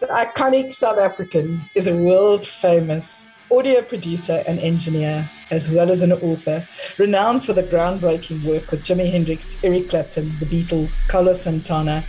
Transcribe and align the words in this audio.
Iconic 0.10 0.72
South 0.74 0.98
African 0.98 1.70
is 1.76 1.88
a 1.88 1.98
world 1.98 2.48
famous 2.48 3.26
audio 3.52 3.82
producer 3.82 4.44
and 4.48 4.60
engineer, 4.60 5.30
as 5.52 5.70
well 5.70 5.92
as 5.92 6.02
an 6.02 6.14
author, 6.14 6.68
renowned 6.98 7.44
for 7.44 7.54
the 7.54 7.64
groundbreaking 7.64 8.44
work 8.46 8.72
with 8.72 8.84
Jimi 8.84 9.12
Hendrix, 9.12 9.58
Eric 9.64 9.90
Clapton, 9.90 10.34
the 10.40 10.46
Beatles, 10.46 10.98
Carlos 11.08 11.42
Santana, 11.42 12.06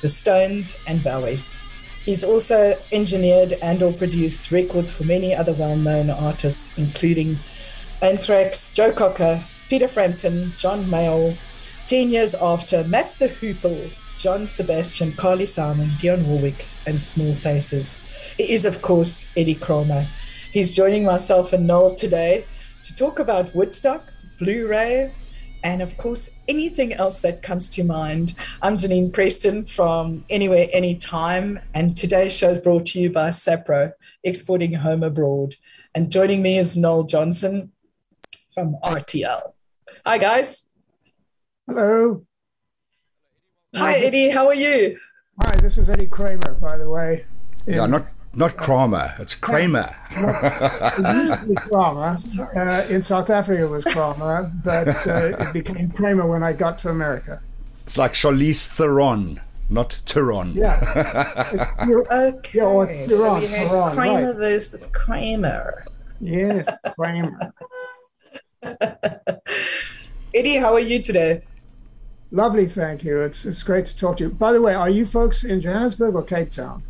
the 0.00 0.08
Stones, 0.08 0.76
and 0.86 1.02
Bowie. 1.02 1.44
He's 2.04 2.24
also 2.24 2.76
engineered 2.90 3.52
and 3.62 3.82
or 3.82 3.92
produced 3.92 4.50
records 4.50 4.92
for 4.92 5.04
many 5.04 5.34
other 5.34 5.52
well-known 5.52 6.10
artists, 6.10 6.72
including 6.76 7.38
Anthrax, 8.00 8.70
Joe 8.70 8.90
Cocker, 8.90 9.44
Peter 9.68 9.86
Frampton, 9.86 10.54
John 10.58 10.86
Mayall, 10.86 11.36
10 11.86 12.10
years 12.10 12.34
after, 12.34 12.82
Mott 12.84 13.12
the 13.18 13.28
Hoople, 13.28 13.92
John 14.22 14.46
Sebastian, 14.46 15.10
Carly 15.14 15.46
Simon, 15.46 15.88
Dionne 15.98 16.24
Warwick, 16.26 16.64
and 16.86 17.02
Small 17.02 17.34
Faces. 17.34 17.98
It 18.38 18.50
is, 18.50 18.64
of 18.64 18.80
course, 18.80 19.26
Eddie 19.36 19.56
Kramer. 19.56 20.06
He's 20.52 20.76
joining 20.76 21.04
myself 21.04 21.52
and 21.52 21.66
Noel 21.66 21.96
today 21.96 22.46
to 22.84 22.94
talk 22.94 23.18
about 23.18 23.52
Woodstock, 23.52 24.04
Blu 24.38 24.68
ray, 24.68 25.12
and 25.64 25.82
of 25.82 25.96
course, 25.96 26.30
anything 26.46 26.92
else 26.92 27.20
that 27.22 27.42
comes 27.42 27.68
to 27.70 27.82
mind. 27.82 28.36
I'm 28.62 28.78
Janine 28.78 29.12
Preston 29.12 29.66
from 29.66 30.24
Anywhere, 30.30 30.68
Anytime, 30.72 31.58
and 31.74 31.96
today's 31.96 32.32
show 32.32 32.50
is 32.50 32.60
brought 32.60 32.86
to 32.86 33.00
you 33.00 33.10
by 33.10 33.30
Sapro, 33.30 33.90
exporting 34.22 34.72
home 34.74 35.02
abroad. 35.02 35.54
And 35.96 36.12
joining 36.12 36.42
me 36.42 36.58
is 36.58 36.76
Noel 36.76 37.02
Johnson 37.02 37.72
from 38.54 38.76
RTL. 38.84 39.52
Hi, 40.06 40.18
guys. 40.18 40.62
Hello. 41.66 42.24
Hi, 43.74 43.94
Eddie. 43.98 44.28
How 44.30 44.46
are 44.48 44.54
you? 44.54 44.98
Hi, 45.40 45.54
this 45.56 45.78
is 45.78 45.88
Eddie 45.88 46.06
Kramer, 46.06 46.54
by 46.60 46.76
the 46.76 46.88
way. 46.88 47.24
Yeah, 47.66 47.86
not 47.86 48.06
not 48.34 48.56
Kramer, 48.56 49.14
it's 49.18 49.34
Kramer. 49.34 49.94
It 50.10 51.16
used 51.16 51.32
to 51.40 51.46
be 51.48 51.54
Kramer. 51.54 52.18
Uh, 52.56 52.86
in 52.88 53.00
South 53.02 53.30
Africa, 53.30 53.62
it 53.62 53.68
was 53.68 53.84
Kramer, 53.84 54.50
but 54.64 54.88
uh, 55.06 55.36
it 55.40 55.52
became 55.52 55.90
Kramer 55.90 56.26
when 56.26 56.42
I 56.42 56.52
got 56.52 56.78
to 56.80 56.90
America. 56.90 57.40
It's 57.82 57.96
like 57.98 58.12
Charlize 58.12 58.66
Theron, 58.66 59.40
not 59.70 59.92
Theron. 60.06 60.52
Yeah. 60.54 61.50
It's- 61.54 61.88
you're- 61.88 62.04
Okay. 62.10 62.58
Yeah, 62.58 62.64
or 62.64 62.86
so 62.86 63.06
Theron, 63.08 63.40
we 63.40 63.46
had 63.48 63.68
Theron, 63.68 63.94
Kramer 63.94 64.26
right. 64.32 64.36
versus 64.36 64.86
Kramer. 64.92 65.84
yes, 66.20 66.68
Kramer. 66.94 67.52
Eddie, 70.34 70.56
how 70.56 70.72
are 70.74 70.80
you 70.80 71.02
today? 71.02 71.42
Lovely, 72.32 72.64
thank 72.64 73.04
you. 73.04 73.20
It's 73.20 73.44
it's 73.44 73.62
great 73.62 73.84
to 73.86 73.96
talk 73.96 74.16
to 74.16 74.24
you. 74.24 74.30
By 74.30 74.52
the 74.52 74.60
way, 74.60 74.74
are 74.74 74.88
you 74.88 75.04
folks 75.04 75.44
in 75.44 75.60
Johannesburg 75.60 76.14
or 76.14 76.22
Cape 76.22 76.50
Town? 76.50 76.82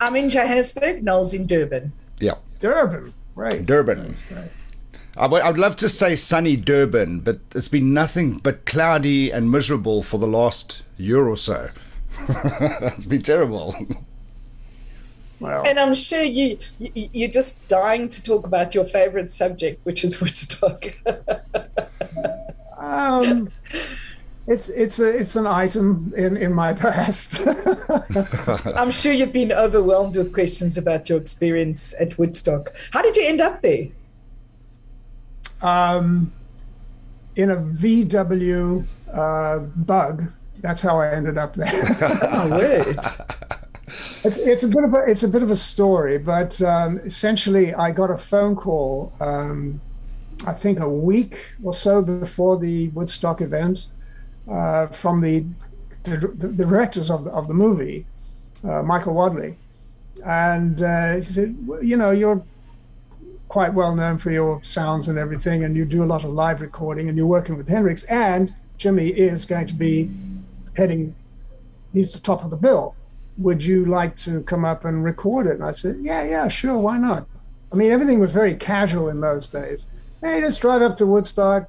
I'm 0.00 0.16
in 0.16 0.28
Johannesburg. 0.28 1.04
Noel's 1.04 1.32
in 1.32 1.46
Durban. 1.46 1.92
Yeah, 2.18 2.34
Durban, 2.58 3.14
right? 3.36 3.64
Durban. 3.64 4.16
Right. 4.30 4.50
I 5.16 5.26
would, 5.28 5.42
I'd 5.42 5.58
love 5.58 5.76
to 5.76 5.88
say 5.88 6.16
sunny 6.16 6.56
Durban, 6.56 7.20
but 7.20 7.38
it's 7.54 7.68
been 7.68 7.94
nothing 7.94 8.38
but 8.38 8.66
cloudy 8.66 9.30
and 9.30 9.50
miserable 9.50 10.02
for 10.02 10.18
the 10.18 10.26
last 10.26 10.82
year 10.96 11.28
or 11.28 11.36
so. 11.36 11.70
it's 12.28 13.06
been 13.06 13.22
terrible. 13.22 13.74
Well, 15.38 15.62
And 15.66 15.78
I'm 15.78 15.94
sure 15.94 16.22
you, 16.22 16.58
you 16.78 17.08
you're 17.12 17.30
just 17.30 17.68
dying 17.68 18.08
to 18.08 18.22
talk 18.22 18.44
about 18.44 18.74
your 18.74 18.84
favorite 18.84 19.30
subject, 19.30 19.84
which 19.86 20.04
is 20.04 20.20
Woodstock. 20.20 20.92
um, 22.76 23.50
it's 24.50 24.68
it's 24.68 24.98
a 24.98 25.08
it's 25.08 25.36
an 25.36 25.46
item 25.46 26.12
in 26.16 26.36
in 26.36 26.52
my 26.52 26.74
past. 26.74 27.40
I'm 28.76 28.90
sure 28.90 29.12
you've 29.12 29.32
been 29.32 29.52
overwhelmed 29.52 30.16
with 30.16 30.34
questions 30.34 30.76
about 30.76 31.08
your 31.08 31.18
experience 31.18 31.94
at 31.98 32.18
Woodstock. 32.18 32.72
How 32.90 33.00
did 33.00 33.16
you 33.16 33.26
end 33.26 33.40
up 33.40 33.62
there? 33.62 33.86
um, 35.62 36.32
in 37.36 37.50
a 37.50 37.56
VW 37.56 38.84
uh, 39.12 39.58
bug. 39.58 40.24
That's 40.60 40.80
how 40.80 41.00
I 41.00 41.12
ended 41.12 41.38
up 41.38 41.54
there. 41.54 41.70
Oh, 42.32 42.48
word. 42.48 42.98
it's 44.24 44.36
it's 44.36 44.62
a 44.62 44.68
bit 44.68 44.84
of 44.84 44.94
a 44.94 44.98
it's 45.08 45.22
a 45.22 45.28
bit 45.28 45.42
of 45.42 45.50
a 45.50 45.56
story, 45.56 46.18
but 46.18 46.60
um, 46.62 46.98
essentially, 46.98 47.74
I 47.74 47.92
got 47.92 48.10
a 48.10 48.18
phone 48.18 48.56
call. 48.56 49.12
Um, 49.20 49.80
I 50.46 50.52
think 50.52 50.80
a 50.80 50.88
week 50.88 51.36
or 51.62 51.74
so 51.74 52.00
before 52.00 52.58
the 52.58 52.88
Woodstock 52.88 53.42
event 53.42 53.86
uh, 54.48 54.86
from 54.88 55.20
the, 55.20 55.44
the 56.04 56.18
directors 56.56 57.10
of 57.10 57.24
the, 57.24 57.30
of 57.30 57.48
the 57.48 57.54
movie, 57.54 58.06
uh, 58.64 58.82
Michael 58.82 59.14
Wadleigh, 59.14 59.54
and 60.24 60.82
uh, 60.82 61.16
he 61.16 61.22
said, 61.22 61.56
you 61.82 61.96
know, 61.96 62.10
you're 62.10 62.42
quite 63.48 63.74
well 63.74 63.94
known 63.94 64.16
for 64.16 64.30
your 64.30 64.62
sounds 64.62 65.08
and 65.08 65.18
everything, 65.18 65.64
and 65.64 65.76
you 65.76 65.84
do 65.84 66.04
a 66.04 66.06
lot 66.06 66.24
of 66.24 66.30
live 66.30 66.60
recording, 66.60 67.08
and 67.08 67.16
you're 67.16 67.26
working 67.26 67.56
with 67.56 67.68
Hendrix, 67.68 68.04
and 68.04 68.54
Jimi 68.78 69.12
is 69.12 69.44
going 69.44 69.66
to 69.66 69.74
be 69.74 70.10
heading. 70.76 71.14
He's 71.92 72.12
the 72.12 72.20
top 72.20 72.44
of 72.44 72.50
the 72.50 72.56
bill. 72.56 72.94
Would 73.38 73.62
you 73.62 73.86
like 73.86 74.16
to 74.18 74.42
come 74.42 74.64
up 74.64 74.84
and 74.84 75.02
record 75.02 75.46
it? 75.46 75.54
And 75.54 75.64
I 75.64 75.72
said, 75.72 75.96
Yeah, 76.00 76.22
yeah, 76.22 76.48
sure, 76.48 76.78
why 76.78 76.98
not? 76.98 77.26
I 77.72 77.76
mean, 77.76 77.90
everything 77.90 78.20
was 78.20 78.32
very 78.32 78.54
casual 78.54 79.08
in 79.08 79.20
those 79.20 79.48
days. 79.48 79.90
Hey, 80.22 80.40
just 80.40 80.60
drive 80.60 80.82
up 80.82 80.96
to 80.98 81.06
Woodstock, 81.06 81.68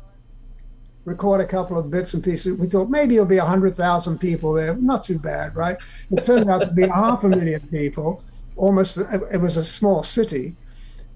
record 1.06 1.42
a 1.42 1.46
couple 1.46 1.78
of 1.78 1.90
bits 1.90 2.14
and 2.14 2.24
pieces. 2.24 2.58
We 2.58 2.68
thought 2.68 2.90
maybe 2.90 3.16
it'll 3.16 3.26
be 3.26 3.38
100,000 3.38 4.18
people 4.20 4.54
there. 4.54 4.76
Not 4.76 5.04
too 5.04 5.20
bad, 5.20 5.56
right? 5.56 5.78
It 6.12 6.24
turned 6.24 6.50
out 6.50 6.62
to 6.62 6.72
be 6.72 6.88
half 6.88 7.24
a 7.24 7.30
million 7.30 7.62
people. 7.72 8.24
Almost, 8.56 8.98
it 8.98 9.42
was 9.42 9.58
a 9.58 9.64
small 9.64 10.04
city. 10.04 10.56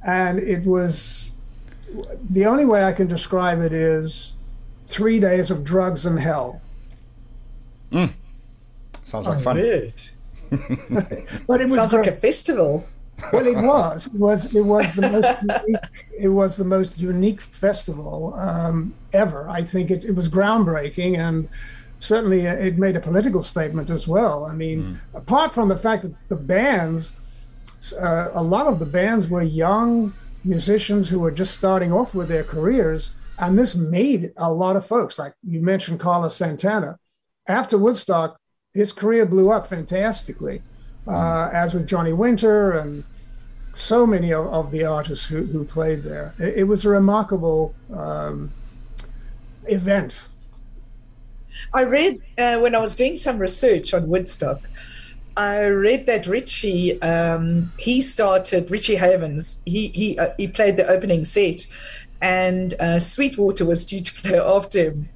And 0.04 0.40
it 0.40 0.64
was 0.64 1.32
the 2.30 2.46
only 2.46 2.66
way 2.66 2.84
I 2.84 2.94
can 2.94 3.08
describe 3.08 3.62
it 3.62 3.74
is 3.74 4.34
three 4.88 5.20
days 5.20 5.52
of 5.52 5.64
drugs 5.64 6.06
and 6.06 6.20
hell. 6.20 6.62
Mm. 7.92 8.12
Sounds 9.04 9.28
like 9.28 9.38
oh, 9.38 9.42
fun. 9.42 9.58
but 11.48 11.62
it 11.62 11.66
was 11.66 11.76
Sounds 11.76 11.94
like 11.94 12.08
a 12.08 12.16
festival. 12.16 12.88
Well, 13.32 13.48
it 13.48 13.58
was. 13.58 14.08
It 14.08 14.14
was. 14.14 14.56
It 14.56 14.62
was 14.62 14.94
the 14.94 15.10
most. 15.10 15.42
unique, 15.42 15.82
it 16.18 16.28
was 16.28 16.58
the 16.58 16.66
most 16.66 16.98
unique 16.98 17.42
festival 17.42 18.34
um, 18.36 18.94
ever. 19.14 19.50
I 19.50 19.64
think 19.64 19.92
it, 19.92 20.06
it 20.06 20.14
was 20.14 20.30
groundbreaking, 20.30 21.18
and 21.18 21.48
certainly 21.98 22.42
it 22.42 22.78
made 22.78 22.96
a 22.96 23.00
political 23.00 23.44
statement 23.44 23.90
as 23.90 24.08
well. 24.08 24.46
I 24.46 24.54
mean, 24.54 24.84
mm. 24.84 24.98
apart 25.14 25.54
from 25.54 25.70
the 25.70 25.78
fact 25.78 26.04
that 26.04 26.14
the 26.28 26.36
bands, 26.36 27.14
uh, 28.00 28.30
a 28.34 28.44
lot 28.44 28.68
of 28.68 28.80
the 28.80 28.86
bands 28.86 29.28
were 29.28 29.42
young 29.42 30.14
musicians 30.44 31.10
who 31.10 31.20
were 31.20 31.32
just 31.32 31.56
starting 31.56 31.92
off 31.92 32.14
with 32.14 32.28
their 32.28 32.44
careers, 32.44 33.16
and 33.40 33.58
this 33.58 33.76
made 33.76 34.32
a 34.38 34.52
lot 34.52 34.76
of 34.76 34.86
folks. 34.86 35.18
Like 35.18 35.34
you 35.44 35.62
mentioned, 35.62 36.00
Carlos 36.00 36.36
Santana. 36.36 36.98
After 37.48 37.78
Woodstock, 37.78 38.40
his 38.74 38.92
career 38.92 39.26
blew 39.26 39.52
up 39.52 39.68
fantastically, 39.68 40.62
uh, 41.08 41.50
as 41.54 41.74
with 41.74 41.88
Johnny 41.88 42.14
Winter 42.14 42.72
and 42.74 43.04
so 43.74 44.08
many 44.08 44.34
of, 44.34 44.48
of 44.48 44.72
the 44.72 44.86
artists 44.86 45.28
who, 45.28 45.44
who 45.44 45.64
played 45.66 46.04
there. 46.04 46.34
It, 46.40 46.60
it 46.60 46.64
was 46.64 46.86
a 46.86 46.90
remarkable 46.90 47.76
um, 47.94 48.52
event. 49.66 50.28
I 51.74 51.84
read 51.84 52.22
uh, 52.38 52.60
when 52.60 52.76
I 52.76 52.80
was 52.80 52.96
doing 52.96 53.18
some 53.18 53.38
research 53.38 53.94
on 53.94 54.10
Woodstock. 54.10 54.62
I 55.38 55.64
read 55.64 56.06
that 56.06 56.28
Richie 56.28 57.02
um, 57.02 57.72
he 57.78 58.02
started 58.02 58.72
Richie 58.72 58.96
Havens. 58.96 59.58
He 59.66 59.90
he 59.90 60.18
uh, 60.18 60.30
he 60.38 60.48
played 60.48 60.78
the 60.78 60.88
opening 60.88 61.26
set, 61.26 61.66
and 62.22 62.74
uh, 62.80 63.00
Sweetwater 63.00 63.66
was 63.66 63.84
due 63.86 64.02
to 64.02 64.14
play 64.14 64.40
after 64.40 64.92
him. 64.92 65.10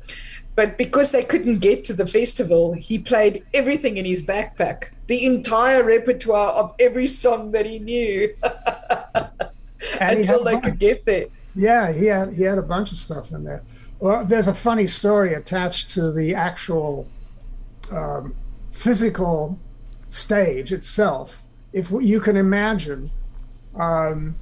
But 0.55 0.77
because 0.77 1.11
they 1.11 1.23
couldn't 1.23 1.59
get 1.59 1.85
to 1.85 1.93
the 1.93 2.05
festival, 2.05 2.73
he 2.73 2.99
played 2.99 3.45
everything 3.53 3.95
in 3.95 4.03
his 4.03 4.21
backpack, 4.21 4.89
the 5.09 5.25
entire 5.25 5.83
repertoire 5.83 6.51
of 6.51 6.75
every 6.79 7.07
song 7.07 7.51
that 7.51 7.65
he 7.65 7.79
knew, 7.79 8.31
until 9.99 10.43
they 10.43 10.59
could 10.61 10.77
get 10.77 11.03
there. 11.03 11.25
Yeah, 11.55 11.91
he 11.91 12.05
had 12.05 12.31
he 12.33 12.43
had 12.43 12.59
a 12.59 12.61
bunch 12.61 12.91
of 12.91 12.99
stuff 12.99 13.31
in 13.31 13.43
there. 13.43 13.63
Well, 13.99 14.23
there's 14.23 14.47
a 14.47 14.53
funny 14.53 14.85
story 14.85 15.33
attached 15.33 15.89
to 15.91 16.11
the 16.11 16.35
actual 16.35 17.07
um, 17.91 18.35
physical 18.71 19.57
stage 20.09 20.71
itself. 20.71 21.41
If 21.73 21.89
you 21.89 22.19
can 22.19 22.37
imagine, 22.37 23.09
um, 23.75 24.35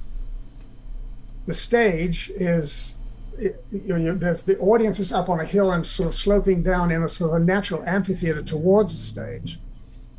the 1.46 1.54
stage 1.54 2.30
is 2.36 2.96
it, 3.38 3.64
you 3.72 3.98
know, 3.98 4.14
the 4.34 4.58
audience 4.58 5.00
is 5.00 5.14
up 5.14 5.30
on 5.30 5.40
a 5.40 5.46
hill 5.46 5.72
and 5.72 5.86
sort 5.86 6.08
of 6.08 6.14
sloping 6.14 6.62
down 6.62 6.90
in 6.90 7.02
a 7.02 7.08
sort 7.08 7.30
of 7.30 7.40
a 7.40 7.44
natural 7.44 7.82
amphitheater 7.86 8.42
towards 8.42 8.92
the 8.92 9.00
stage. 9.00 9.58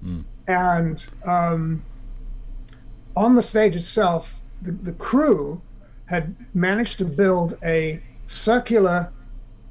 Mm. 0.04 0.24
And 0.50 1.06
um, 1.26 1.84
on 3.16 3.36
the 3.36 3.44
stage 3.44 3.76
itself, 3.76 4.40
the, 4.64 4.72
the 4.72 4.94
crew 4.94 5.62
had 6.08 6.36
managed 6.56 6.98
to 6.98 7.06
build 7.06 7.56
a 7.64 8.02
circular 8.26 9.12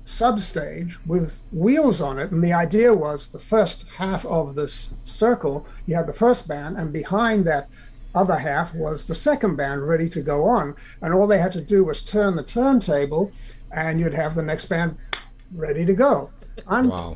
substage 0.06 0.94
with 1.04 1.42
wheels 1.50 2.00
on 2.00 2.20
it. 2.20 2.30
And 2.30 2.42
the 2.42 2.52
idea 2.52 2.94
was 2.94 3.28
the 3.28 3.40
first 3.40 3.86
half 3.88 4.24
of 4.26 4.54
this 4.54 4.94
circle, 5.04 5.66
you 5.86 5.96
had 5.96 6.06
the 6.06 6.14
first 6.14 6.46
band, 6.46 6.76
and 6.76 6.92
behind 6.92 7.44
that 7.46 7.68
other 8.14 8.36
half 8.36 8.72
was 8.72 9.04
the 9.04 9.16
second 9.16 9.56
band 9.56 9.86
ready 9.86 10.08
to 10.10 10.22
go 10.22 10.44
on. 10.44 10.76
And 11.02 11.12
all 11.12 11.26
they 11.26 11.40
had 11.40 11.52
to 11.52 11.60
do 11.60 11.82
was 11.82 12.02
turn 12.02 12.36
the 12.36 12.44
turntable, 12.44 13.32
and 13.72 13.98
you'd 13.98 14.14
have 14.14 14.36
the 14.36 14.42
next 14.42 14.66
band 14.66 14.96
ready 15.56 15.84
to 15.84 15.92
go. 15.92 16.30
Wow. 16.90 17.14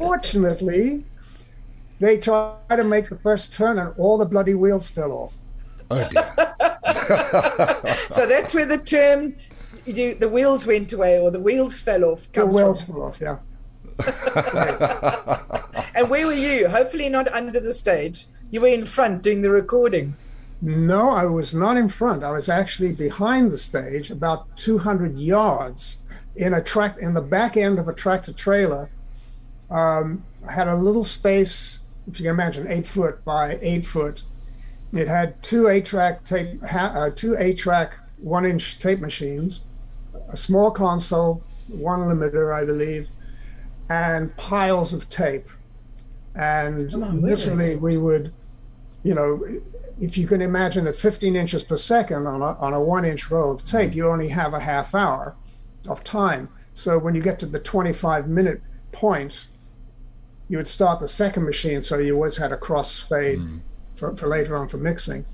Unfortunately, 2.02 2.16
they 2.16 2.20
tried 2.20 2.76
to 2.76 2.84
make 2.84 3.08
the 3.08 3.16
first 3.16 3.52
turn, 3.52 3.78
and 3.78 3.94
all 3.96 4.19
the 4.19 4.26
bloody 4.26 4.54
wheels 4.54 4.88
fell 4.88 5.12
off. 5.12 5.37
Oh 5.90 6.08
dear. 6.08 6.32
so 8.10 8.26
that's 8.26 8.54
where 8.54 8.66
the 8.66 8.78
term 8.78 9.34
you, 9.84 10.14
the 10.14 10.28
wheels 10.28 10.66
went 10.66 10.93
away 10.93 11.19
or 11.19 11.31
the 11.31 11.40
wheels 11.40 11.81
fell 11.81 12.04
off. 12.04 12.31
The 12.32 12.46
wheels 12.46 12.82
from. 12.82 12.94
fell 12.94 13.02
off, 13.04 13.20
yeah. 13.20 13.38
and 15.94 16.08
where 16.08 16.26
were 16.26 16.32
you? 16.32 16.69
Hopefully 16.69 17.08
not 17.08 17.28
under 17.28 17.60
the 17.60 17.75
stage. 17.75 18.26
You 18.50 18.60
were 18.62 18.69
in 18.69 18.87
front 18.87 19.22
doing 19.22 19.43
the 19.43 19.50
recording. 19.50 20.16
No, 20.60 21.10
I 21.10 21.26
was 21.26 21.54
not 21.54 21.76
in 21.76 21.88
front. 21.88 22.22
I 22.22 22.31
was 22.31 22.49
actually 22.49 22.93
behind 22.93 23.50
the 23.50 23.58
stage, 23.58 24.10
about 24.10 24.56
200 24.56 25.19
yards, 25.19 26.00
in 26.37 26.54
a 26.54 26.62
track 26.62 26.99
in 26.99 27.14
the 27.14 27.20
back 27.20 27.56
end 27.56 27.78
of 27.78 27.88
a 27.88 27.93
tractor 27.93 28.32
trailer. 28.32 28.88
Um, 29.70 30.25
I 30.46 30.52
had 30.52 30.69
a 30.69 30.76
little 30.76 31.04
space, 31.04 31.81
if 32.08 32.19
you 32.19 32.25
can 32.25 32.34
imagine, 32.34 32.66
eight 32.69 32.87
foot 32.87 33.25
by 33.25 33.58
eight 33.60 33.87
foot. 33.87 34.22
It 34.93 35.08
had 35.08 35.43
two 35.43 35.69
eight-track 35.69 36.25
tape, 36.25 36.60
uh, 36.70 37.10
two 37.14 37.37
eight-track 37.38 37.94
one-inch 38.19 38.78
tape 38.78 39.00
machines, 39.00 39.64
a 40.28 40.37
small 40.37 40.70
console, 40.70 41.43
one 41.69 42.00
limiter, 42.00 42.54
I 42.54 42.64
believe, 42.64 43.08
and 43.88 44.37
piles 44.37 44.93
of 44.93 45.08
tape. 45.08 45.49
And 46.34 46.94
oh, 46.94 46.99
literally, 46.99 47.76
we 47.76 47.96
would, 47.96 48.32
you 49.02 49.14
know, 49.14 49.43
if 50.00 50.16
you 50.16 50.26
can 50.26 50.40
imagine 50.40 50.87
at 50.87 50.96
15 50.96 51.37
inches 51.37 51.64
per 51.64 51.76
second 51.76 52.26
on 52.26 52.43
a, 52.43 52.58
on 52.58 52.75
a 52.75 52.81
one 52.81 53.04
inch 53.04 53.31
roll 53.31 53.52
of 53.52 53.64
tape, 53.64 53.94
you 53.94 54.08
only 54.08 54.28
have 54.28 54.54
a 54.54 54.60
half 54.60 54.94
hour 54.94 55.34
of 55.88 56.02
time. 56.04 56.49
So 56.75 56.99
when 56.99 57.14
you 57.14 57.22
get 57.22 57.38
to 57.40 57.46
the 57.46 57.60
25 57.60 58.28
minute 58.28 58.62
point, 58.93 59.49
you 60.52 60.58
would 60.58 60.69
start 60.69 61.00
the 61.00 61.08
second 61.08 61.44
machine. 61.44 61.81
So 61.81 61.96
you 61.96 62.14
always 62.14 62.37
had 62.37 62.52
a 62.52 62.58
crossfade 62.58 63.38
mm. 63.38 63.60
for, 63.94 64.14
for 64.14 64.28
later 64.28 64.54
on 64.54 64.69
for 64.69 64.76
mixing. 64.76 65.25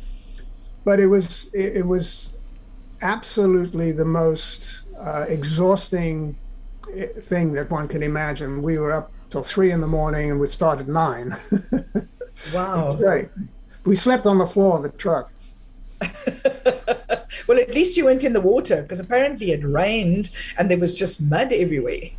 But 0.85 1.01
it 1.01 1.09
was, 1.09 1.53
it, 1.53 1.79
it 1.79 1.85
was 1.85 2.39
absolutely 3.03 3.91
the 3.91 4.05
most 4.05 4.83
uh, 4.97 5.27
exhausting 5.29 6.39
eh, 6.95 7.09
thing 7.23 7.53
that 7.55 7.69
one 7.69 7.89
can 7.89 8.05
imagine. 8.05 8.63
We 8.63 8.79
were 8.79 8.93
up 8.93 9.11
till 9.31 9.43
three 9.43 9.73
in 9.73 9.81
the 9.81 9.89
morning 9.89 10.31
and 10.31 10.39
we 10.39 10.47
started 10.47 10.87
nine. 10.87 11.37
wow. 12.55 12.95
Right. 12.95 13.29
We 13.85 13.97
slept 13.97 14.25
on 14.25 14.39
the 14.39 14.47
floor 14.47 14.77
of 14.77 14.85
the 14.85 14.91
truck. 14.91 15.33
well, 17.49 17.59
at 17.59 17.75
least 17.75 17.97
you 17.97 18.05
went 18.05 18.23
in 18.23 18.35
the 18.35 18.41
water 18.41 18.83
because 18.83 19.01
apparently 19.01 19.51
it 19.51 19.65
rained 19.65 20.31
and 20.57 20.71
there 20.71 20.79
was 20.79 20.97
just 20.97 21.21
mud 21.21 21.53
everywhere. 21.53 22.11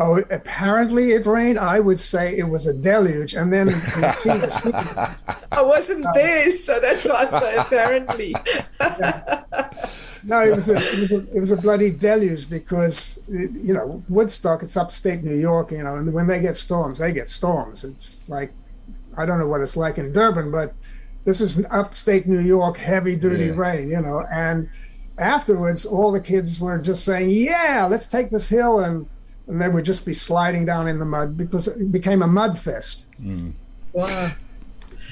Oh, 0.00 0.18
apparently 0.30 1.10
it 1.10 1.26
rained. 1.26 1.58
I 1.58 1.80
would 1.80 1.98
say 1.98 2.38
it 2.38 2.48
was 2.48 2.68
a 2.68 2.72
deluge, 2.72 3.34
and 3.34 3.52
then 3.52 3.66
the 3.66 5.16
I 5.52 5.60
wasn't 5.60 6.06
uh, 6.06 6.12
there, 6.14 6.52
so 6.52 6.78
that's 6.78 7.08
why 7.08 7.26
I 7.28 7.40
say 7.40 7.56
apparently. 7.56 8.34
yeah. 8.80 9.42
No, 10.22 10.40
it 10.40 10.54
was, 10.54 10.68
a, 10.70 10.76
it 10.76 11.00
was, 11.00 11.10
a, 11.10 11.36
it 11.36 11.40
was 11.40 11.52
a 11.52 11.56
bloody 11.56 11.90
deluge 11.90 12.48
because 12.48 13.24
you 13.28 13.74
know 13.74 14.00
Woodstock. 14.08 14.62
It's 14.62 14.76
upstate 14.76 15.24
New 15.24 15.36
York, 15.36 15.72
you 15.72 15.82
know, 15.82 15.96
and 15.96 16.12
when 16.12 16.28
they 16.28 16.40
get 16.40 16.56
storms, 16.56 16.98
they 16.98 17.12
get 17.12 17.28
storms. 17.28 17.82
It's 17.82 18.28
like 18.28 18.52
I 19.16 19.26
don't 19.26 19.40
know 19.40 19.48
what 19.48 19.62
it's 19.62 19.76
like 19.76 19.98
in 19.98 20.12
Durban, 20.12 20.52
but 20.52 20.74
this 21.24 21.40
is 21.40 21.66
upstate 21.70 22.26
New 22.26 22.40
York, 22.40 22.76
heavy 22.76 23.16
duty 23.16 23.46
yeah. 23.46 23.56
rain, 23.56 23.90
you 23.90 24.00
know. 24.00 24.24
And 24.30 24.68
afterwards, 25.18 25.84
all 25.84 26.12
the 26.12 26.20
kids 26.20 26.60
were 26.60 26.78
just 26.78 27.04
saying, 27.04 27.30
"Yeah, 27.30 27.88
let's 27.90 28.06
take 28.06 28.30
this 28.30 28.48
hill," 28.48 28.80
and 28.80 29.08
and 29.48 29.60
they 29.60 29.68
would 29.68 29.84
just 29.84 30.04
be 30.04 30.12
sliding 30.12 30.64
down 30.64 30.88
in 30.88 30.98
the 30.98 31.04
mud 31.04 31.36
because 31.36 31.68
it 31.68 31.90
became 31.90 32.22
a 32.22 32.26
mud 32.26 32.58
fest. 32.58 33.06
Mm. 33.20 33.52
Wow. 33.92 34.32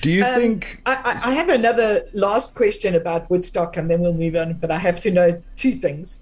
Do 0.03 0.11
you 0.11 0.25
um, 0.25 0.35
think? 0.35 0.83
I, 0.85 1.21
I, 1.25 1.33
have 1.33 1.49
another 1.49 2.03
last 2.13 2.55
question 2.55 2.95
about 2.95 3.31
Woodstock, 3.31 3.79
and 3.79 3.91
then 3.91 4.01
we'll 4.01 4.13
move 4.13 4.37
on. 4.37 4.53
But 4.55 4.71
I 4.71 4.79
have 4.79 5.01
to 5.01 5.11
know 5.11 5.43
two 5.57 5.73
things. 5.73 6.21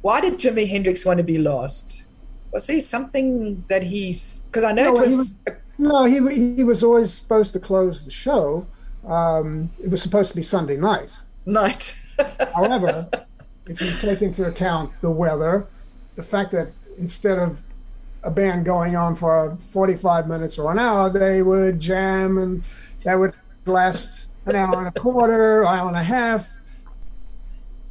Why 0.00 0.22
did 0.22 0.34
Jimi 0.34 0.68
Hendrix 0.68 1.04
want 1.04 1.18
to 1.18 1.22
be 1.22 1.36
last? 1.36 2.02
Was 2.50 2.66
there 2.66 2.80
something 2.80 3.62
that 3.68 3.82
he's? 3.82 4.40
Because 4.46 4.64
I 4.64 4.72
know 4.72 4.94
no, 4.94 4.96
it 4.96 5.06
was. 5.06 5.12
He 5.12 5.16
was 5.16 5.34
no, 5.76 6.04
he 6.04 6.54
he 6.56 6.64
was 6.64 6.82
always 6.82 7.12
supposed 7.12 7.52
to 7.52 7.60
close 7.60 8.04
the 8.04 8.10
show. 8.10 8.66
Um, 9.06 9.70
it 9.82 9.90
was 9.90 10.00
supposed 10.00 10.30
to 10.30 10.36
be 10.36 10.42
Sunday 10.42 10.78
night. 10.78 11.14
Night. 11.44 11.98
However, 12.54 13.06
if 13.66 13.82
you 13.82 13.92
take 13.98 14.22
into 14.22 14.46
account 14.46 14.92
the 15.02 15.10
weather, 15.10 15.66
the 16.16 16.22
fact 16.22 16.52
that 16.52 16.72
instead 16.98 17.38
of 17.38 17.58
a 18.22 18.30
band 18.30 18.64
going 18.64 18.96
on 18.96 19.14
for 19.16 19.56
45 19.70 20.28
minutes 20.28 20.58
or 20.58 20.72
an 20.72 20.78
hour, 20.78 21.10
they 21.10 21.42
would 21.42 21.78
jam 21.80 22.38
and 22.38 22.62
that 23.04 23.14
would 23.14 23.34
last 23.66 24.28
an 24.46 24.56
hour 24.56 24.78
and 24.78 24.96
a 24.96 25.00
quarter, 25.00 25.64
hour 25.64 25.88
and 25.88 25.96
a 25.96 26.02
half, 26.02 26.46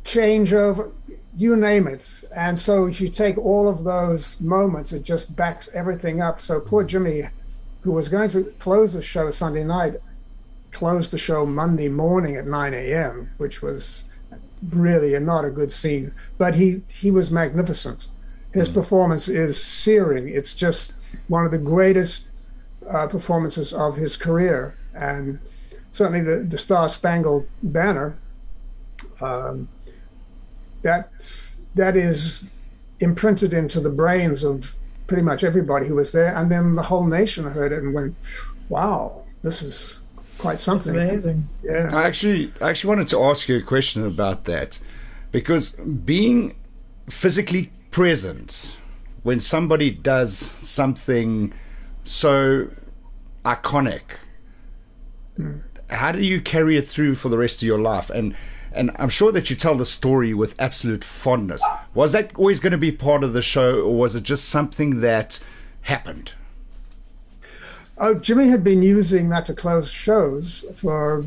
change 0.03 0.53
of 0.53 0.91
you 1.35 1.55
name 1.55 1.87
it. 1.87 2.23
And 2.35 2.57
so 2.57 2.85
if 2.85 3.01
you 3.01 3.09
take 3.09 3.37
all 3.37 3.67
of 3.67 3.83
those 3.83 4.39
moments, 4.39 4.93
it 4.93 5.03
just 5.03 5.35
backs 5.35 5.69
everything 5.73 6.21
up. 6.21 6.41
So 6.41 6.59
poor 6.59 6.83
Jimi, 6.83 7.29
who 7.81 7.91
was 7.91 8.09
going 8.09 8.29
to 8.31 8.43
close 8.59 8.93
the 8.93 9.01
show 9.01 9.31
Sunday 9.31 9.63
night, 9.63 9.95
closed 10.71 11.11
the 11.11 11.17
show 11.17 11.45
Monday 11.45 11.87
morning 11.87 12.35
at 12.35 12.47
9 12.47 12.73
a.m., 12.73 13.29
which 13.37 13.61
was 13.61 14.05
really 14.69 15.17
not 15.19 15.45
a 15.45 15.49
good 15.49 15.71
scene. 15.71 16.13
But 16.37 16.55
he 16.55 16.81
he 16.89 17.11
was 17.11 17.31
magnificent. 17.31 18.07
His 18.53 18.69
performance 18.69 19.27
is 19.27 19.61
searing. 19.61 20.29
It's 20.29 20.53
just 20.53 20.93
one 21.27 21.45
of 21.45 21.51
the 21.51 21.57
greatest 21.57 22.29
uh, 22.89 23.07
performances 23.07 23.73
of 23.73 23.95
his 23.95 24.15
career, 24.15 24.75
and 24.93 25.39
certainly 25.91 26.21
the 26.21 26.43
the 26.43 26.57
Star 26.57 26.87
Spangled 26.87 27.47
Banner. 27.63 28.15
Um, 29.21 29.67
that 30.83 31.09
that 31.75 31.95
is 31.95 32.49
imprinted 32.99 33.53
into 33.53 33.79
the 33.79 33.89
brains 33.89 34.43
of 34.43 34.75
pretty 35.07 35.23
much 35.23 35.43
everybody 35.43 35.87
who 35.87 35.95
was 35.95 36.11
there, 36.11 36.35
and 36.35 36.51
then 36.51 36.75
the 36.75 36.83
whole 36.83 37.05
nation 37.05 37.43
heard 37.45 37.71
it 37.71 37.81
and 37.83 37.93
went, 37.93 38.15
"Wow, 38.69 39.23
this 39.41 39.61
is 39.61 39.99
quite 40.37 40.59
something." 40.59 40.93
That's 40.93 41.09
amazing. 41.09 41.49
Yeah. 41.63 41.89
I 41.91 42.03
actually, 42.03 42.51
I 42.61 42.69
actually 42.69 42.89
wanted 42.89 43.07
to 43.09 43.23
ask 43.23 43.49
you 43.49 43.57
a 43.57 43.61
question 43.61 44.05
about 44.05 44.45
that, 44.45 44.79
because 45.31 45.71
being 45.71 46.55
physically 47.09 47.72
present 47.93 48.77
when 49.21 49.39
somebody 49.39 49.89
does 49.89 50.35
something 50.59 51.53
so 52.03 52.67
iconic. 53.45 54.17
Mm. 55.39 55.61
How 55.89 56.11
do 56.11 56.21
you 56.21 56.41
carry 56.41 56.75
it 56.75 56.87
through 56.87 57.15
for 57.15 57.29
the 57.29 57.37
rest 57.37 57.61
of 57.61 57.67
your 57.67 57.79
life? 57.79 58.09
And 58.09 58.35
and 58.75 58.89
I'm 58.95 59.09
sure 59.09 59.31
that 59.31 59.51
you 59.51 59.55
tell 59.55 59.75
the 59.75 59.85
story 59.85 60.33
with 60.33 60.59
absolute 60.59 61.03
fondness. 61.03 61.63
Was 61.93 62.11
that 62.13 62.35
always 62.35 62.59
going 62.59 62.71
to 62.71 62.77
be 62.77 62.91
part 62.91 63.23
of 63.23 63.33
the 63.33 63.43
show, 63.43 63.81
or 63.81 63.95
was 63.95 64.15
it 64.15 64.23
just 64.23 64.49
something 64.49 65.01
that 65.01 65.39
happened? 65.81 66.31
Oh, 67.99 68.15
Jimi 68.15 68.49
had 68.49 68.63
been 68.63 68.81
using 68.81 69.29
that 69.29 69.45
to 69.45 69.53
close 69.53 69.91
shows 69.91 70.65
for 70.75 71.23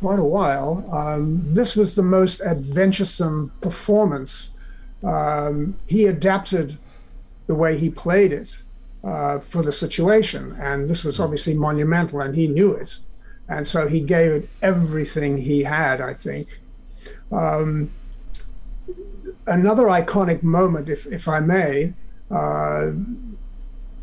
quite 0.00 0.18
a 0.18 0.24
while. 0.24 0.88
Um, 0.90 1.42
this 1.52 1.76
was 1.76 1.94
the 1.94 2.02
most 2.02 2.40
adventuresome 2.40 3.52
performance. 3.60 4.54
Um, 5.06 5.76
he 5.86 6.06
adapted 6.06 6.76
the 7.46 7.54
way 7.54 7.78
he 7.78 7.90
played 7.90 8.32
it 8.32 8.62
uh, 9.04 9.38
for 9.38 9.62
the 9.62 9.72
situation, 9.72 10.56
and 10.60 10.88
this 10.88 11.04
was 11.04 11.20
obviously 11.20 11.54
monumental, 11.54 12.20
and 12.20 12.34
he 12.34 12.48
knew 12.48 12.72
it. 12.72 12.98
And 13.48 13.66
so 13.66 13.86
he 13.86 14.00
gave 14.00 14.32
it 14.32 14.48
everything 14.62 15.38
he 15.38 15.62
had, 15.62 16.00
I 16.00 16.12
think. 16.12 16.48
Um, 17.30 17.90
another 19.46 19.84
iconic 19.84 20.42
moment, 20.42 20.88
if, 20.88 21.06
if 21.06 21.28
I 21.28 21.38
may, 21.38 21.94
uh, 22.30 22.90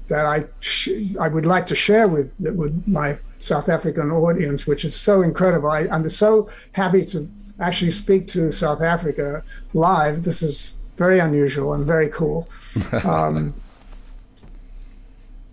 that 0.07 0.25
I 0.25 0.45
sh- 0.59 1.15
I 1.19 1.27
would 1.27 1.45
like 1.45 1.65
to 1.67 1.75
share 1.75 2.07
with 2.07 2.33
with 2.39 2.87
my 2.87 3.17
South 3.39 3.67
African 3.67 4.11
audience, 4.11 4.67
which 4.67 4.85
is 4.85 4.95
so 4.95 5.21
incredible. 5.21 5.69
I, 5.69 5.87
I'm 5.91 6.07
so 6.09 6.49
happy 6.73 7.03
to 7.05 7.29
actually 7.59 7.91
speak 7.91 8.27
to 8.27 8.51
South 8.51 8.81
Africa 8.81 9.43
live. 9.73 10.23
This 10.23 10.41
is 10.41 10.82
very 10.95 11.19
unusual 11.19 11.73
and 11.73 11.85
very 11.85 12.09
cool. 12.09 12.49
Um, 13.03 13.53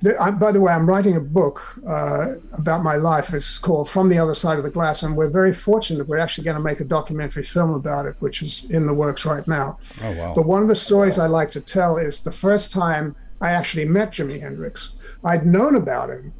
the, 0.02 0.20
I, 0.20 0.30
by 0.30 0.50
the 0.50 0.60
way, 0.60 0.72
I'm 0.72 0.88
writing 0.88 1.16
a 1.16 1.20
book 1.20 1.78
uh, 1.86 2.34
about 2.52 2.82
my 2.82 2.96
life. 2.96 3.34
It's 3.34 3.58
called 3.58 3.88
From 3.88 4.08
the 4.08 4.18
Other 4.18 4.32
Side 4.32 4.56
of 4.56 4.64
the 4.64 4.70
Glass, 4.70 5.02
and 5.02 5.14
we're 5.14 5.28
very 5.28 5.52
fortunate. 5.52 6.08
We're 6.08 6.18
actually 6.18 6.44
going 6.44 6.56
to 6.56 6.62
make 6.62 6.80
a 6.80 6.84
documentary 6.84 7.42
film 7.42 7.74
about 7.74 8.06
it, 8.06 8.16
which 8.20 8.40
is 8.40 8.70
in 8.70 8.86
the 8.86 8.94
works 8.94 9.26
right 9.26 9.46
now. 9.46 9.78
Oh, 10.02 10.12
wow. 10.12 10.32
But 10.34 10.46
one 10.46 10.62
of 10.62 10.68
the 10.68 10.76
stories 10.76 11.18
I 11.18 11.26
like 11.26 11.50
to 11.50 11.60
tell 11.60 11.98
is 11.98 12.20
the 12.20 12.32
first 12.32 12.72
time 12.72 13.14
I 13.42 13.50
actually 13.50 13.84
met 13.86 14.12
Jimi 14.12 14.40
Hendrix. 14.40 14.94
I'd 15.22 15.46
known 15.46 15.76
about 15.76 16.08
him. 16.08 16.32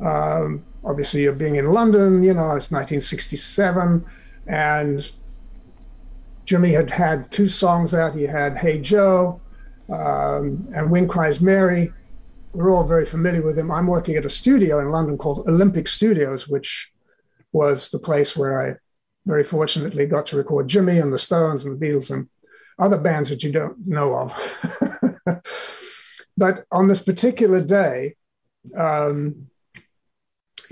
Um, 0.00 0.64
obviously, 0.84 1.28
being 1.32 1.56
in 1.56 1.66
London, 1.66 2.22
you 2.22 2.34
know, 2.34 2.54
it's 2.54 2.70
1967, 2.70 4.04
and 4.46 5.10
Jimi 6.46 6.72
had 6.72 6.90
had 6.90 7.30
two 7.30 7.48
songs 7.48 7.94
out. 7.94 8.14
He 8.14 8.24
had 8.24 8.56
Hey 8.56 8.80
Joe 8.80 9.40
um, 9.88 10.68
and 10.74 10.90
Wind 10.90 11.08
Cries 11.08 11.40
Mary 11.40 11.92
we're 12.52 12.70
all 12.70 12.86
very 12.86 13.06
familiar 13.06 13.42
with 13.42 13.58
him. 13.58 13.70
I'm 13.70 13.86
working 13.86 14.16
at 14.16 14.26
a 14.26 14.30
studio 14.30 14.80
in 14.80 14.90
London 14.90 15.16
called 15.16 15.48
Olympic 15.48 15.88
Studios, 15.88 16.48
which 16.48 16.92
was 17.52 17.90
the 17.90 17.98
place 17.98 18.36
where 18.36 18.70
I 18.70 18.76
very 19.26 19.44
fortunately 19.44 20.06
got 20.06 20.26
to 20.26 20.36
record 20.36 20.68
Jimi 20.68 21.02
and 21.02 21.12
the 21.12 21.18
Stones 21.18 21.64
and 21.64 21.80
the 21.80 21.86
Beatles 21.86 22.10
and 22.10 22.28
other 22.78 22.98
bands 22.98 23.30
that 23.30 23.42
you 23.42 23.52
don't 23.52 23.86
know 23.86 24.14
of. 24.14 24.34
but 26.36 26.64
on 26.72 26.88
this 26.88 27.02
particular 27.02 27.60
day, 27.60 28.16
um, 28.76 29.48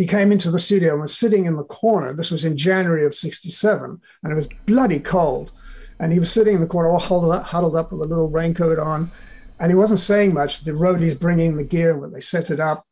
he 0.01 0.07
came 0.07 0.33
into 0.33 0.51
the 0.51 0.59
studio 0.59 0.93
and 0.93 1.03
was 1.03 1.17
sitting 1.17 1.45
in 1.45 1.57
the 1.57 1.65
corner. 1.65 2.15
This 2.15 2.31
was 2.31 2.45
in 2.45 2.57
January 2.57 3.05
of 3.05 3.15
67, 3.15 4.01
and 4.23 4.33
it 4.33 4.35
was 4.35 4.49
bloody 4.65 4.99
cold. 4.99 5.53
And 5.99 6.13
he 6.13 6.19
was 6.19 6.33
sitting 6.33 6.55
in 6.55 6.61
the 6.61 6.67
corner, 6.67 6.89
all 6.89 6.99
huddled 6.99 7.33
up, 7.33 7.45
huddled 7.45 7.77
up 7.77 7.93
with 7.93 8.01
a 8.01 8.07
little 8.07 8.31
raincoat 8.31 8.79
on 8.79 9.13
and 9.61 9.71
he 9.71 9.77
wasn't 9.77 10.01
saying 10.01 10.33
much. 10.33 10.61
The 10.61 10.73
roadies 10.73 11.21
bringing 11.21 11.57
the 11.57 11.65
gear 11.65 11.97
when 11.97 12.13
they 12.13 12.21
set 12.21 12.51
it 12.51 12.59
up, 12.59 12.87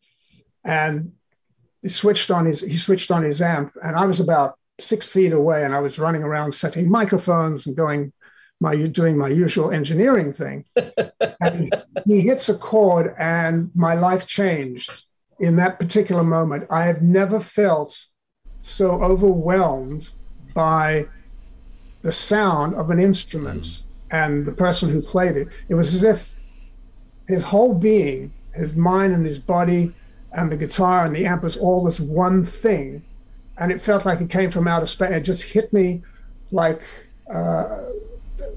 and 0.65 1.13
he 1.83 1.89
switched 1.89 2.31
on 2.31 2.45
his 2.45 2.61
he 2.61 2.77
switched 2.77 3.11
on 3.11 3.25
his 3.25 3.41
amp, 3.41 3.73
and 3.83 3.97
I 3.97 4.05
was 4.05 4.21
about 4.21 4.59
six 4.79 5.09
feet 5.09 5.33
away, 5.33 5.65
and 5.65 5.75
I 5.75 5.81
was 5.81 5.99
running 5.99 6.23
around 6.23 6.53
setting 6.53 6.91
microphones 6.91 7.67
and 7.67 7.75
going 7.75 8.13
my 8.61 8.77
doing 8.87 9.17
my 9.17 9.29
usual 9.29 9.71
engineering 9.71 10.33
thing. 10.33 10.67
and 11.41 11.65
he, 11.65 11.71
he 12.07 12.21
hits 12.21 12.51
a 12.51 12.59
chord, 12.59 13.15
and 13.19 13.71
my 13.75 13.95
life 13.95 14.27
changed 14.27 15.05
in 15.41 15.57
that 15.57 15.79
particular 15.79 16.23
moment. 16.23 16.67
I 16.71 16.85
have 16.85 17.03
never 17.03 17.41
felt 17.41 18.07
so 18.63 19.03
overwhelmed 19.03 20.11
by 20.55 21.07
the 22.03 22.13
sound 22.13 22.75
of 22.75 22.91
an 22.91 22.99
instrument 22.99 23.83
and 24.11 24.47
the 24.47 24.53
person 24.53 24.89
who 24.89 25.01
played 25.03 25.37
it. 25.37 25.49
It 25.69 25.75
was 25.75 25.95
as 25.95 26.03
if 26.03 26.35
his 27.27 27.45
whole 27.45 27.75
being, 27.75 28.33
his 28.55 28.75
mind 28.75 29.13
and 29.13 29.25
his 29.25 29.39
body, 29.39 29.93
and 30.33 30.51
the 30.51 30.57
guitar 30.57 31.05
and 31.05 31.15
the 31.15 31.27
amp 31.27 31.43
was 31.43 31.57
all 31.57 31.85
this 31.85 32.01
one 32.01 32.45
thing, 32.45 33.03
and 33.59 33.73
it 33.73 33.81
felt 33.81 34.05
like 34.05 34.21
it 34.21 34.31
came 34.31 34.51
from 34.51 34.69
outer 34.69 34.87
space. 34.87 35.11
It 35.11 35.21
just 35.21 35.43
hit 35.43 35.73
me 35.73 36.03
like 36.51 36.83
uh, 37.31 37.85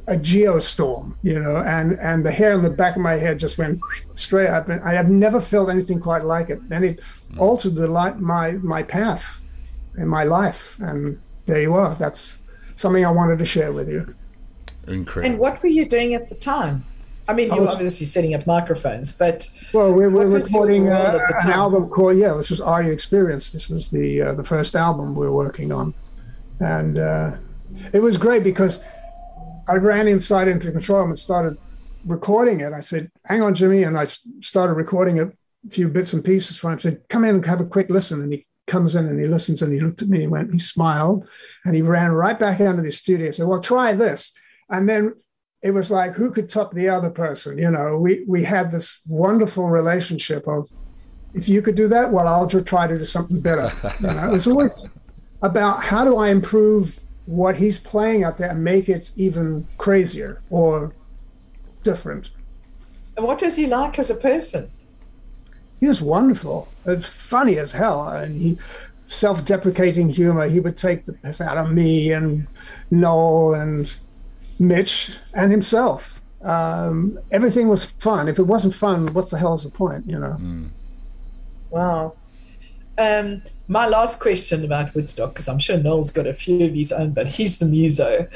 a 0.08 0.16
geostorm, 0.16 1.16
you 1.24 1.40
know, 1.40 1.58
and 1.58 2.00
and 2.00 2.26
the 2.26 2.32
hair 2.32 2.54
on 2.54 2.64
the 2.64 2.70
back 2.70 2.96
of 2.96 3.02
my 3.02 3.14
head 3.14 3.40
just 3.40 3.58
went 3.58 3.80
straight 4.16 4.50
up. 4.50 4.70
And 4.70 4.82
I 4.84 4.94
have 4.94 5.10
never 5.10 5.42
felt 5.42 5.70
anything 5.70 6.00
quite 6.00 6.24
like 6.24 6.50
it, 6.50 6.60
and 6.72 6.86
it 6.86 7.00
mm. 7.32 7.40
altered 7.40 7.76
the 7.76 7.88
light 7.88 8.20
my 8.20 8.52
my 8.54 8.84
path 8.84 9.42
in 9.98 10.08
my 10.08 10.24
life. 10.24 10.78
And 10.80 11.20
there 11.46 11.62
you 11.62 11.74
are. 11.76 11.96
That's 11.96 12.40
something 12.76 13.06
I 13.06 13.12
wanted 13.12 13.40
to 13.40 13.46
share 13.46 13.72
with 13.72 13.90
you. 13.90 14.14
Incredible. 14.88 15.32
And 15.32 15.40
what 15.40 15.62
were 15.62 15.70
you 15.70 15.86
doing 15.86 16.14
at 16.14 16.30
the 16.30 16.36
time? 16.36 16.86
I 17.28 17.34
mean, 17.34 17.54
you're 17.54 17.70
obviously 17.70 18.06
setting 18.08 18.34
up 18.34 18.46
microphones, 18.46 19.14
but 19.14 19.50
well, 19.74 19.92
we 19.94 20.06
were 20.08 20.10
we're 20.10 20.28
recording 20.28 20.90
uh, 20.90 21.20
an 21.44 21.52
album 21.52 21.88
called 21.88 22.18
yeah. 22.18 22.34
This 22.34 22.50
was 22.50 22.60
Are 22.60 22.84
You 22.84 22.92
Experienced? 22.92 23.54
This 23.54 23.70
was 23.70 23.88
the 23.90 24.22
uh, 24.22 24.34
the 24.34 24.44
first 24.44 24.76
album 24.76 25.16
we 25.16 25.28
were 25.28 25.32
working 25.32 25.72
on, 25.72 25.94
and 26.60 26.98
uh, 26.98 27.38
it 27.94 28.00
was 28.00 28.18
great 28.18 28.44
because 28.44 28.84
I 29.68 29.76
ran 29.76 30.08
inside 30.08 30.48
into 30.48 30.68
the 30.68 30.74
control 30.74 31.02
room 31.02 31.10
and 31.10 31.20
started 31.20 31.58
recording 32.06 32.62
it. 32.62 32.74
I 32.74 32.80
said, 32.80 33.12
"Hang 33.26 33.42
on, 33.42 33.54
Jimi," 33.54 33.86
and 33.88 33.98
I 33.98 34.06
started 34.06 34.74
recording 34.74 35.20
a 35.20 35.30
few 35.70 35.88
bits 35.88 36.14
and 36.14 36.24
pieces 36.24 36.58
for 36.58 36.70
him. 36.70 36.78
I 36.78 36.82
said, 36.82 37.02
"Come 37.10 37.24
in 37.26 37.36
and 37.36 37.46
have 37.46 37.62
a 37.62 37.66
quick 37.66 37.90
listen," 37.90 38.22
and 38.22 38.34
he 38.34 38.46
comes 38.68 38.96
in 38.96 39.08
and 39.08 39.20
he 39.20 39.28
listens 39.28 39.62
and 39.62 39.74
he 39.74 39.80
looked 39.80 40.02
at 40.02 40.08
me 40.08 40.24
and 40.24 40.32
went, 40.32 40.54
he 40.54 40.60
smiled, 40.60 41.28
and 41.66 41.76
he 41.76 41.82
ran 41.82 42.12
right 42.12 42.40
back 42.40 42.60
into 42.60 42.82
the 42.82 42.92
studio. 42.92 43.26
and 43.26 43.36
said, 43.36 43.48
"Well, 43.48 43.60
try 43.60 43.94
this." 43.94 44.32
And 44.70 44.88
then 44.88 45.14
it 45.62 45.72
was 45.72 45.92
like 45.92 46.14
who 46.14 46.32
could 46.32 46.50
top 46.50 46.74
the 46.74 46.90
other 46.90 47.10
person 47.10 47.58
you 47.58 47.70
know 47.70 47.98
we 47.98 48.24
we 48.28 48.44
had 48.44 48.72
this 48.72 49.02
wonderful 49.08 49.70
relationship 49.70 50.48
of 50.48 50.70
if 51.34 51.48
you 51.48 51.62
could 51.62 51.76
do 51.76 51.88
that 51.88 52.12
well 52.12 52.28
i'll 52.28 52.48
try 52.48 52.88
to 52.88 52.98
do 52.98 53.06
something 53.06 53.40
better 53.42 53.72
you 54.00 54.08
know 54.08 54.28
it 54.28 54.32
was 54.32 54.48
always 54.48 54.86
about 55.42 55.82
how 55.82 56.04
do 56.04 56.18
i 56.18 56.30
improve 56.30 57.00
what 57.26 57.56
he's 57.56 57.80
playing 57.80 58.24
out 58.24 58.38
there 58.38 58.50
and 58.50 58.64
make 58.64 58.90
it 58.90 59.12
even 59.16 59.66
crazier 59.78 60.42
or 60.50 60.94
different 61.84 62.32
and 63.18 63.26
what 63.26 63.42
was 63.42 63.56
he 63.56 63.68
like 63.68 63.98
as 64.00 64.10
a 64.10 64.16
person 64.16 64.70
he 65.80 65.88
was 65.88 66.02
wonderful 66.02 66.68
it's 66.86 67.08
funny 67.08 67.58
as 67.58 67.72
hell 67.72 68.08
and 68.10 68.40
he 68.40 68.58
self-deprecating 69.08 70.10
humor 70.10 70.48
he 70.48 70.60
would 70.60 70.78
take 70.78 71.06
the 71.06 71.14
piss 71.14 71.42
out 71.42 71.58
of 71.58 71.72
me 71.72 72.12
and 72.12 72.48
noel 72.92 73.54
and 73.56 73.94
Mitch 74.62 75.18
and 75.34 75.52
himself. 75.52 76.22
Um, 76.44 77.20
everything 77.32 77.68
was 77.68 77.86
fun. 77.86 78.28
If 78.28 78.40
it 78.40 78.44
wasn't 78.44 78.74
fun, 78.74 79.12
what 79.14 79.30
the 79.30 79.38
hell 79.38 79.56
is 79.56 79.64
the 79.64 79.72
point, 79.72 80.08
you 80.08 80.18
know? 80.18 80.38
Mm. 80.40 80.70
Wow. 81.72 82.14
Um, 82.98 83.42
my 83.72 83.88
last 83.88 84.20
question 84.20 84.66
about 84.66 84.94
Woodstock, 84.94 85.34
because 85.34 85.48
I'm 85.48 85.58
sure 85.58 85.78
Noel's 85.78 86.12
got 86.12 86.28
a 86.28 86.34
few 86.34 86.66
of 86.66 86.74
his 86.74 86.92
own, 86.92 87.12
but 87.12 87.28
he's 87.28 87.58
the 87.58 87.66
muso. 87.66 88.28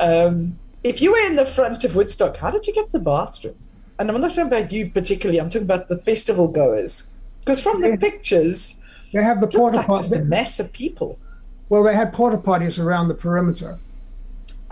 Um, 0.00 0.58
if 0.82 1.00
you 1.00 1.12
were 1.12 1.24
in 1.30 1.36
the 1.36 1.46
front 1.46 1.84
of 1.84 1.94
Woodstock, 1.94 2.38
how 2.38 2.50
did 2.50 2.66
you 2.66 2.74
get 2.74 2.90
the 2.90 2.98
bathroom? 2.98 3.54
And 4.00 4.10
I'm 4.10 4.20
not 4.20 4.30
talking 4.30 4.48
about 4.48 4.72
you 4.72 4.90
particularly. 4.90 5.38
I'm 5.38 5.48
talking 5.48 5.62
about 5.62 5.86
the 5.88 5.98
festival 5.98 6.48
goers, 6.48 7.08
because 7.38 7.62
from 7.62 7.80
the 7.82 7.96
pictures, 7.98 8.80
they 9.12 9.22
have 9.22 9.40
the 9.40 9.46
porta 9.46 9.76
like 9.76 9.86
just 9.86 10.12
a 10.12 10.24
mass 10.24 10.58
of 10.58 10.72
people. 10.72 11.20
Well, 11.68 11.84
they 11.84 11.94
had 11.94 12.12
porta 12.12 12.38
potties 12.38 12.82
around 12.82 13.06
the 13.06 13.14
perimeter. 13.14 13.78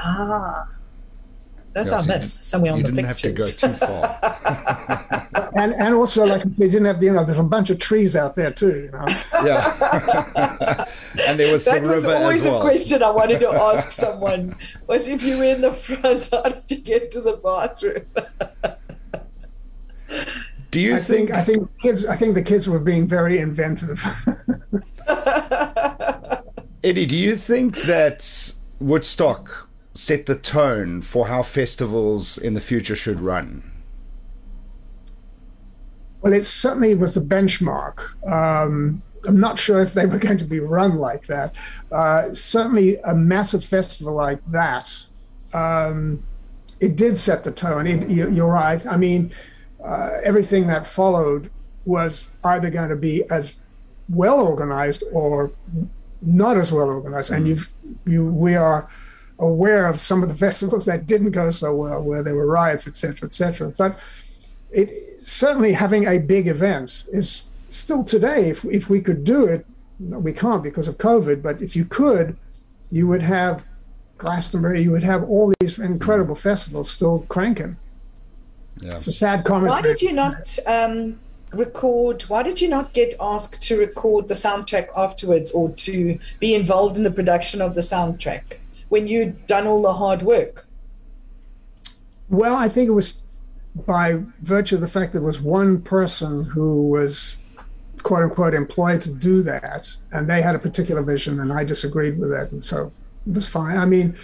Ah. 0.01 0.67
That's 1.85 1.93
our 1.93 2.05
mess 2.05 2.33
somewhere 2.33 2.73
on 2.73 2.83
the 2.83 2.93
pictures. 2.93 3.25
You 3.25 3.33
didn't 3.33 3.49
have 3.49 3.59
to 3.59 3.67
go 3.67 3.69
too 3.69 3.73
far. 3.75 5.19
and 5.57 5.75
and 5.75 5.95
also 5.95 6.25
like 6.27 6.43
they 6.57 6.69
didn't 6.69 6.85
have 6.85 7.03
you 7.03 7.13
know 7.13 7.25
there's 7.25 7.39
a 7.39 7.43
bunch 7.43 7.71
of 7.71 7.79
trees 7.79 8.15
out 8.17 8.37
there 8.37 8.51
too 8.51 8.85
you 8.85 8.91
know. 8.91 9.05
Yeah. 9.45 10.85
and 11.27 11.39
there 11.39 11.53
was 11.53 11.65
that 11.65 11.83
the 11.83 11.89
was 11.89 12.05
river 12.05 12.17
always 12.17 12.45
well. 12.45 12.59
a 12.59 12.63
question 12.63 13.03
I 13.03 13.11
wanted 13.11 13.41
to 13.41 13.49
ask 13.49 13.91
someone 13.91 14.57
was 14.87 15.09
if 15.09 15.23
you 15.23 15.39
were 15.39 15.45
in 15.45 15.61
the 15.61 15.73
front, 15.73 16.29
how 16.31 16.43
did 16.43 16.71
you 16.71 16.79
get 16.79 17.11
to 17.13 17.21
the 17.21 17.37
bathroom? 17.37 18.07
Do 20.71 20.81
you 20.81 20.97
I 20.97 21.01
think, 21.01 21.31
think 21.31 21.39
I 21.39 21.43
think 21.43 21.79
kids 21.79 22.07
I 22.07 22.17
think 22.17 22.35
the 22.35 22.43
kids 22.43 22.69
were 22.69 22.79
being 22.79 23.07
very 23.07 23.39
inventive. 23.39 24.05
Eddie, 26.85 27.07
do 27.07 27.17
you 27.17 27.37
think 27.37 27.77
that 27.83 28.55
Woodstock 28.81 29.68
set 29.99 30.27
the 30.27 30.37
tone 30.37 31.03
for 31.03 31.27
how 31.27 31.43
festivals 31.43 32.39
in 32.39 32.55
the 32.55 32.61
future 32.61 32.95
should 32.95 33.19
run? 33.19 33.69
Well, 36.23 36.33
it 36.33 36.45
certainly 36.45 36.95
was 36.95 37.17
a 37.17 37.21
benchmark. 37.21 37.99
Um, 38.31 39.03
I'm 39.27 39.41
not 39.41 39.59
sure 39.59 39.83
if 39.83 39.95
they 39.95 40.07
were 40.07 40.19
going 40.27 40.39
to 40.39 40.45
be 40.45 40.61
run 40.61 40.99
like 40.99 41.27
that. 41.27 41.53
Uh, 41.91 42.33
certainly, 42.33 42.99
a 42.99 43.15
massive 43.15 43.65
festival 43.65 44.15
like 44.15 44.39
that, 44.53 44.95
um, 45.53 46.23
it 46.79 46.95
did 46.95 47.19
set 47.19 47.43
the 47.43 47.51
tone. 47.51 47.89
It, 47.89 48.09
you, 48.09 48.45
are 48.45 48.53
right. 48.53 48.87
I 48.87 48.97
mean, 48.97 49.33
uh, 49.85 50.21
everything 50.23 50.69
that 50.69 50.87
followed 50.87 51.51
was 51.87 52.29
either 52.45 52.71
going 52.71 52.91
to 52.91 52.97
be 52.97 53.29
as 53.31 53.57
well 54.09 54.39
organized 54.47 55.03
or 55.13 55.51
not 56.23 56.57
as 56.57 56.71
well 56.73 56.89
organized. 56.89 57.33
And 57.33 57.49
you've, 57.49 57.73
you, 58.07 58.27
we 58.27 58.55
are 58.55 58.89
aware 59.39 59.87
of 59.87 60.01
some 60.01 60.23
of 60.23 60.29
the 60.29 60.35
festivals 60.47 60.85
that 60.87 61.07
didn't 61.07 61.31
go 61.31 61.51
so 61.51 61.75
well, 61.75 62.03
where 62.03 62.23
there 62.23 62.35
were 62.35 62.47
riots, 62.47 62.87
etc., 62.87 63.27
etc. 63.29 63.73
But 63.77 63.99
it 64.71 65.27
certainly 65.29 65.73
having 65.73 66.07
a 66.07 66.19
big 66.19 66.49
event 66.49 67.05
is 67.13 67.51
still 67.71 68.05
today. 68.05 68.51
If 68.51 68.65
if 68.65 68.89
we 68.89 69.01
could 69.01 69.25
do 69.25 69.45
it, 69.45 69.67
we 69.99 70.33
can't 70.33 70.63
because 70.63 70.89
of 70.89 70.99
COVID. 70.99 71.43
But 71.43 71.63
if 71.63 71.77
you 71.77 71.85
could, 71.85 72.37
you 72.91 73.07
would 73.07 73.23
have 73.23 73.65
Glastonbury. 74.19 74.83
You 74.83 74.91
would 74.91 75.03
have 75.03 75.25
all 75.25 75.53
these 75.61 75.79
incredible 75.79 76.35
festivals 76.35 76.91
still 76.91 77.25
cranking. 77.29 77.77
Yeah. 78.81 78.95
It's 78.95 79.07
a 79.07 79.13
sad 79.13 79.45
comment. 79.45 79.71
Why 79.71 79.83
did 79.83 80.03
you 80.03 80.13
not 80.13 80.59
um, 80.67 81.19
record? 81.53 82.23
Why 82.23 82.43
did 82.43 82.61
you 82.61 82.69
not 82.69 82.93
get 82.93 83.15
asked 83.21 83.63
to 83.63 83.79
record 83.79 84.29
the 84.29 84.35
soundtrack 84.35 84.89
afterwards, 84.97 85.51
or 85.53 85.71
to 85.71 86.19
be 86.39 86.55
involved 86.55 86.97
in 86.97 87.03
the 87.03 87.11
production 87.11 87.61
of 87.61 87.75
the 87.75 87.81
soundtrack? 87.81 88.59
When 88.89 89.07
you'd 89.07 89.47
done 89.47 89.67
all 89.67 89.83
the 89.83 89.93
hard 89.93 90.23
work? 90.23 90.67
Well, 92.29 92.55
I 92.55 92.69
think 92.69 92.89
it 92.89 92.93
was 92.93 93.23
by 93.87 94.23
virtue 94.43 94.75
of 94.75 94.81
the 94.81 94.89
fact 94.89 95.13
that 95.13 95.21
there 95.21 95.27
was 95.27 95.41
one 95.41 95.81
person 95.83 96.45
who 96.45 96.89
was 96.89 97.39
quote 98.03 98.23
unquote 98.23 98.55
employed 98.55 99.01
to 99.03 99.13
do 99.13 99.43
that, 99.43 99.91
and 100.13 100.29
they 100.29 100.43
had 100.43 100.55
a 100.55 100.59
particular 100.59 101.03
vision, 101.03 101.41
and 101.41 101.53
I 101.53 101.65
disagreed 101.65 102.19
with 102.19 102.33
it, 102.33 102.53
and 102.53 102.65
so 102.65 102.93
it 103.27 103.35
was 103.35 103.49
fine. 103.49 103.77
I 103.77 103.85
mean, 103.85 104.17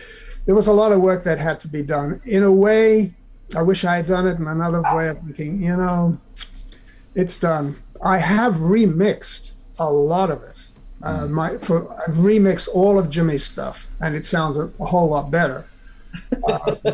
there 0.47 0.55
was 0.55 0.67
a 0.67 0.73
lot 0.73 0.93
of 0.93 1.01
work 1.01 1.25
that 1.25 1.39
had 1.39 1.61
to 1.61 1.69
be 1.69 1.83
done. 1.83 2.21
In 2.25 2.43
a 2.43 2.53
way, 2.53 3.13
I 3.57 3.63
wish 3.63 3.85
I 3.85 3.97
had 3.97 4.07
done 4.07 4.27
it. 4.27 4.39
In 4.39 4.47
another 4.47 4.83
way 4.95 5.09
of 5.09 5.19
thinking, 5.21 5.63
you 5.63 5.77
know, 5.77 6.19
it's 7.15 7.39
done. 7.39 7.77
I 8.03 8.19
have 8.19 8.55
remixed 8.57 9.53
a 9.79 9.91
lot 9.91 10.31
of 10.31 10.43
it. 10.43 10.69
Uh, 11.05 11.27
my 11.27 11.59
for 11.59 11.93
I've 11.93 12.15
remixed 12.15 12.69
all 12.73 12.99
of 12.99 13.07
Jimi's 13.11 13.45
stuff, 13.45 13.89
and 14.01 14.17
it 14.17 14.25
sounds 14.25 14.57
a, 14.57 14.71
a 14.81 14.87
whole 14.87 15.11
lot 15.11 15.31
better. 15.31 15.67
Uh, 16.49 16.77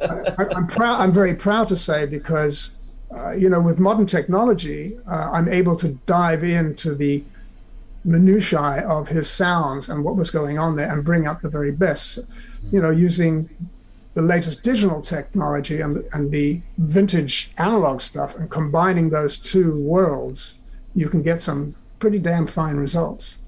I, 0.00 0.46
am 0.56 0.66
proud. 0.68 1.02
I'm 1.02 1.12
very 1.12 1.34
proud 1.34 1.68
to 1.68 1.76
say 1.76 2.06
because 2.06 2.78
uh, 3.14 3.32
you 3.32 3.50
know 3.50 3.60
with 3.60 3.78
modern 3.78 4.06
technology, 4.06 4.96
uh, 5.06 5.28
I'm 5.32 5.48
able 5.48 5.76
to 5.76 5.88
dive 6.06 6.44
into 6.44 6.94
the 6.94 7.22
minutiae 8.06 8.86
of 8.88 9.06
his 9.06 9.28
sounds 9.28 9.90
and 9.90 10.02
what 10.02 10.16
was 10.16 10.30
going 10.30 10.58
on 10.58 10.74
there, 10.74 10.90
and 10.90 11.04
bring 11.04 11.28
up 11.28 11.42
the 11.42 11.50
very 11.50 11.72
best. 11.72 12.20
You 12.70 12.80
know, 12.80 12.90
using 12.90 13.50
the 14.14 14.22
latest 14.22 14.62
digital 14.62 15.02
technology 15.02 15.82
and 15.82 16.02
and 16.14 16.30
the 16.30 16.58
vintage 16.78 17.52
analog 17.58 18.00
stuff, 18.00 18.34
and 18.34 18.50
combining 18.50 19.10
those 19.10 19.36
two 19.36 19.78
worlds, 19.82 20.58
you 20.94 21.10
can 21.10 21.20
get 21.20 21.42
some 21.42 21.74
pretty 21.98 22.18
damn 22.18 22.46
fine 22.46 22.76
results. 22.76 23.41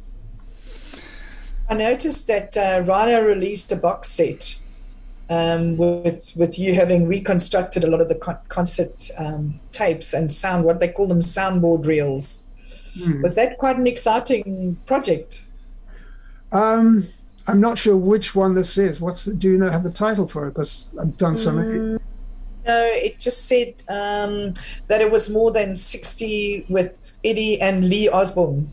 I 1.69 1.75
noticed 1.75 2.27
that 2.27 2.57
uh, 2.57 2.85
Rhino 2.87 3.25
released 3.25 3.73
a 3.73 3.77
box 3.77 4.11
set 4.11 4.59
um, 5.31 5.77
with 5.77 6.35
with 6.37 6.59
you 6.59 6.75
having 6.75 7.07
reconstructed 7.09 7.85
a 7.85 7.87
lot 7.87 8.01
of 8.01 8.09
the 8.09 8.17
con- 8.17 8.39
concert 8.49 9.11
um, 9.19 9.59
tapes 9.73 10.13
and 10.13 10.33
sound, 10.33 10.65
what 10.65 10.81
they 10.81 10.89
call 10.89 11.07
them, 11.07 11.21
soundboard 11.21 11.87
reels. 11.87 12.45
Mm. 12.99 13.23
Was 13.23 13.35
that 13.35 13.59
quite 13.59 13.77
an 13.77 13.87
exciting 13.87 14.77
project? 14.87 15.45
Um, 16.53 17.09
I'm 17.47 17.61
not 17.61 17.79
sure 17.79 17.97
which 17.97 18.35
one 18.35 18.55
this 18.55 18.79
is. 18.79 19.01
What's 19.01 19.25
the, 19.25 19.35
do 19.35 19.51
you 19.51 19.59
know 19.59 19.71
have 19.71 19.83
the 19.83 19.91
title 19.91 20.29
for 20.29 20.47
it? 20.47 20.51
Because 20.53 20.91
I've 21.01 21.17
done 21.17 21.37
so 21.37 21.53
many. 21.53 21.79
Mm, 21.79 22.01
no, 22.67 22.91
it 22.93 23.19
just 23.19 23.47
said 23.47 23.75
um, 23.89 24.55
that 24.87 25.01
it 25.01 25.11
was 25.11 25.29
more 25.29 25.51
than 25.51 25.77
60 25.77 26.67
with 26.69 27.19
Eddie 27.25 27.61
and 27.61 27.89
Lee 27.89 28.09
Osborne. 28.09 28.73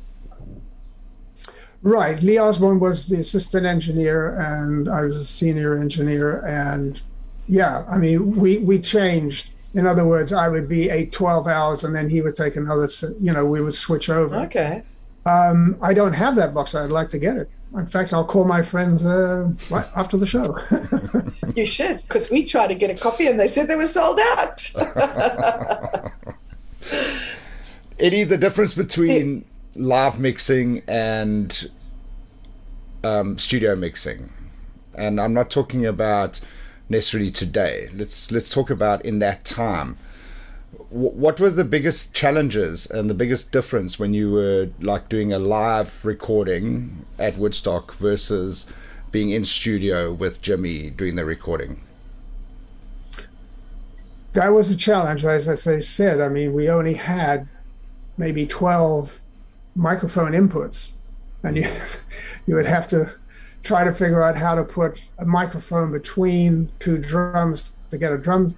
Right. 1.83 2.21
Lee 2.21 2.37
Osborne 2.37 2.79
was 2.79 3.07
the 3.07 3.17
assistant 3.17 3.65
engineer, 3.65 4.35
and 4.39 4.87
I 4.87 5.01
was 5.01 5.15
a 5.15 5.25
senior 5.25 5.77
engineer. 5.77 6.45
And 6.45 7.01
yeah, 7.47 7.83
I 7.89 7.97
mean, 7.97 8.35
we 8.35 8.59
we 8.59 8.79
changed. 8.79 9.49
In 9.73 9.87
other 9.87 10.05
words, 10.05 10.33
I 10.33 10.49
would 10.49 10.67
be 10.67 10.89
eight, 10.89 11.13
12 11.13 11.47
hours, 11.47 11.85
and 11.85 11.95
then 11.95 12.09
he 12.09 12.21
would 12.21 12.35
take 12.35 12.55
another. 12.55 12.87
You 13.19 13.31
know, 13.31 13.45
we 13.45 13.61
would 13.61 13.73
switch 13.73 14.09
over. 14.09 14.35
Okay. 14.41 14.83
Um, 15.25 15.77
I 15.81 15.93
don't 15.93 16.13
have 16.13 16.35
that 16.35 16.53
box. 16.53 16.75
I'd 16.75 16.91
like 16.91 17.09
to 17.09 17.19
get 17.19 17.37
it. 17.37 17.49
In 17.75 17.87
fact, 17.87 18.11
I'll 18.11 18.25
call 18.25 18.43
my 18.43 18.61
friends 18.61 19.05
uh, 19.05 19.49
right 19.69 19.87
after 19.95 20.17
the 20.17 20.25
show. 20.25 20.57
you 21.55 21.65
should, 21.65 22.01
because 22.01 22.29
we 22.29 22.43
tried 22.43 22.67
to 22.67 22.75
get 22.75 22.89
a 22.89 22.95
copy 22.95 23.27
and 23.27 23.39
they 23.39 23.47
said 23.47 23.69
they 23.69 23.77
were 23.77 23.87
sold 23.87 24.19
out. 24.19 24.69
Eddie, 27.99 28.25
the 28.25 28.37
difference 28.37 28.73
between 28.73 29.45
live 29.75 30.19
mixing 30.19 30.81
and 30.87 31.69
um, 33.03 33.37
studio 33.39 33.75
mixing, 33.75 34.31
and 34.95 35.19
I'm 35.19 35.33
not 35.33 35.49
talking 35.49 35.85
about 35.85 36.39
necessarily 36.89 37.31
today. 37.31 37.89
Let's 37.93 38.31
let's 38.31 38.49
talk 38.49 38.69
about 38.69 39.03
in 39.05 39.19
that 39.19 39.45
time. 39.45 39.97
W- 40.91 41.11
what 41.11 41.39
were 41.39 41.49
the 41.49 41.63
biggest 41.63 42.13
challenges 42.13 42.89
and 42.89 43.09
the 43.09 43.13
biggest 43.13 43.51
difference 43.51 43.97
when 43.97 44.13
you 44.13 44.31
were 44.31 44.69
like 44.79 45.09
doing 45.09 45.31
a 45.33 45.39
live 45.39 46.03
recording 46.03 47.05
at 47.17 47.37
Woodstock 47.37 47.93
versus 47.93 48.65
being 49.11 49.29
in 49.31 49.43
studio 49.45 50.11
with 50.11 50.41
Jimi 50.41 50.95
doing 50.95 51.15
the 51.15 51.25
recording? 51.25 51.81
That 54.33 54.49
was 54.49 54.71
a 54.71 54.77
challenge, 54.77 55.25
as 55.25 55.67
I 55.67 55.79
said. 55.79 56.21
I 56.21 56.29
mean, 56.29 56.53
we 56.53 56.69
only 56.69 56.93
had 56.93 57.49
maybe 58.17 58.45
12 58.45 59.20
microphone 59.75 60.31
inputs, 60.31 60.95
and 61.43 61.57
you 61.57 61.69
you 62.47 62.55
would 62.55 62.65
have 62.65 62.87
to 62.87 63.13
try 63.63 63.83
to 63.83 63.93
figure 63.93 64.23
out 64.23 64.35
how 64.35 64.55
to 64.55 64.63
put 64.63 65.07
a 65.19 65.25
microphone 65.25 65.91
between 65.91 66.71
two 66.79 66.97
drums 66.97 67.73
to 67.91 67.97
get 67.97 68.11
a 68.11 68.17
drum, 68.17 68.55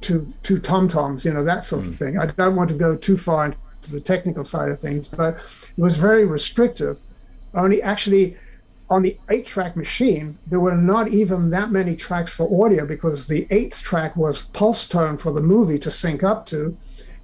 two 0.00 0.32
two 0.42 0.58
tom 0.58 0.88
toms, 0.88 1.24
you 1.24 1.32
know 1.32 1.44
that 1.44 1.64
sort 1.64 1.82
mm. 1.82 1.88
of 1.88 1.94
hmm. 1.94 2.04
thing. 2.04 2.18
I 2.18 2.26
don't 2.26 2.56
want 2.56 2.68
to 2.70 2.76
go 2.76 2.96
too 2.96 3.16
far 3.16 3.46
into 3.46 3.90
the 3.90 4.00
technical 4.00 4.44
side 4.44 4.70
of 4.70 4.78
things, 4.78 5.08
but 5.08 5.34
it 5.34 5.80
was 5.80 5.96
very 5.96 6.24
restrictive. 6.24 6.98
Only 7.54 7.82
actually 7.82 8.36
on 8.90 9.02
the 9.02 9.18
eight 9.30 9.46
track 9.46 9.76
machine, 9.76 10.38
there 10.46 10.60
were 10.60 10.76
not 10.76 11.08
even 11.08 11.50
that 11.50 11.70
many 11.70 11.96
tracks 11.96 12.32
for 12.32 12.64
audio 12.64 12.86
because 12.86 13.26
the 13.26 13.46
eighth 13.50 13.82
track 13.82 14.16
was 14.16 14.44
pulse 14.44 14.86
tone 14.86 15.16
for 15.16 15.32
the 15.32 15.40
movie 15.40 15.78
to 15.78 15.90
sync 15.90 16.22
up 16.22 16.44
to. 16.46 16.76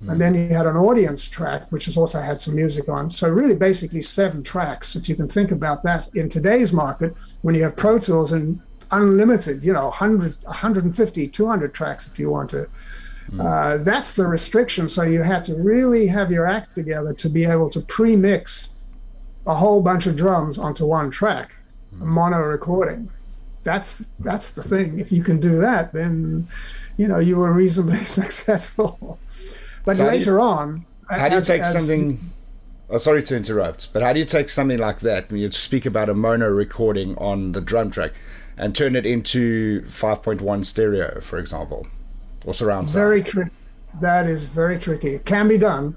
And 0.08 0.20
then 0.20 0.34
you 0.34 0.48
had 0.48 0.66
an 0.66 0.76
audience 0.76 1.28
track, 1.28 1.70
which 1.70 1.84
has 1.84 1.96
also 1.96 2.20
had 2.20 2.40
some 2.40 2.54
music 2.54 2.88
on. 2.88 3.10
So 3.10 3.28
really, 3.28 3.54
basically 3.54 4.02
seven 4.02 4.42
tracks. 4.42 4.96
If 4.96 5.08
you 5.08 5.14
can 5.14 5.28
think 5.28 5.50
about 5.50 5.82
that 5.82 6.08
in 6.14 6.28
today's 6.28 6.72
market, 6.72 7.14
when 7.42 7.54
you 7.54 7.62
have 7.64 7.76
Pro 7.76 7.98
Tools 7.98 8.32
and 8.32 8.60
unlimited, 8.92 9.62
you 9.62 9.72
know, 9.72 9.84
100, 9.84 10.42
150, 10.44 11.28
200 11.28 11.74
tracks 11.74 12.06
if 12.08 12.18
you 12.18 12.30
want 12.30 12.50
to. 12.50 12.68
Mm. 13.32 13.44
Uh, 13.44 13.82
that's 13.84 14.14
the 14.14 14.26
restriction. 14.26 14.88
So 14.88 15.02
you 15.02 15.22
had 15.22 15.44
to 15.44 15.54
really 15.54 16.06
have 16.06 16.30
your 16.30 16.46
act 16.46 16.74
together 16.74 17.12
to 17.14 17.28
be 17.28 17.44
able 17.44 17.68
to 17.70 17.80
pre-mix 17.82 18.70
a 19.46 19.54
whole 19.54 19.82
bunch 19.82 20.06
of 20.06 20.16
drums 20.16 20.58
onto 20.58 20.86
one 20.86 21.10
track, 21.10 21.54
mm. 21.94 22.02
a 22.02 22.04
mono 22.06 22.38
recording. 22.40 23.10
that's 23.62 24.10
that's 24.20 24.52
the 24.52 24.62
thing. 24.62 24.98
If 24.98 25.12
you 25.12 25.22
can 25.22 25.38
do 25.40 25.58
that, 25.58 25.92
then 25.92 26.48
you 26.96 27.06
know 27.06 27.18
you 27.18 27.36
were 27.36 27.52
reasonably 27.52 28.04
successful. 28.20 29.18
But 29.84 29.96
So 29.96 30.06
later 30.06 30.32
you- 30.34 30.40
on, 30.40 30.84
How 31.08 31.28
do 31.28 31.36
you 31.36 31.42
take 31.42 31.62
as- 31.62 31.72
something? 31.72 32.30
Oh, 32.92 32.98
sorry 32.98 33.22
to 33.24 33.36
interrupt, 33.36 33.88
but 33.92 34.02
how 34.02 34.12
do 34.12 34.18
you 34.18 34.24
take 34.24 34.48
something 34.48 34.78
like 34.78 34.98
that 35.00 35.30
when 35.30 35.40
you 35.40 35.50
speak 35.52 35.86
about 35.86 36.08
a 36.08 36.14
mono 36.14 36.48
recording 36.48 37.16
on 37.18 37.52
the 37.52 37.60
drum 37.60 37.90
track 37.90 38.12
and 38.56 38.74
turn 38.74 38.96
it 38.96 39.06
into 39.06 39.82
5.1 39.86 40.64
stereo, 40.64 41.20
for 41.20 41.38
example, 41.38 41.86
or 42.44 42.52
surround 42.52 42.88
sound? 42.88 43.04
Very 43.04 43.22
tricky. 43.22 43.50
That 44.00 44.26
is 44.26 44.46
very 44.46 44.78
tricky. 44.78 45.14
It 45.14 45.24
can 45.24 45.46
be 45.48 45.56
done, 45.58 45.96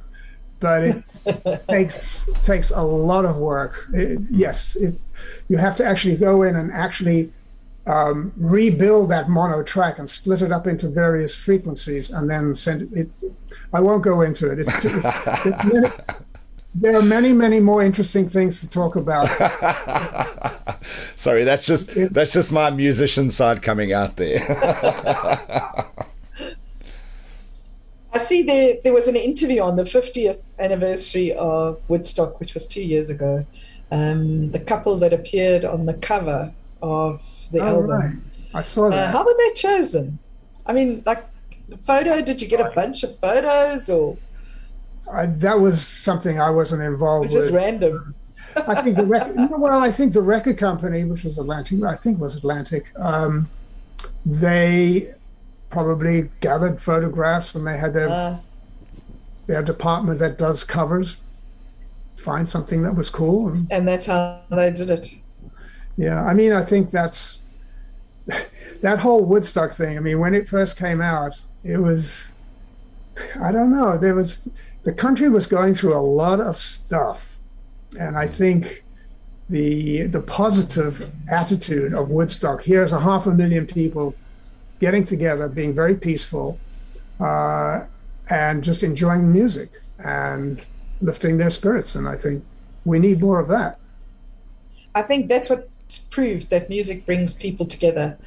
but 0.60 0.84
it 0.84 1.04
takes 1.69 2.30
takes 2.43 2.69
a 2.72 2.82
lot 2.84 3.26
of 3.26 3.38
work. 3.38 3.88
It- 3.93 4.19
yes, 4.30 4.76
it, 4.76 5.02
you 5.50 5.58
have 5.58 5.76
to 5.78 5.86
actually 5.86 6.15
go 6.15 6.43
in 6.43 6.56
and 6.56 6.72
actually 6.72 7.32
um, 7.86 8.32
rebuild 8.38 9.10
that 9.10 9.30
mono 9.30 9.62
track 9.63 10.00
and 10.00 10.10
split 10.10 10.41
it 10.41 10.52
up 10.52 10.67
into 10.67 10.88
various 10.88 11.36
frequencies, 11.36 12.12
and 12.12 12.30
then 12.30 12.56
send 12.56 12.84
it. 12.84 12.89
It's, 12.93 13.26
I 13.74 13.82
won't 13.82 14.04
go 14.04 14.22
into 14.22 14.52
it. 14.52 14.60
It's, 14.60 14.86
it's, 14.86 15.06
it's 15.06 15.96
there 16.76 16.96
are 16.96 17.02
many, 17.02 17.34
many 17.34 17.60
more 17.60 17.84
interesting 17.84 18.30
things 18.30 18.62
to 18.62 18.69
talk 18.69 18.96
about. 18.96 19.28
Sorry, 21.15 21.43
that's 21.43 21.65
just 21.65 21.89
that's 22.12 22.34
just 22.34 22.52
my 22.52 22.69
musician 22.69 23.30
side 23.30 23.62
coming 23.62 23.93
out 23.93 24.15
there. 24.15 24.46
I 28.13 28.19
see 28.19 28.43
there 28.43 28.76
there 28.84 28.93
was 28.93 29.08
an 29.08 29.15
interview 29.15 29.62
on 29.62 29.76
the 29.76 29.84
50th 29.84 30.39
anniversary 30.60 31.34
of 31.34 31.82
Woodstock, 31.89 32.39
which 32.39 32.54
was 32.54 32.67
two 32.67 32.84
years 32.84 33.10
ago. 33.10 33.46
Um, 33.91 34.52
the 34.52 34.60
couple 34.60 34.98
that 34.98 35.13
appeared 35.13 35.65
on 35.65 35.86
the 35.86 35.93
cover 35.96 36.54
of 36.82 37.22
the 37.53 37.59
All 37.61 37.67
album. 37.75 37.89
right. 37.89 38.15
I 38.53 38.61
saw 38.61 38.85
Uh, 38.87 38.89
that. 38.89 39.13
how 39.13 39.23
were 39.23 39.33
they 39.37 39.53
chosen? 39.53 40.19
I 40.65 40.73
mean, 40.73 41.03
like 41.05 41.23
the 41.69 41.77
photo. 41.77 42.21
Did 42.21 42.41
you 42.41 42.47
get 42.47 42.59
a 42.59 42.71
bunch 42.75 43.03
of 43.03 43.17
photos, 43.19 43.89
or 43.89 44.17
I, 45.11 45.25
that 45.27 45.59
was 45.59 45.81
something 45.85 46.39
I 46.39 46.49
wasn't 46.49 46.81
involved 46.83 47.31
just 47.31 47.51
with. 47.51 47.55
random? 47.55 48.15
I 48.55 48.81
think 48.83 48.97
the 48.97 49.05
record, 49.05 49.35
well, 49.49 49.79
I 49.81 49.89
think 49.91 50.13
the 50.13 50.21
record 50.21 50.57
company, 50.59 51.03
which 51.05 51.23
was 51.23 51.39
Atlantic, 51.39 51.81
I 51.83 51.95
think 51.95 52.19
was 52.19 52.35
Atlantic, 52.35 52.85
um, 52.99 53.47
they 54.25 55.13
probably 55.71 56.29
gathered 56.39 56.79
photographs 56.79 57.55
and 57.55 57.65
they 57.65 57.77
had 57.77 57.93
their 57.93 58.09
Uh, 58.09 58.37
their 59.47 59.63
department 59.63 60.19
that 60.19 60.37
does 60.37 60.63
covers 60.63 61.17
find 62.15 62.47
something 62.47 62.83
that 62.83 62.95
was 62.95 63.09
cool. 63.09 63.49
And, 63.49 63.67
and 63.71 63.87
that's 63.87 64.05
how 64.05 64.39
they 64.49 64.71
did 64.71 64.89
it. 64.89 65.09
yeah, 65.97 66.23
I 66.23 66.33
mean, 66.33 66.53
I 66.53 66.63
think 66.63 66.91
that's 66.91 67.39
that 68.84 69.00
whole 69.00 69.24
Woodstock 69.24 69.74
thing. 69.74 69.98
I 69.98 70.02
mean, 70.02 70.19
when 70.19 70.36
it 70.36 70.48
first 70.48 70.78
came 70.78 71.00
out, 71.02 71.41
it 71.63 71.78
was 71.78 72.34
I 73.39 73.52
don't 73.52 73.72
know. 73.72 73.98
There 73.98 74.13
was 74.13 74.50
the 74.84 74.91
country 74.91 75.30
was 75.30 75.48
going 75.48 75.74
through 75.74 75.96
a 75.96 76.06
lot 76.22 76.41
of 76.41 76.58
stuff, 76.58 77.26
and 77.98 78.17
I 78.17 78.28
think 78.28 78.84
the 79.50 80.08
the 80.08 80.22
positive 80.22 81.10
attitude 81.32 81.93
of 81.93 82.10
Woodstock. 82.10 82.62
Here's 82.62 82.91
a 82.91 83.00
half 83.00 83.26
a 83.26 83.32
million 83.32 83.65
people 83.65 84.15
getting 84.82 85.06
together, 85.06 85.48
being 85.48 85.74
very 85.74 85.96
peaceful, 85.96 86.60
uh, 87.22 87.86
and 88.30 88.62
just 88.62 88.84
enjoying 88.84 89.32
music 89.32 89.72
and 90.04 90.62
lifting 91.00 91.38
their 91.38 91.52
spirits. 91.52 91.96
And 91.96 92.06
I 92.06 92.17
think 92.17 92.43
we 92.84 93.00
need 93.00 93.22
more 93.22 93.39
of 93.39 93.48
that. 93.48 93.80
I 94.93 95.04
think 95.04 95.30
that's 95.30 95.50
what 95.50 95.69
proved 96.10 96.50
that 96.50 96.69
music 96.69 97.06
brings 97.06 97.34
people 97.34 97.65
together 97.65 98.17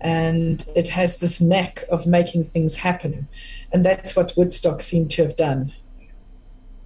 and 0.00 0.64
it 0.74 0.88
has 0.88 1.18
this 1.18 1.40
knack 1.40 1.84
of 1.90 2.06
making 2.06 2.44
things 2.46 2.76
happen. 2.76 3.28
And 3.72 3.84
that's 3.84 4.14
what 4.14 4.36
Woodstock 4.36 4.82
seemed 4.82 5.10
to 5.12 5.24
have 5.24 5.36
done. 5.36 5.72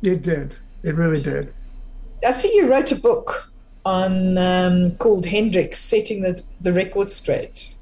It 0.03 0.23
did. 0.23 0.55
It 0.83 0.95
really 0.95 1.21
did. 1.21 1.53
I 2.27 2.33
see 2.33 2.55
you 2.55 2.71
wrote 2.71 2.93
a 2.93 2.97
book 2.97 3.51
on 3.85 4.39
um, 4.39 4.97
called 4.97 5.27
Hendrix 5.27 5.79
Setting 5.79 6.23
the, 6.23 6.43
the 6.61 6.73
Record 6.73 7.11
Straight. 7.11 7.75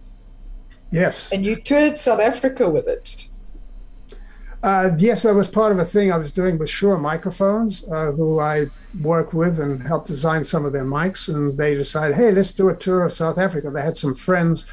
Yes. 0.90 1.32
And 1.32 1.44
you 1.44 1.56
toured 1.56 1.98
South 1.98 2.20
Africa 2.20 2.68
with 2.68 2.88
it. 2.88 3.28
Uh, 4.62 4.90
yes, 4.98 5.22
that 5.22 5.34
was 5.34 5.48
part 5.48 5.70
of 5.70 5.78
a 5.78 5.84
thing 5.84 6.10
I 6.10 6.16
was 6.16 6.32
doing 6.32 6.58
with 6.58 6.68
Shure 6.68 6.98
Microphones, 6.98 7.86
uh, 7.92 8.10
who 8.12 8.40
I 8.40 8.66
work 9.02 9.32
with 9.32 9.60
and 9.60 9.80
helped 9.80 10.08
design 10.08 10.44
some 10.44 10.64
of 10.64 10.72
their 10.72 10.84
mics. 10.84 11.28
And 11.28 11.56
they 11.56 11.74
decided, 11.74 12.16
hey, 12.16 12.32
let's 12.32 12.50
do 12.50 12.68
a 12.68 12.74
tour 12.74 13.04
of 13.04 13.12
South 13.12 13.38
Africa. 13.38 13.70
They 13.70 13.82
had 13.82 13.96
some 13.96 14.14
friends 14.16 14.66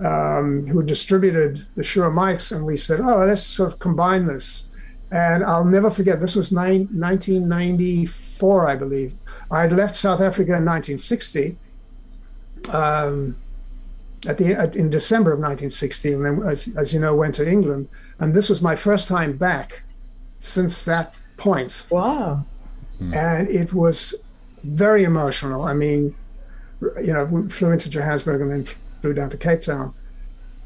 um, 0.00 0.66
who 0.66 0.82
distributed 0.82 1.66
the 1.74 1.84
Shure 1.84 2.10
mics, 2.10 2.54
and 2.54 2.64
we 2.64 2.76
said, 2.76 3.00
oh, 3.00 3.18
let's 3.24 3.42
sort 3.42 3.72
of 3.72 3.78
combine 3.78 4.26
this. 4.26 4.66
And 5.10 5.44
I'll 5.44 5.64
never 5.64 5.90
forget, 5.90 6.20
this 6.20 6.34
was 6.34 6.52
nine, 6.52 6.88
1994, 6.92 8.68
I 8.68 8.76
believe. 8.76 9.14
I 9.50 9.60
had 9.60 9.72
left 9.72 9.94
South 9.94 10.20
Africa 10.20 10.56
in 10.56 10.64
1960. 10.64 11.56
Um, 12.70 13.36
at 14.28 14.38
the 14.38 14.52
at, 14.54 14.76
in 14.76 14.88
December 14.88 15.32
of 15.32 15.38
1960, 15.40 16.12
and 16.12 16.24
then, 16.24 16.42
as, 16.48 16.68
as 16.76 16.92
you 16.94 17.00
know, 17.00 17.14
went 17.14 17.34
to 17.36 17.48
England. 17.50 17.88
And 18.20 18.32
this 18.32 18.48
was 18.48 18.62
my 18.62 18.76
first 18.76 19.08
time 19.08 19.36
back 19.36 19.82
since 20.38 20.82
that 20.84 21.12
point, 21.36 21.86
Wow. 21.90 22.44
and 23.12 23.48
it 23.48 23.72
was 23.72 24.14
very 24.62 25.02
emotional. 25.04 25.62
I 25.62 25.74
mean, 25.74 26.14
you 26.80 27.12
know, 27.12 27.24
we 27.24 27.48
flew 27.48 27.72
into 27.72 27.90
Johannesburg 27.90 28.40
and 28.40 28.50
then 28.50 28.66
flew 29.02 29.12
down 29.12 29.28
to 29.30 29.36
Cape 29.36 29.60
Town. 29.62 29.92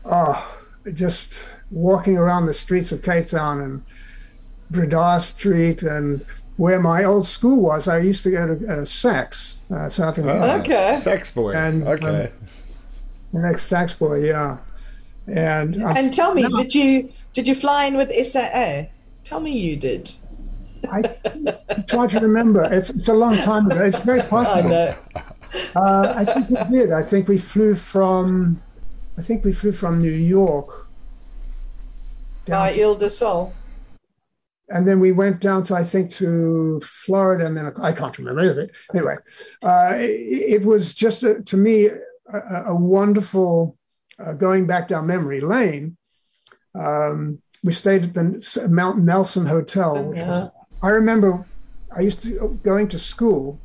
Oh, 0.05 0.57
just 0.93 1.57
walking 1.73 2.17
around 2.17 2.47
the 2.47 2.53
streets 2.53 2.93
of 2.93 3.03
Cape 3.03 3.27
Town 3.27 3.61
and 3.61 3.83
Breda 4.71 5.19
Street 5.21 5.83
and 5.83 6.25
where 6.59 6.79
my 6.79 7.03
old 7.05 7.27
school 7.27 7.61
was. 7.61 7.89
I 7.89 7.99
used 7.99 8.23
to 8.25 8.31
go 8.31 8.55
to 8.55 8.73
uh, 8.73 8.85
SACS, 8.85 9.59
uh, 9.73 9.89
South 9.89 10.19
Africa. 10.19 10.61
Okay. 10.61 10.95
SACS 10.97 11.33
boy. 11.33 11.55
And, 11.55 11.87
okay. 11.89 12.31
The 13.33 13.41
next 13.41 13.65
SACS 13.65 13.99
boy, 13.99 14.25
yeah. 14.27 14.59
And 15.27 15.83
I'm 15.85 15.97
And 15.97 16.13
tell 16.13 16.35
me, 16.35 16.43
now- 16.43 16.51
did 16.51 16.75
you 16.75 17.11
did 17.33 17.49
you 17.49 17.55
fly 17.57 17.87
in 17.87 17.97
with 17.97 18.13
SAA? 18.27 18.85
Tell 19.25 19.41
me 19.41 19.59
you 19.59 19.77
did. 19.77 20.13
I 20.89 21.03
try 21.89 22.07
to 22.07 22.21
remember. 22.21 22.63
It's 22.63 22.91
it's 22.91 23.09
a 23.09 23.13
long 23.15 23.37
time 23.39 23.67
ago. 23.69 23.85
It's 23.85 23.99
very 23.99 24.21
I 24.21 24.27
possible. 24.27 24.69
know. 24.71 24.95
Uh, 25.75 26.15
I 26.17 26.25
think 26.25 26.51
we 26.51 26.79
did. 26.79 26.93
I 26.93 27.03
think 27.03 27.29
we 27.29 27.39
flew 27.39 27.75
from. 27.75 28.61
I 29.19 29.23
think 29.23 29.45
we 29.45 29.53
flew 29.53 29.73
from 29.73 30.01
New 30.01 30.11
York. 30.13 30.89
By 32.47 32.73
to- 32.73 32.81
Ile 32.83 32.95
de 32.95 33.11
Sol. 33.11 33.53
and 34.69 34.87
then 34.87 34.99
we 35.01 35.13
went 35.13 35.41
down 35.41 35.63
to 35.65 35.75
I 35.75 35.83
think 35.83 36.11
to 36.13 36.81
Florida, 36.85 37.47
and 37.47 37.57
then 37.57 37.73
I 37.81 37.93
can't 37.93 38.17
remember 38.19 38.41
anything. 38.41 38.69
Anyway, 38.95 39.17
uh, 39.63 39.93
it, 39.97 40.61
it 40.61 40.65
was 40.65 40.95
just 40.95 41.23
a, 41.23 41.41
to 41.43 41.57
me 41.57 41.87
a, 41.87 42.39
a- 42.67 42.77
wonderful 42.77 43.77
uh, 44.19 44.33
going 44.33 44.67
back 44.67 44.89
down 44.89 45.07
memory 45.07 45.41
lane. 45.41 45.97
Um, 46.75 47.41
we 47.65 47.73
stayed 47.73 48.03
at 48.05 48.15
the 48.15 48.69
Mount 48.71 48.99
Nelson 49.03 49.47
Hotel. 49.47 50.13
Yeah. 50.15 50.49
I 50.83 50.89
remember 50.91 51.45
I 51.97 52.01
used 52.03 52.23
to 52.25 52.59
going 52.63 52.89
to 52.89 52.99
school. 52.99 53.59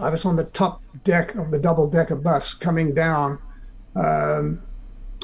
I 0.00 0.08
was 0.10 0.24
on 0.24 0.34
the 0.36 0.44
top 0.44 0.80
deck 1.04 1.34
of 1.36 1.50
the 1.50 1.58
double 1.58 1.88
decker 1.88 2.16
bus 2.16 2.54
coming 2.54 2.94
down 2.94 3.38
um, 3.96 4.60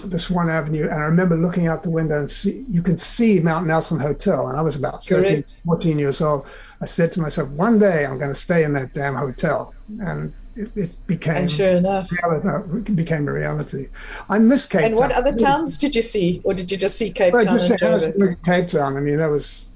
this 0.04 0.30
one 0.30 0.48
avenue, 0.48 0.84
and 0.84 0.94
I 0.94 1.04
remember 1.04 1.36
looking 1.36 1.66
out 1.66 1.82
the 1.82 1.90
window 1.90 2.20
and 2.20 2.30
see 2.30 2.64
you 2.70 2.82
can 2.82 2.96
see 2.96 3.40
Mount 3.40 3.66
Nelson 3.66 3.98
Hotel, 3.98 4.48
and 4.48 4.58
I 4.58 4.62
was 4.62 4.76
about 4.76 5.04
13, 5.04 5.24
Correct. 5.32 5.60
14 5.66 5.98
years 5.98 6.20
old. 6.22 6.46
I 6.80 6.86
said 6.86 7.12
to 7.12 7.20
myself, 7.20 7.50
one 7.50 7.78
day 7.78 8.06
I'm 8.06 8.16
going 8.18 8.30
to 8.30 8.36
stay 8.36 8.64
in 8.64 8.72
that 8.74 8.94
damn 8.94 9.14
hotel, 9.14 9.74
and 10.00 10.32
it, 10.56 10.70
it 10.74 11.06
became 11.06 11.36
And 11.36 11.50
sure 11.52 11.72
enough. 11.72 12.10
reality, 12.10 12.78
it 12.92 12.96
became 12.96 13.28
a 13.28 13.32
reality. 13.32 13.88
I 14.30 14.38
miss 14.38 14.64
Cape 14.64 14.82
And 14.84 14.94
Town. 14.94 15.08
what 15.08 15.12
other 15.16 15.36
towns 15.36 15.76
did 15.76 15.94
you 15.94 16.02
see, 16.02 16.40
or 16.44 16.54
did 16.54 16.70
you 16.70 16.78
just 16.78 16.96
see 16.96 17.10
Cape 17.12 17.34
Well, 17.34 17.44
Town 17.44 17.58
just? 17.58 17.70
Johannesburg, 17.78 18.42
Cape 18.42 18.68
Town. 18.68 18.96
I 18.96 19.00
mean, 19.00 19.18
that 19.18 19.28
was, 19.28 19.72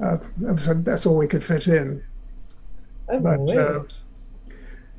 uh, 0.00 0.18
that 0.38 0.52
was 0.52 0.68
that's 0.84 1.06
all 1.06 1.16
we 1.16 1.26
could 1.28 1.42
fit 1.44 1.66
in. 1.68 2.02
Oh, 3.08 3.20
but, 3.20 3.40
uh. 3.56 3.84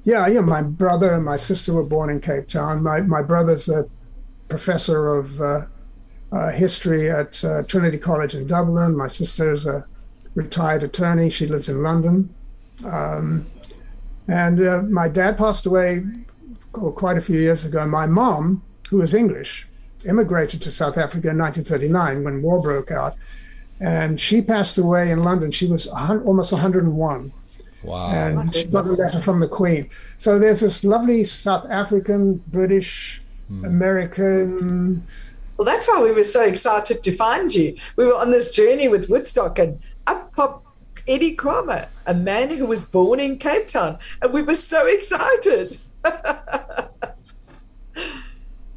Yeah, 0.06 0.28
yeah. 0.28 0.42
My 0.42 0.62
brother 0.62 1.12
and 1.14 1.26
my 1.26 1.36
sister 1.36 1.74
were 1.74 1.84
born 1.84 2.12
in 2.12 2.22
Cape 2.22 2.48
Town. 2.48 2.84
My 2.84 3.02
my 3.02 3.24
brother's 3.24 3.68
a 3.70 3.86
professor 4.48 5.08
of 5.08 5.42
uh, 5.42 5.66
uh, 6.32 6.52
history 6.52 7.10
at 7.10 7.44
uh, 7.44 7.64
Trinity 7.64 7.98
College 7.98 8.36
in 8.36 8.46
Dublin. 8.46 8.96
My 8.96 9.08
sister's 9.08 9.66
a 9.66 9.86
retired 10.36 10.84
attorney. 10.84 11.30
She 11.32 11.48
lives 11.48 11.70
in 11.70 11.82
London. 11.82 12.34
Um, 12.86 13.48
and 14.28 14.62
uh, 14.62 14.84
my 14.84 15.08
dad 15.08 15.38
passed 15.38 15.66
away 15.66 16.04
quite 16.72 17.18
a 17.18 17.22
few 17.22 17.40
years 17.40 17.66
ago. 17.66 17.86
My 17.88 18.06
mom, 18.06 18.62
who 18.90 18.98
was 18.98 19.16
English, 19.16 19.68
immigrated 20.06 20.62
to 20.62 20.72
South 20.72 20.98
Africa 20.98 21.30
in 21.30 21.38
1939 21.38 22.24
when 22.24 22.42
war 22.44 22.62
broke 22.62 22.92
out, 22.92 23.16
and 23.80 24.20
she 24.20 24.42
passed 24.42 24.78
away 24.78 25.10
in 25.10 25.24
London. 25.24 25.50
She 25.50 25.66
was 25.66 25.88
almost 25.88 26.52
101. 26.52 27.34
Wow. 27.86 28.12
And 28.12 28.54
she 28.54 28.66
got 28.66 28.86
a 28.86 28.92
letter 28.92 29.22
from 29.22 29.40
the 29.40 29.48
Queen. 29.48 29.90
So 30.18 30.40
there's 30.40 30.62
this 30.62 30.84
lovely 30.84 31.24
South 31.24 31.66
African, 31.70 32.44
British, 32.48 33.22
American. 33.64 35.06
Well, 35.58 35.66
that's 35.66 35.88
why 35.88 36.02
we 36.02 36.12
were 36.12 36.24
so 36.24 36.44
excited 36.44 37.04
to 37.04 37.16
find 37.16 37.54
you. 37.54 37.78
We 37.96 38.06
were 38.06 38.16
on 38.16 38.32
this 38.32 38.52
journey 38.52 38.88
with 38.88 39.10
Woodstock, 39.10 39.60
and 39.60 39.80
up 40.08 40.34
popped 40.36 40.68
Eddie 41.08 41.36
Kramer, 41.36 41.88
a 42.08 42.14
man 42.14 42.50
who 42.50 42.66
was 42.66 42.84
born 42.84 43.20
in 43.20 43.38
Cape 43.38 43.68
Town, 43.68 44.00
and 44.22 44.34
we 44.34 44.42
were 44.42 44.56
so 44.56 44.88
excited. 44.88 45.80
it 46.06 46.90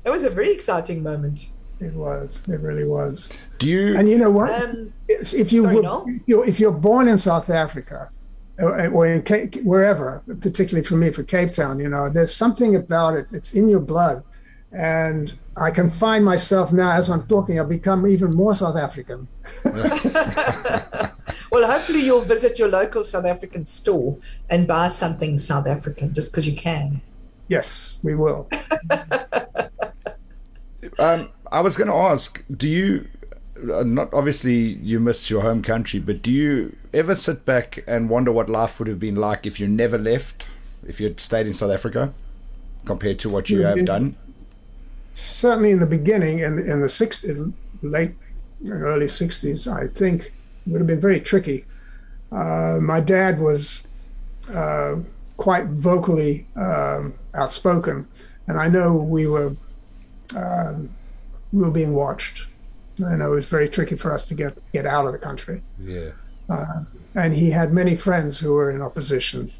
was 0.04 0.24
a 0.24 0.30
very 0.30 0.52
exciting 0.52 1.02
moment. 1.02 1.48
It 1.80 1.94
was. 1.94 2.42
It 2.48 2.60
really 2.60 2.84
was. 2.84 3.28
Do 3.58 3.68
you? 3.68 3.96
And 3.96 4.08
you 4.08 4.18
know 4.18 4.30
what? 4.30 4.50
Um, 4.50 4.92
if 5.08 5.52
you 5.52 5.62
sorry, 5.62 5.76
were- 5.76 5.82
Noel? 5.82 6.06
if 6.08 6.22
you're, 6.26 6.44
if 6.44 6.60
you're 6.60 6.72
born 6.72 7.08
in 7.08 7.18
South 7.18 7.50
Africa 7.50 8.10
or, 8.58 8.88
or 8.88 9.06
in 9.06 9.22
Cape, 9.22 9.56
wherever, 9.62 10.22
particularly 10.40 10.86
for 10.86 10.96
me 10.96 11.10
for 11.10 11.22
Cape 11.22 11.52
Town, 11.52 11.78
you 11.78 11.88
know, 11.88 12.10
there's 12.10 12.34
something 12.34 12.76
about 12.76 13.14
it. 13.14 13.26
It's 13.32 13.54
in 13.54 13.68
your 13.68 13.80
blood, 13.80 14.22
and 14.72 15.32
I 15.56 15.70
can 15.70 15.88
find 15.88 16.24
myself 16.24 16.72
now 16.72 16.92
as 16.92 17.08
I'm 17.08 17.26
talking. 17.26 17.60
I've 17.60 17.68
become 17.68 18.06
even 18.06 18.34
more 18.34 18.54
South 18.54 18.76
African. 18.76 19.28
well, 19.64 21.12
hopefully, 21.52 22.00
you'll 22.00 22.22
visit 22.22 22.58
your 22.58 22.68
local 22.68 23.04
South 23.04 23.24
African 23.24 23.64
store 23.66 24.16
and 24.50 24.66
buy 24.66 24.88
something 24.88 25.38
South 25.38 25.66
African 25.66 26.12
just 26.12 26.32
because 26.32 26.46
you 26.46 26.56
can. 26.56 27.00
Yes, 27.48 27.98
we 28.02 28.14
will. 28.14 28.50
Um, 30.98 31.30
I 31.50 31.60
was 31.60 31.76
going 31.76 31.88
to 31.88 31.94
ask, 31.94 32.42
do 32.56 32.68
you? 32.68 33.06
Uh, 33.72 33.82
Not 33.82 34.12
obviously 34.12 34.54
you 34.56 35.00
miss 35.00 35.30
your 35.30 35.42
home 35.42 35.62
country, 35.62 36.00
but 36.00 36.22
do 36.22 36.30
you 36.30 36.76
ever 36.92 37.14
sit 37.14 37.44
back 37.44 37.84
and 37.86 38.08
wonder 38.08 38.32
what 38.32 38.48
life 38.48 38.78
would 38.78 38.88
have 38.88 39.00
been 39.00 39.16
like 39.16 39.46
if 39.46 39.58
you 39.60 39.66
never 39.66 39.98
left, 39.98 40.46
if 40.86 41.00
you'd 41.00 41.20
stayed 41.20 41.46
in 41.46 41.54
South 41.54 41.70
Africa, 41.70 42.12
compared 42.84 43.18
to 43.20 43.28
what 43.28 43.50
you 43.50 43.62
have 43.62 43.84
done? 43.84 44.16
Certainly 45.12 45.72
in 45.72 45.80
the 45.80 45.86
beginning, 45.86 46.40
in 46.40 46.58
in 46.58 46.80
the 46.80 46.88
six, 46.88 47.24
late 47.82 48.14
early 48.68 49.06
'60s, 49.06 49.66
I 49.72 49.88
think 49.88 50.26
it 50.26 50.32
would 50.66 50.80
have 50.80 50.86
been 50.86 51.00
very 51.00 51.20
tricky. 51.20 51.64
Uh, 52.30 52.78
my 52.80 53.00
dad 53.00 53.40
was 53.40 53.88
uh, 54.52 54.96
quite 55.36 55.66
vocally 55.66 56.46
um, 56.56 57.14
outspoken, 57.34 58.06
and 58.46 58.58
I 58.58 58.68
know 58.68 58.96
we 58.96 59.26
were 59.26 59.52
um, 60.36 60.90
we 61.52 61.62
were 61.62 61.70
being 61.70 61.94
watched, 61.94 62.46
and 62.98 63.22
it 63.22 63.28
was 63.28 63.46
very 63.46 63.68
tricky 63.68 63.96
for 63.96 64.12
us 64.12 64.26
to 64.26 64.34
get 64.34 64.56
get 64.72 64.86
out 64.86 65.06
of 65.06 65.12
the 65.12 65.18
country. 65.18 65.62
Yeah. 65.82 66.10
And 67.14 67.34
he 67.34 67.50
had 67.50 67.72
many 67.72 67.94
friends 67.94 68.38
who 68.38 68.52
were 68.54 68.70
in 68.70 68.80
opposition 68.82 69.52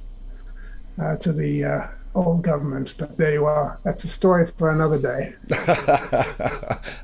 uh, 1.01 1.17
to 1.19 1.33
the 1.33 1.65
uh, 1.65 1.87
old 2.15 2.43
government. 2.45 2.95
But 2.99 3.17
there 3.19 3.33
you 3.33 3.47
are. 3.47 3.79
That's 3.85 4.05
a 4.05 4.09
story 4.09 4.47
for 4.59 4.71
another 4.71 4.99
day. 5.01 5.35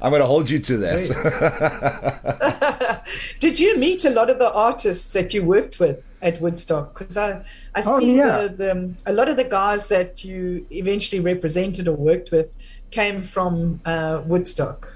I'm 0.01 0.11
going 0.11 0.21
to 0.21 0.27
hold 0.27 0.49
you 0.51 0.61
to 0.61 0.77
that. 0.79 1.05
Did 3.41 3.59
you 3.61 3.77
meet 3.79 4.05
a 4.05 4.11
lot 4.11 4.31
of 4.31 4.39
the 4.39 4.53
artists 4.53 5.13
that 5.13 5.35
you 5.35 5.45
worked 5.45 5.81
with 5.81 6.03
at 6.23 6.41
Woodstock? 6.41 6.99
Because 6.99 7.17
I, 7.17 7.43
I 7.75 7.83
Oh, 7.85 7.99
see 7.99 8.17
yeah. 8.17 8.43
the, 8.43 8.49
the 8.49 8.95
a 9.07 9.13
lot 9.13 9.29
of 9.29 9.37
the 9.37 9.45
guys 9.45 9.89
that 9.89 10.25
you 10.25 10.67
eventually 10.71 11.21
represented 11.21 11.89
or 11.89 11.97
worked 11.97 12.31
with 12.31 12.49
came 12.91 13.23
from 13.23 13.81
uh, 13.85 14.23
Woodstock. 14.25 14.94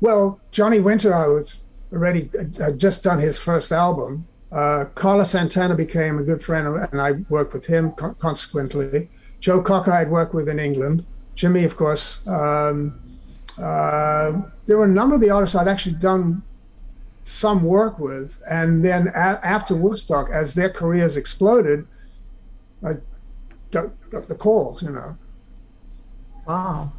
Well, 0.00 0.40
Johnny 0.50 0.80
Winter, 0.80 1.14
I 1.14 1.26
was 1.26 1.62
already 1.92 2.30
had 2.58 2.78
just 2.78 3.02
done 3.02 3.18
his 3.18 3.38
first 3.38 3.72
album. 3.72 4.26
Uh, 4.52 4.86
Carlos 4.94 5.30
Santana 5.30 5.74
became 5.74 6.18
a 6.18 6.22
good 6.22 6.42
friend, 6.42 6.66
and 6.92 7.00
I 7.00 7.12
worked 7.28 7.52
with 7.52 7.66
him 7.66 7.92
co- 7.92 8.14
consequently. 8.14 9.08
Joe 9.40 9.60
Cocker 9.60 9.92
I'd 9.92 10.10
worked 10.10 10.34
with 10.34 10.48
in 10.48 10.58
England. 10.58 11.04
Jimi, 11.36 11.64
of 11.64 11.76
course. 11.76 12.26
Um, 12.26 13.00
uh, 13.58 14.42
there 14.66 14.78
were 14.78 14.84
a 14.84 14.88
number 14.88 15.14
of 15.14 15.20
the 15.20 15.30
artists 15.30 15.54
I'd 15.56 15.68
actually 15.68 15.96
done 15.96 16.42
some 17.24 17.62
work 17.62 17.98
with, 17.98 18.40
and 18.48 18.84
then 18.84 19.08
a- 19.08 19.40
after 19.44 19.74
Woodstock, 19.74 20.30
as 20.30 20.54
their 20.54 20.70
careers 20.70 21.16
exploded, 21.16 21.86
I 22.84 22.94
got, 23.72 23.88
got 24.10 24.28
the 24.28 24.34
calls. 24.34 24.82
You 24.82 24.90
know. 24.90 25.16
Wow. 26.46 26.92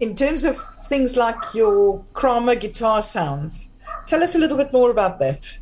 In 0.00 0.14
terms 0.14 0.44
of 0.44 0.62
things 0.84 1.16
like 1.16 1.36
your 1.54 2.04
Kramer 2.12 2.54
guitar 2.54 3.00
sounds, 3.02 3.72
tell 4.06 4.22
us 4.22 4.34
a 4.34 4.38
little 4.38 4.56
bit 4.56 4.72
more 4.72 4.90
about 4.90 5.18
that. 5.20 5.56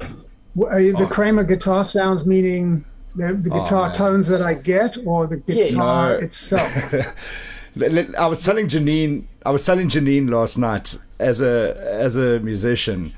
Well, 0.57 0.71
uh, 0.73 0.99
the 0.99 1.07
Kramer 1.07 1.45
guitar 1.45 1.85
sounds 1.85 2.27
meaning 2.27 2.85
the, 3.15 3.33
the 3.35 3.51
Oh, 3.53 3.63
guitar 3.63 3.87
man. 3.87 3.93
tones 3.95 4.27
that 4.29 4.43
I 4.43 4.55
get 4.55 4.97
or 5.07 5.27
the 5.27 5.37
guitar 5.37 6.11
No. 6.11 6.19
itself? 6.19 6.93
Let- 7.77 7.93
let- 7.93 8.19
I 8.19 8.27
was 8.27 8.45
telling 8.45 8.69
Janine, 8.69 9.25
I 9.47 9.51
was 9.51 9.65
telling 9.65 9.89
Janine 9.89 10.31
last 10.31 10.59
night 10.59 10.97
as 11.19 11.41
a 11.41 11.77
as 11.91 12.15
a 12.17 12.39
musician. 12.41 13.13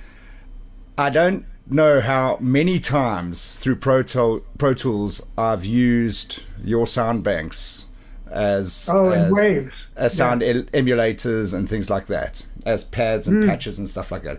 I 0.98 1.11
don't 1.11 1.44
know 1.68 2.00
how 2.00 2.38
many 2.40 2.79
times 2.81 3.57
through 3.59 3.76
Pro, 3.76 4.02
Tool, 4.02 4.40
Pro 4.57 4.72
Tools 4.72 5.20
I've 5.37 5.64
used 5.64 6.42
your 6.64 6.87
sound 6.87 7.22
banks 7.24 7.86
as 8.31 8.89
Oh, 8.93 9.11
as, 9.11 9.33
waves. 9.33 9.93
as 9.97 10.17
sound 10.17 10.43
el- 10.43 10.62
emulators 10.75 11.55
and 11.55 11.69
things 11.69 11.89
like 11.91 12.07
that, 12.09 12.45
as 12.65 12.85
pads 12.85 13.29
and 13.29 13.45
patches 13.47 13.79
and 13.79 13.89
stuff 13.89 14.11
like 14.11 14.23
that. 14.23 14.39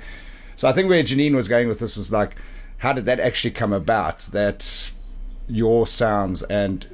So 0.55 0.67
I 0.67 0.73
think 0.73 0.89
where 0.89 1.03
Janine 1.03 1.35
was 1.35 1.47
going 1.47 1.67
with 1.67 1.79
this 1.79 1.95
was 1.95 2.11
like, 2.11 2.35
how 2.79 2.93
did 2.93 3.05
that 3.05 3.19
actually 3.19 3.51
come 3.51 3.73
about? 3.73 4.19
That 4.33 4.91
your 5.47 5.87
sounds 5.87 6.43
and 6.43 6.85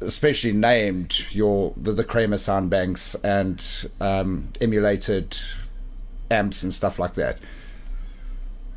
especially 0.00 0.52
named 0.52 1.26
your 1.30 1.72
the, 1.76 1.92
the 1.92 2.02
Kramer 2.04 2.38
sound 2.38 2.70
banks 2.70 3.14
and 3.22 3.64
um, 4.00 4.48
emulated 4.60 5.36
amps 6.30 6.62
and 6.62 6.72
stuff 6.74 6.98
like 6.98 7.14
that. 7.14 7.38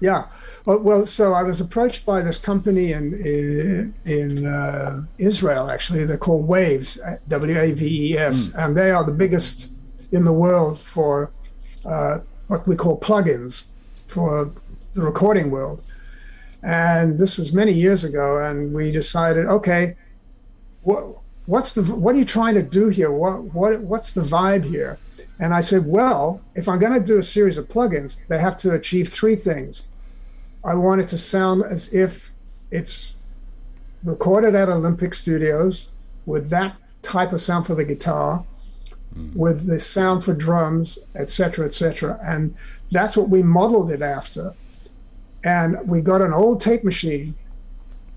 Yeah. 0.03 0.25
Well, 0.65 0.79
well, 0.79 1.05
so 1.05 1.31
I 1.31 1.43
was 1.43 1.61
approached 1.61 2.05
by 2.05 2.19
this 2.21 2.37
company 2.37 2.91
in 2.91 3.05
in, 3.25 3.93
in 4.03 4.45
uh, 4.45 5.05
Israel. 5.17 5.69
Actually, 5.69 6.03
they're 6.03 6.25
called 6.27 6.45
Waves, 6.45 6.99
W 7.29 7.57
A 7.57 7.71
V 7.71 8.11
E 8.11 8.17
S, 8.17 8.53
and 8.61 8.75
they 8.75 8.91
are 8.91 9.05
the 9.05 9.17
biggest 9.23 9.71
in 10.11 10.25
the 10.25 10.33
world 10.33 10.77
for 10.77 11.31
uh, 11.85 12.19
what 12.49 12.67
we 12.67 12.75
call 12.75 12.99
plugins 12.99 13.67
for 14.07 14.51
the 14.93 15.01
recording 15.01 15.49
world. 15.49 15.81
And 16.63 17.17
this 17.17 17.37
was 17.37 17.53
many 17.53 17.71
years 17.71 18.03
ago, 18.03 18.27
and 18.45 18.73
we 18.73 18.91
decided, 18.91 19.45
okay, 19.45 19.95
what 20.81 21.01
what's 21.45 21.71
the 21.71 21.83
what 22.03 22.13
are 22.13 22.19
you 22.19 22.25
trying 22.25 22.55
to 22.55 22.63
do 22.79 22.89
here? 22.89 23.11
What 23.23 23.35
what 23.55 23.79
what's 23.91 24.11
the 24.11 24.25
vibe 24.35 24.65
here? 24.65 24.97
And 25.39 25.53
I 25.53 25.61
said, 25.61 25.87
well, 25.87 26.41
if 26.55 26.67
I'm 26.67 26.79
going 26.79 26.99
to 27.01 27.05
do 27.13 27.17
a 27.19 27.23
series 27.23 27.57
of 27.57 27.69
plugins, 27.69 28.11
they 28.27 28.39
have 28.47 28.57
to 28.63 28.73
achieve 28.73 29.07
three 29.07 29.37
things. 29.37 29.87
I 30.63 30.75
want 30.75 31.01
it 31.01 31.07
to 31.09 31.17
sound 31.17 31.63
as 31.63 31.93
if 31.93 32.31
it's 32.71 33.15
recorded 34.03 34.55
at 34.55 34.69
Olympic 34.69 35.13
Studios 35.13 35.91
with 36.25 36.49
that 36.49 36.75
type 37.01 37.33
of 37.33 37.41
sound 37.41 37.65
for 37.65 37.75
the 37.75 37.83
guitar, 37.83 38.43
hmm. 39.13 39.37
with 39.37 39.67
the 39.67 39.79
sound 39.79 40.23
for 40.23 40.33
drums, 40.33 40.99
etc., 41.15 41.65
etc. 41.65 42.19
And 42.25 42.55
that's 42.91 43.17
what 43.17 43.29
we 43.29 43.43
modeled 43.43 43.91
it 43.91 44.01
after. 44.01 44.53
And 45.43 45.77
we 45.87 46.01
got 46.01 46.21
an 46.21 46.33
old 46.33 46.61
tape 46.61 46.83
machine. 46.83 47.35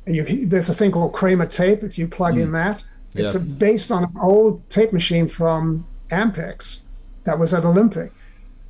You, 0.06 0.46
there's 0.46 0.68
a 0.68 0.74
thing 0.74 0.92
called 0.92 1.12
Kramer 1.12 1.46
tape. 1.46 1.82
If 1.82 1.98
you 1.98 2.06
plug 2.06 2.38
in 2.38 2.48
hmm. 2.48 2.52
that, 2.52 2.84
it's 3.14 3.34
Yeah. 3.34 3.40
a, 3.40 3.44
based 3.44 3.90
on 3.90 4.04
an 4.04 4.14
old 4.20 4.68
tape 4.68 4.92
machine 4.92 5.28
from 5.28 5.86
Ampex 6.10 6.80
that 7.24 7.38
was 7.38 7.52
at 7.52 7.64
Olympic. 7.64 8.12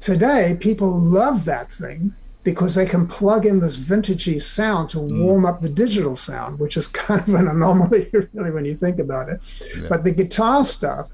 Today, 0.00 0.56
people 0.60 0.88
love 0.90 1.44
that 1.44 1.70
thing 1.70 2.14
because 2.46 2.76
they 2.76 2.86
can 2.86 3.08
plug 3.08 3.44
in 3.44 3.58
this 3.58 3.76
vintagey 3.76 4.40
sound 4.40 4.88
to 4.88 4.98
mm. 4.98 5.20
warm 5.20 5.44
up 5.44 5.60
the 5.60 5.68
digital 5.68 6.14
sound, 6.14 6.60
which 6.60 6.76
is 6.76 6.86
kind 7.06 7.20
of 7.20 7.34
an 7.34 7.48
anomaly, 7.48 8.08
really, 8.12 8.52
when 8.52 8.64
you 8.64 8.76
think 8.76 9.00
about 9.00 9.28
it. 9.28 9.40
But 9.88 10.04
the 10.04 10.12
guitar 10.12 10.64
stuff 10.64 11.08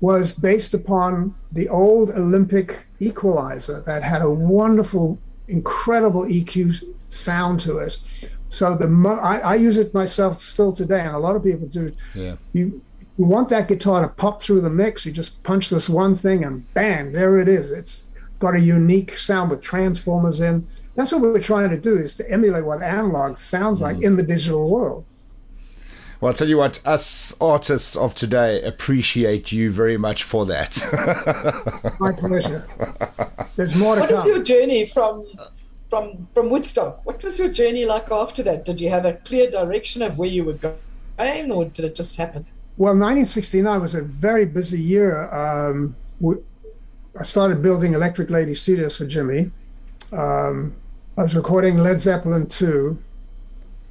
was 0.00 0.32
based 0.32 0.74
upon 0.74 1.32
the 1.52 1.68
old 1.68 2.10
Olympic 2.10 2.86
equalizer 2.98 3.82
that 3.82 4.02
had 4.02 4.20
a 4.20 4.28
wonderful, 4.28 5.16
incredible 5.46 6.24
EQ 6.24 6.82
sound 7.08 7.60
to 7.60 7.78
it. 7.78 7.96
So 8.48 8.76
the 8.76 8.88
mo- 8.88 9.20
I, 9.20 9.38
I 9.38 9.54
use 9.54 9.78
it 9.78 9.94
myself 9.94 10.38
still 10.38 10.72
today, 10.72 11.02
and 11.02 11.14
a 11.14 11.20
lot 11.20 11.36
of 11.36 11.44
people 11.44 11.68
do. 11.68 11.92
Yeah. 12.16 12.34
You 12.52 12.82
you 13.16 13.24
want 13.24 13.48
that 13.50 13.68
guitar 13.68 14.02
to 14.02 14.08
pop 14.08 14.42
through 14.42 14.60
the 14.60 14.70
mix, 14.70 15.06
you 15.06 15.12
just 15.12 15.42
punch 15.44 15.70
this 15.70 15.88
one 15.88 16.16
thing, 16.16 16.44
and 16.44 16.54
bang, 16.74 17.12
there 17.12 17.38
it 17.38 17.48
is. 17.48 17.70
It's 17.70 18.10
got 18.38 18.54
a 18.54 18.60
unique 18.60 19.16
sound 19.16 19.50
with 19.50 19.62
transformers 19.62 20.40
in. 20.40 20.66
That's 20.94 21.12
what 21.12 21.20
we're 21.20 21.40
trying 21.40 21.70
to 21.70 21.80
do 21.80 21.96
is 21.98 22.14
to 22.16 22.30
emulate 22.30 22.64
what 22.64 22.82
analog 22.82 23.36
sounds 23.36 23.80
like 23.80 24.00
in 24.00 24.16
the 24.16 24.22
digital 24.22 24.70
world. 24.70 25.04
Well, 26.20 26.30
I'll 26.30 26.34
tell 26.34 26.48
you 26.48 26.56
what, 26.56 26.80
us 26.86 27.34
artists 27.42 27.94
of 27.94 28.14
today 28.14 28.62
appreciate 28.62 29.52
you 29.52 29.70
very 29.70 29.98
much 29.98 30.22
for 30.22 30.46
that. 30.46 30.78
My 32.00 32.12
pleasure. 32.12 32.66
There's 33.56 33.74
more 33.74 33.96
to 33.96 34.00
come. 34.06 34.10
What 34.10 34.20
is 34.20 34.26
your 34.26 34.42
journey 34.42 34.86
from 34.86 35.26
from 35.88 36.28
from 36.34 36.50
Woodstock. 36.50 37.04
What 37.04 37.22
was 37.22 37.38
your 37.38 37.48
journey 37.48 37.84
like 37.84 38.10
after 38.10 38.42
that? 38.44 38.64
Did 38.64 38.80
you 38.80 38.90
have 38.90 39.04
a 39.04 39.14
clear 39.14 39.50
direction 39.50 40.02
of 40.02 40.18
where 40.18 40.28
you 40.28 40.44
were 40.44 40.54
going, 40.54 41.50
or 41.50 41.64
did 41.66 41.84
it 41.84 41.94
just 41.94 42.16
happen? 42.16 42.46
Well, 42.76 42.92
1969 42.92 43.80
was 43.80 43.94
a 43.94 44.02
very 44.02 44.44
busy 44.44 44.80
year. 44.80 45.32
Um, 45.32 45.96
we, 46.20 46.36
I 47.18 47.22
started 47.22 47.62
building 47.62 47.94
Electric 47.94 48.28
Lady 48.28 48.54
Studios 48.54 48.96
for 48.96 49.06
Jimi. 49.06 49.50
Um, 50.12 50.76
I 51.16 51.22
was 51.22 51.34
recording 51.34 51.78
Led 51.78 51.98
Zeppelin 51.98 52.46
2, 52.46 52.98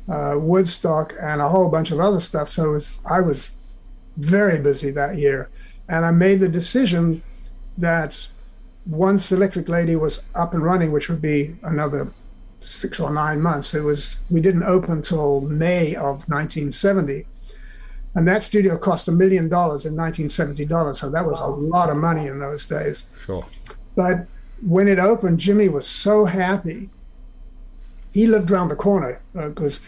uh, 0.10 0.36
Woodstock, 0.38 1.16
and 1.20 1.42
a 1.42 1.50
whole 1.50 1.70
bunch 1.70 1.90
of 1.90 2.00
other 2.00 2.20
stuff. 2.20 2.50
So 2.50 2.72
was, 2.72 3.00
I 3.10 3.22
was 3.22 3.56
very 4.18 4.60
busy 4.60 4.92
that 4.92 5.18
year. 5.18 5.50
And 5.90 6.06
I 6.06 6.12
made 6.12 6.40
the 6.40 6.48
decision 6.48 7.24
that 7.80 8.28
once 8.86 9.32
Electric 9.32 9.70
Lady 9.70 9.96
was 9.96 10.26
up 10.36 10.54
and 10.54 10.64
running, 10.64 10.92
which 10.92 11.10
would 11.10 11.22
be 11.22 11.56
another 11.64 12.08
six 12.62 13.00
or 13.00 13.12
nine 13.12 13.42
months, 13.42 13.74
it 13.74 13.82
was 13.82 14.22
we 14.30 14.40
didn't 14.40 14.64
open 14.64 14.92
until 14.92 15.42
May 15.42 15.96
of 15.96 16.30
1970. 16.30 17.26
And 18.16 18.26
that 18.30 18.42
studio 18.42 18.78
cost 18.78 19.10
a 19.10 19.12
million 19.12 19.50
dollars 19.50 19.86
in 19.86 19.94
1970 19.94 20.66
dollars. 20.66 21.00
So 21.00 21.10
that 21.10 21.26
was 21.26 21.40
a 21.40 21.46
lot 21.46 21.90
of 21.90 21.98
money 21.98 22.28
in 22.28 22.40
those 22.40 22.66
days. 22.66 23.14
Sure. 23.26 23.46
But 23.96 24.26
when 24.62 24.88
it 24.88 25.00
opened, 25.00 25.40
Jimi 25.40 25.72
was 25.72 25.86
so 25.86 26.24
happy. 26.24 26.90
He 28.12 28.28
lived 28.28 28.50
around 28.50 28.70
the 28.70 28.76
corner 28.76 29.22
because 29.34 29.80
uh, 29.80 29.84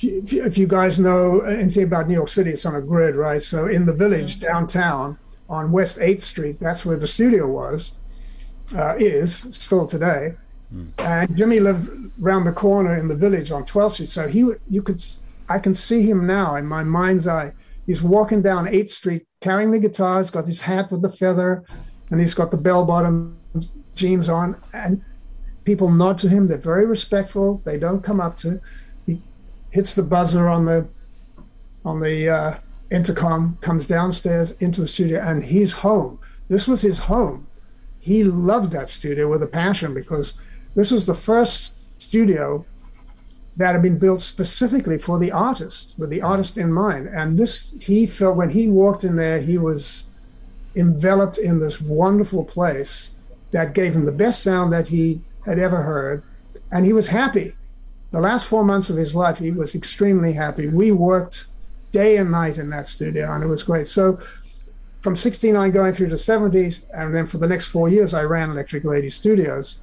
if, 0.00 0.32
if, 0.32 0.58
you 0.58 0.66
guys 0.66 0.98
know 0.98 1.40
anything 1.40 1.84
about 1.84 2.08
New 2.08 2.14
York 2.14 2.28
City, 2.28 2.50
it's 2.50 2.66
on 2.66 2.74
a 2.74 2.80
grid, 2.80 3.14
right? 3.14 3.42
So 3.42 3.68
in 3.68 3.84
the 3.84 3.92
village 3.92 4.40
downtown 4.40 5.16
on 5.48 5.70
West 5.70 5.98
8th 5.98 6.22
Street, 6.22 6.58
that's 6.60 6.84
where 6.84 6.96
the 6.96 7.06
studio 7.06 7.46
was, 7.46 7.96
uh, 8.76 8.96
is 8.98 9.46
still 9.50 9.86
today. 9.86 10.34
Mm. 10.74 10.90
And 10.98 11.28
Jimi 11.30 11.62
lived 11.62 12.10
around 12.20 12.44
the 12.44 12.52
corner 12.52 12.96
in 12.96 13.06
the 13.06 13.14
village 13.14 13.52
on 13.52 13.64
12th 13.64 13.92
Street. 13.92 14.08
So 14.08 14.26
he, 14.26 14.50
you 14.68 14.82
could, 14.82 15.04
I 15.48 15.60
can 15.60 15.74
see 15.74 16.02
him 16.02 16.26
now 16.26 16.56
in 16.56 16.66
my 16.66 16.82
mind's 16.82 17.28
eye 17.28 17.52
he's 17.88 18.02
walking 18.02 18.42
down 18.42 18.66
8th 18.66 18.90
Street 18.90 19.26
carrying 19.40 19.72
the 19.72 19.80
guitar. 19.80 20.18
He's 20.18 20.30
got 20.30 20.46
his 20.46 20.60
hat 20.60 20.92
with 20.92 21.02
the 21.02 21.10
feather 21.10 21.64
and 22.10 22.20
he's 22.20 22.34
got 22.34 22.52
the 22.52 22.56
bell 22.56 22.84
bottom 22.84 23.36
jeans 23.94 24.28
on. 24.28 24.60
And 24.74 25.02
people 25.64 25.90
nod 25.90 26.18
to 26.18 26.28
him. 26.28 26.46
They're 26.46 26.58
very 26.58 26.86
respectful. 26.86 27.62
They 27.64 27.78
don't 27.78 28.04
come 28.04 28.20
up 28.20 28.36
to. 28.38 28.60
He 29.06 29.20
hits 29.70 29.94
the 29.94 30.02
buzzer 30.02 30.48
on 30.48 30.66
the 30.66 30.86
on 31.84 32.00
the 32.00 32.28
uh, 32.28 32.58
intercom, 32.90 33.56
comes 33.62 33.86
downstairs 33.86 34.52
into 34.60 34.82
the 34.82 34.88
studio, 34.88 35.20
and 35.20 35.42
he's 35.42 35.72
home. 35.72 36.18
This 36.48 36.68
was 36.68 36.82
his 36.82 36.98
home. 36.98 37.46
He 38.00 38.24
loved 38.24 38.70
that 38.72 38.90
studio 38.90 39.28
with 39.28 39.42
a 39.42 39.46
passion 39.46 39.94
because 39.94 40.38
this 40.74 40.90
was 40.90 41.06
the 41.06 41.14
first 41.14 42.00
studio 42.00 42.66
that 43.58 43.72
had 43.72 43.82
been 43.82 43.98
built 43.98 44.22
specifically 44.22 44.98
for 44.98 45.18
the 45.18 45.32
artist, 45.32 45.96
with 45.98 46.10
the 46.10 46.22
artist 46.22 46.56
in 46.56 46.72
mind. 46.72 47.08
And 47.08 47.36
this, 47.36 47.74
he 47.80 48.06
felt 48.06 48.36
when 48.36 48.50
he 48.50 48.68
walked 48.68 49.02
in 49.02 49.16
there, 49.16 49.40
he 49.40 49.58
was 49.58 50.06
enveloped 50.76 51.38
in 51.38 51.58
this 51.58 51.80
wonderful 51.80 52.44
place 52.44 53.10
that 53.50 53.74
gave 53.74 53.94
him 53.94 54.04
the 54.04 54.12
best 54.12 54.44
sound 54.44 54.72
that 54.72 54.86
he 54.86 55.20
had 55.44 55.58
ever 55.58 55.82
heard. 55.82 56.22
And 56.70 56.86
he 56.86 56.92
was 56.92 57.08
happy. 57.08 57.52
The 58.12 58.20
last 58.20 58.46
four 58.46 58.64
months 58.64 58.90
of 58.90 58.96
his 58.96 59.16
life, 59.16 59.38
he 59.38 59.50
was 59.50 59.74
extremely 59.74 60.32
happy. 60.32 60.68
We 60.68 60.92
worked 60.92 61.48
day 61.90 62.18
and 62.18 62.30
night 62.30 62.58
in 62.58 62.70
that 62.70 62.86
studio, 62.86 63.32
and 63.32 63.42
it 63.42 63.48
was 63.48 63.64
great. 63.64 63.88
So 63.88 64.20
from 65.02 65.16
69 65.16 65.72
going 65.72 65.94
through 65.94 66.10
the 66.10 66.14
70s, 66.14 66.84
and 66.94 67.12
then 67.12 67.26
for 67.26 67.38
the 67.38 67.48
next 67.48 67.66
four 67.66 67.88
years, 67.88 68.14
I 68.14 68.22
ran 68.22 68.50
Electric 68.50 68.84
Lady 68.84 69.10
Studios 69.10 69.80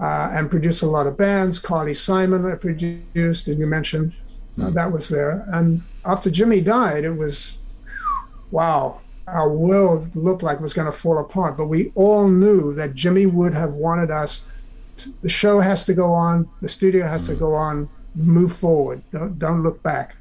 uh, 0.00 0.30
and 0.32 0.50
produced 0.50 0.82
a 0.82 0.86
lot 0.86 1.06
of 1.06 1.16
bands. 1.16 1.58
Carly 1.58 1.94
Simon 1.94 2.46
I 2.46 2.54
produced, 2.54 3.48
and 3.48 3.58
you 3.58 3.66
mentioned 3.66 4.12
mm. 4.56 4.72
that 4.72 4.90
was 4.90 5.08
there. 5.08 5.44
And 5.48 5.82
after 6.04 6.30
Jimi 6.30 6.64
died, 6.64 7.04
it 7.04 7.12
was 7.12 7.58
wow. 8.50 9.00
Our 9.26 9.50
world 9.50 10.14
looked 10.16 10.42
like 10.42 10.58
it 10.58 10.62
was 10.62 10.72
going 10.72 10.90
to 10.90 10.96
fall 10.96 11.18
apart, 11.18 11.56
but 11.56 11.66
we 11.66 11.92
all 11.94 12.26
knew 12.28 12.72
that 12.74 12.94
Jimi 12.94 13.30
would 13.30 13.52
have 13.52 13.72
wanted 13.72 14.10
us. 14.10 14.46
To, 14.98 15.12
the 15.22 15.28
show 15.28 15.60
has 15.60 15.84
to 15.84 15.94
go 15.94 16.12
on. 16.12 16.48
The 16.62 16.68
studio 16.68 17.06
has 17.06 17.24
mm. 17.24 17.28
to 17.28 17.34
go 17.34 17.54
on. 17.54 17.88
Move 18.14 18.56
forward. 18.56 19.02
Don't, 19.12 19.38
don't 19.38 19.62
look 19.62 19.82
back. 19.82 20.16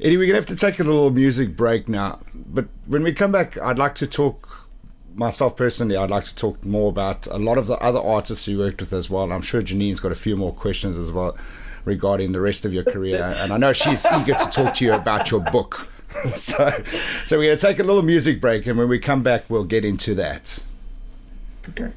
Eddie, 0.00 0.16
we're 0.16 0.26
going 0.26 0.40
to 0.40 0.48
have 0.48 0.56
to 0.56 0.56
take 0.56 0.78
a 0.78 0.84
little 0.84 1.10
music 1.10 1.56
break 1.56 1.88
now. 1.88 2.20
But 2.32 2.68
when 2.86 3.02
we 3.02 3.12
come 3.12 3.32
back, 3.32 3.58
I'd 3.58 3.78
like 3.78 3.96
to 3.96 4.06
talk 4.06 4.47
myself 5.18 5.56
personally, 5.56 5.96
I'd 5.96 6.10
like 6.10 6.24
to 6.24 6.34
talk 6.34 6.64
more 6.64 6.88
about 6.88 7.26
a 7.26 7.38
lot 7.38 7.58
of 7.58 7.66
the 7.66 7.76
other 7.78 7.98
artists 7.98 8.46
you 8.46 8.58
worked 8.58 8.80
with 8.80 8.92
as 8.92 9.10
well. 9.10 9.30
I'm 9.32 9.42
sure 9.42 9.60
Janine's 9.60 10.00
got 10.00 10.12
a 10.12 10.16
few 10.16 10.36
more 10.36 10.52
questions 10.52 10.96
as 10.96 11.10
well 11.10 11.36
regarding 11.84 12.32
the 12.32 12.40
rest 12.40 12.64
of 12.64 12.72
your 12.72 12.84
career, 12.84 13.22
and 13.38 13.52
I 13.52 13.56
know 13.56 13.72
she's 13.72 14.06
eager 14.14 14.34
to 14.34 14.46
talk 14.50 14.74
to 14.74 14.84
you 14.84 14.92
about 14.92 15.30
your 15.30 15.40
book. 15.40 15.88
so, 16.28 16.82
so 17.26 17.38
we're 17.38 17.46
going 17.46 17.58
to 17.58 17.66
take 17.66 17.78
a 17.78 17.82
little 17.82 18.02
music 18.02 18.40
break, 18.40 18.66
and 18.66 18.78
when 18.78 18.88
we 18.88 18.98
come 18.98 19.22
back, 19.22 19.44
we'll 19.48 19.64
get 19.64 19.84
into 19.84 20.14
that. 20.14 20.62
Okay. 21.68 21.92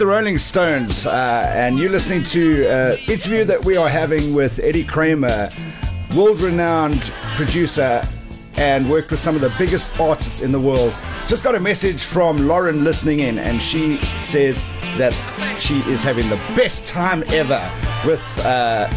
The 0.00 0.06
Rolling 0.06 0.38
Stones, 0.38 1.06
uh, 1.06 1.52
and 1.54 1.78
you're 1.78 1.90
listening 1.90 2.22
to 2.22 2.66
an 2.66 2.92
uh, 2.92 3.12
interview 3.12 3.44
that 3.44 3.62
we 3.62 3.76
are 3.76 3.90
having 3.90 4.32
with 4.32 4.58
Eddie 4.60 4.82
Kramer, 4.82 5.50
world-renowned 6.16 7.02
producer, 7.36 8.02
and 8.54 8.88
worked 8.88 9.10
with 9.10 9.20
some 9.20 9.34
of 9.34 9.42
the 9.42 9.52
biggest 9.58 10.00
artists 10.00 10.40
in 10.40 10.52
the 10.52 10.58
world. 10.58 10.94
Just 11.28 11.44
got 11.44 11.54
a 11.54 11.60
message 11.60 12.04
from 12.04 12.48
Lauren 12.48 12.82
listening 12.82 13.20
in, 13.20 13.38
and 13.38 13.60
she 13.60 13.98
says 14.22 14.64
that 14.96 15.12
she 15.60 15.80
is 15.80 16.02
having 16.02 16.30
the 16.30 16.40
best 16.56 16.86
time 16.86 17.22
ever 17.28 17.60
with 18.06 18.22
uh, 18.46 18.88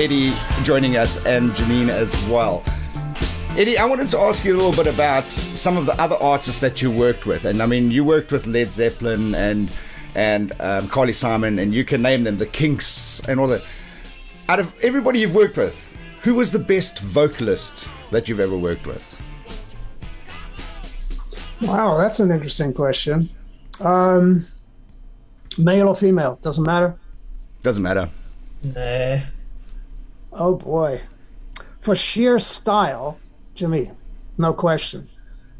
Eddie 0.00 0.34
joining 0.64 0.96
us 0.96 1.24
and 1.26 1.52
Janine 1.52 1.90
as 1.90 2.12
well. 2.26 2.64
Eddie, 3.50 3.78
I 3.78 3.84
wanted 3.84 4.08
to 4.08 4.18
ask 4.18 4.44
you 4.44 4.56
a 4.56 4.58
little 4.58 4.72
bit 4.72 4.92
about 4.92 5.30
some 5.30 5.76
of 5.76 5.86
the 5.86 5.94
other 6.02 6.16
artists 6.16 6.60
that 6.60 6.82
you 6.82 6.90
worked 6.90 7.24
with, 7.24 7.44
and 7.44 7.62
I 7.62 7.66
mean, 7.66 7.92
you 7.92 8.02
worked 8.02 8.32
with 8.32 8.48
Led 8.48 8.72
Zeppelin 8.72 9.36
and 9.36 9.70
and 10.14 10.52
um, 10.60 10.88
Carly 10.88 11.12
Simon, 11.12 11.58
and 11.58 11.74
you 11.74 11.84
can 11.84 12.02
name 12.02 12.24
them, 12.24 12.38
the 12.38 12.46
Kinks, 12.46 13.20
and 13.28 13.38
all 13.38 13.46
that. 13.48 13.64
Out 14.48 14.60
of 14.60 14.72
everybody 14.82 15.20
you've 15.20 15.34
worked 15.34 15.56
with, 15.56 15.96
who 16.22 16.34
was 16.34 16.50
the 16.50 16.58
best 16.58 16.98
vocalist 17.00 17.86
that 18.10 18.28
you've 18.28 18.40
ever 18.40 18.56
worked 18.56 18.86
with? 18.86 19.16
Wow, 21.62 21.96
that's 21.96 22.20
an 22.20 22.30
interesting 22.30 22.72
question. 22.72 23.28
Um, 23.80 24.46
male 25.58 25.88
or 25.88 25.96
female, 25.96 26.38
doesn't 26.42 26.64
matter. 26.64 26.98
Doesn't 27.62 27.82
matter. 27.82 28.10
Nah. 28.62 29.20
Oh 30.32 30.54
boy, 30.54 31.00
for 31.80 31.94
sheer 31.94 32.38
style, 32.38 33.18
Jimi, 33.54 33.94
no 34.38 34.52
question. 34.52 35.08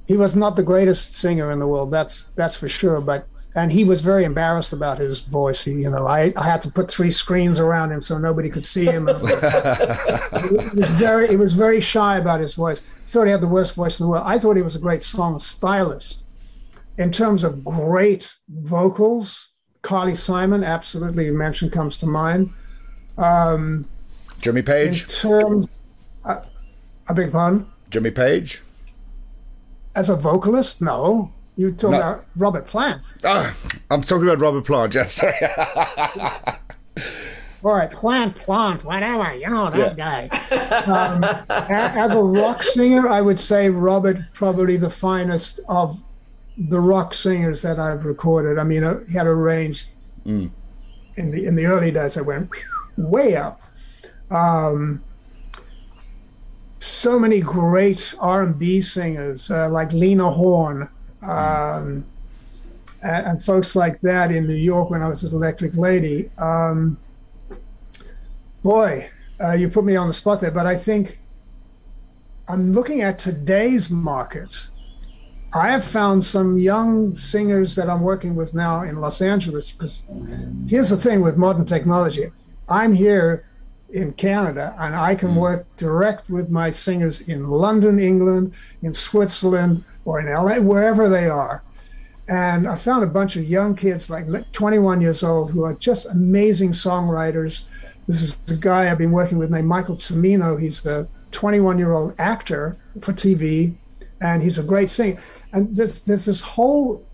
He 0.07 0.17
was 0.17 0.37
not 0.37 0.57
the 0.57 0.63
greatest 0.63 1.17
singer 1.17 1.53
in 1.53 1.59
the 1.59 1.67
world. 1.67 1.91
That's 1.91 2.25
that's 2.37 2.57
for 2.57 2.69
sure. 2.69 3.01
But 3.01 3.29
and 3.55 3.73
he 3.73 3.83
was 3.85 4.01
very 4.01 4.25
embarrassed 4.25 4.73
about 4.73 4.99
his 4.99 5.21
voice. 5.21 5.65
He, 5.65 5.73
you 5.73 5.91
know, 5.91 6.07
I, 6.07 6.33
I 6.37 6.45
had 6.45 6.63
to 6.63 6.71
put 6.71 6.91
three 6.91 7.11
screens 7.11 7.59
around 7.59 7.91
him 7.91 8.01
so 8.01 8.17
nobody 8.17 8.49
could 8.49 8.65
see 8.65 8.85
him. 8.85 9.07
he 9.09 10.79
was 10.79 10.91
very 10.91 11.29
he 11.29 11.37
was 11.37 11.55
very 11.55 11.81
shy 11.81 12.19
about 12.19 12.41
his 12.41 12.55
voice. 12.55 12.81
He 12.81 13.11
thought 13.11 13.25
he 13.25 13.33
had 13.33 13.41
the 13.41 13.49
worst 13.49 13.75
voice 13.75 13.99
in 13.99 14.05
the 14.05 14.11
world. 14.11 14.25
I 14.27 14.39
thought 14.39 14.57
he 14.57 14.63
was 14.63 14.77
a 14.77 14.81
great 14.81 15.03
song 15.03 15.39
stylist. 15.39 16.25
In 16.99 17.11
terms 17.11 17.45
of 17.45 17.65
great 17.65 18.33
vocals, 18.49 19.49
Carly 19.83 20.15
Simon, 20.15 20.63
absolutely, 20.63 21.27
you 21.27 21.33
mentioned 21.33 21.73
comes 21.73 21.99
to 21.99 22.07
mind. 22.07 22.53
Um, 23.19 23.87
Jimmy 24.41 24.63
Page. 24.63 25.05
In 25.05 25.09
terms, 25.09 25.69
uh, 26.25 26.43
I 27.09 27.13
beg 27.13 27.33
pardon. 27.33 27.67
Jimmy 27.91 28.11
Page? 28.11 28.63
As 29.97 30.09
a 30.09 30.17
vocalist, 30.17 30.81
no. 30.81 31.33
You 31.61 31.73
talking 31.73 31.91
no. 31.91 31.99
about 31.99 32.25
Robert 32.37 32.67
Plant? 32.67 33.17
Oh, 33.23 33.55
I'm 33.91 34.01
talking 34.01 34.27
about 34.27 34.41
Robert 34.41 34.65
Plant. 34.65 34.95
Yes, 34.95 35.13
sorry. 35.13 35.35
All 37.63 37.75
right, 37.75 37.93
Plant, 37.93 38.35
Plant, 38.35 38.83
whatever. 38.83 39.35
You 39.35 39.51
know 39.51 39.71
that 39.71 39.99
yeah. 39.99 40.29
guy. 40.29 40.85
Um, 40.87 41.23
as 41.51 42.15
a 42.15 42.23
rock 42.23 42.63
singer, 42.63 43.11
I 43.11 43.21
would 43.21 43.39
say 43.39 43.69
Robert 43.69 44.17
probably 44.33 44.79
the 44.79 44.89
finest 44.89 45.61
of 45.69 46.03
the 46.57 46.81
rock 46.81 47.13
singers 47.13 47.61
that 47.61 47.79
I've 47.79 48.07
recorded. 48.07 48.59
I 48.59 48.65
mean, 48.65 48.83
uh, 48.83 49.05
he 49.05 49.13
had 49.13 49.27
a 49.27 49.35
range 49.35 49.89
mm. 50.25 50.49
in 51.17 51.31
the 51.31 51.45
in 51.45 51.57
the 51.57 51.67
early 51.67 51.91
days. 51.91 52.17
I 52.17 52.23
went 52.23 52.49
way 52.97 53.37
up. 53.37 53.61
Um, 54.31 55.05
so 56.79 57.19
many 57.19 57.41
great 57.41 58.15
R&B 58.19 58.81
singers 58.81 59.51
uh, 59.51 59.69
like 59.69 59.93
Lena 59.93 60.31
Horne 60.31 60.89
um, 61.23 62.05
and, 63.03 63.27
and, 63.27 63.45
folks 63.45 63.77
like 63.77 64.01
that 64.01 64.31
in 64.31 64.47
New 64.47 64.55
York 64.55 64.91
when 64.91 65.03
I 65.03 65.09
was 65.09 65.25
at 65.25 65.33
Electric 65.33 65.75
Lady. 65.75 66.31
Um, 66.39 66.99
boy, 68.63 69.11
uh, 69.43 69.53
you 69.53 69.69
put 69.69 69.85
me 69.85 69.97
on 69.97 70.09
the 70.09 70.15
spot 70.15 70.41
there, 70.41 70.51
but 70.51 70.67
I 70.67 70.77
think 70.77 71.19
I'm 72.49 72.73
looking 72.73 73.03
at 73.03 73.19
today's 73.19 73.91
market. 73.91 74.69
I 75.55 75.71
have 75.71 75.85
found 75.85 76.25
some 76.25 76.59
young 76.59 77.17
singers 77.19 77.75
that 77.75 77.91
I'm 77.91 78.03
working 78.03 78.35
with 78.35 78.55
now 78.55 78.83
in 78.83 78.97
Los 78.97 79.21
Angeles 79.21 79.73
because 79.73 80.03
here's 80.69 80.91
the 80.91 80.97
thing 80.97 81.23
with 81.23 81.37
modern 81.37 81.65
technology. 81.65 82.31
I'm 82.69 82.93
here 82.93 83.45
in 83.93 84.13
Canada, 84.13 84.75
and 84.79 84.95
I 84.95 85.15
can 85.15 85.31
hmm. 85.31 85.39
work 85.39 85.77
direct 85.77 86.31
with 86.31 86.51
my 86.51 86.71
singers 86.71 87.23
in 87.23 87.49
London, 87.49 87.99
England, 87.99 88.53
in 88.83 88.95
Switzerland, 88.95 89.85
or 90.11 90.19
in 90.19 90.27
LA, 90.27 90.57
wherever 90.57 91.09
they 91.09 91.29
are. 91.29 91.63
And 92.29 92.67
I 92.67 92.75
found 92.75 93.05
a 93.05 93.07
bunch 93.07 93.37
of 93.37 93.45
young 93.45 93.77
kids, 93.77 94.11
like 94.11 94.27
21 94.53 95.01
years 95.01 95.23
old, 95.23 95.53
who 95.53 95.65
are 95.65 95.75
just 95.75 96.11
amazing 96.11 96.71
songwriters. 96.71 97.69
This 98.09 98.21
is 98.23 98.39
a 98.49 98.57
guy 98.57 98.91
I've 98.91 98.99
been 98.99 99.13
working 99.13 99.39
with 99.39 99.51
named 99.51 99.69
Michael 99.69 99.97
Cimino. 99.97 100.61
He's 100.61 100.85
a 100.85 101.09
21 101.31 101.79
year 101.79 101.93
old 101.93 102.15
actor 102.19 102.77
for 103.01 103.13
TV, 103.13 103.75
and 104.21 104.43
he's 104.43 104.59
a 104.59 104.65
great 104.65 104.91
singer. 104.91 105.21
And 105.53 105.77
there's, 105.77 106.03
there's 106.03 106.25
this 106.25 106.41
whole 106.41 107.07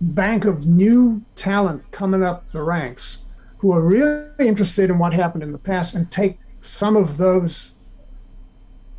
bank 0.00 0.44
of 0.44 0.66
new 0.66 1.22
talent 1.36 1.90
coming 1.90 2.22
up 2.22 2.50
the 2.52 2.62
ranks 2.62 3.24
who 3.58 3.72
are 3.72 3.82
really 3.82 4.46
interested 4.46 4.90
in 4.90 4.98
what 4.98 5.14
happened 5.14 5.42
in 5.42 5.52
the 5.52 5.58
past 5.58 5.94
and 5.94 6.10
take 6.10 6.36
some 6.60 6.96
of 6.96 7.16
those 7.16 7.73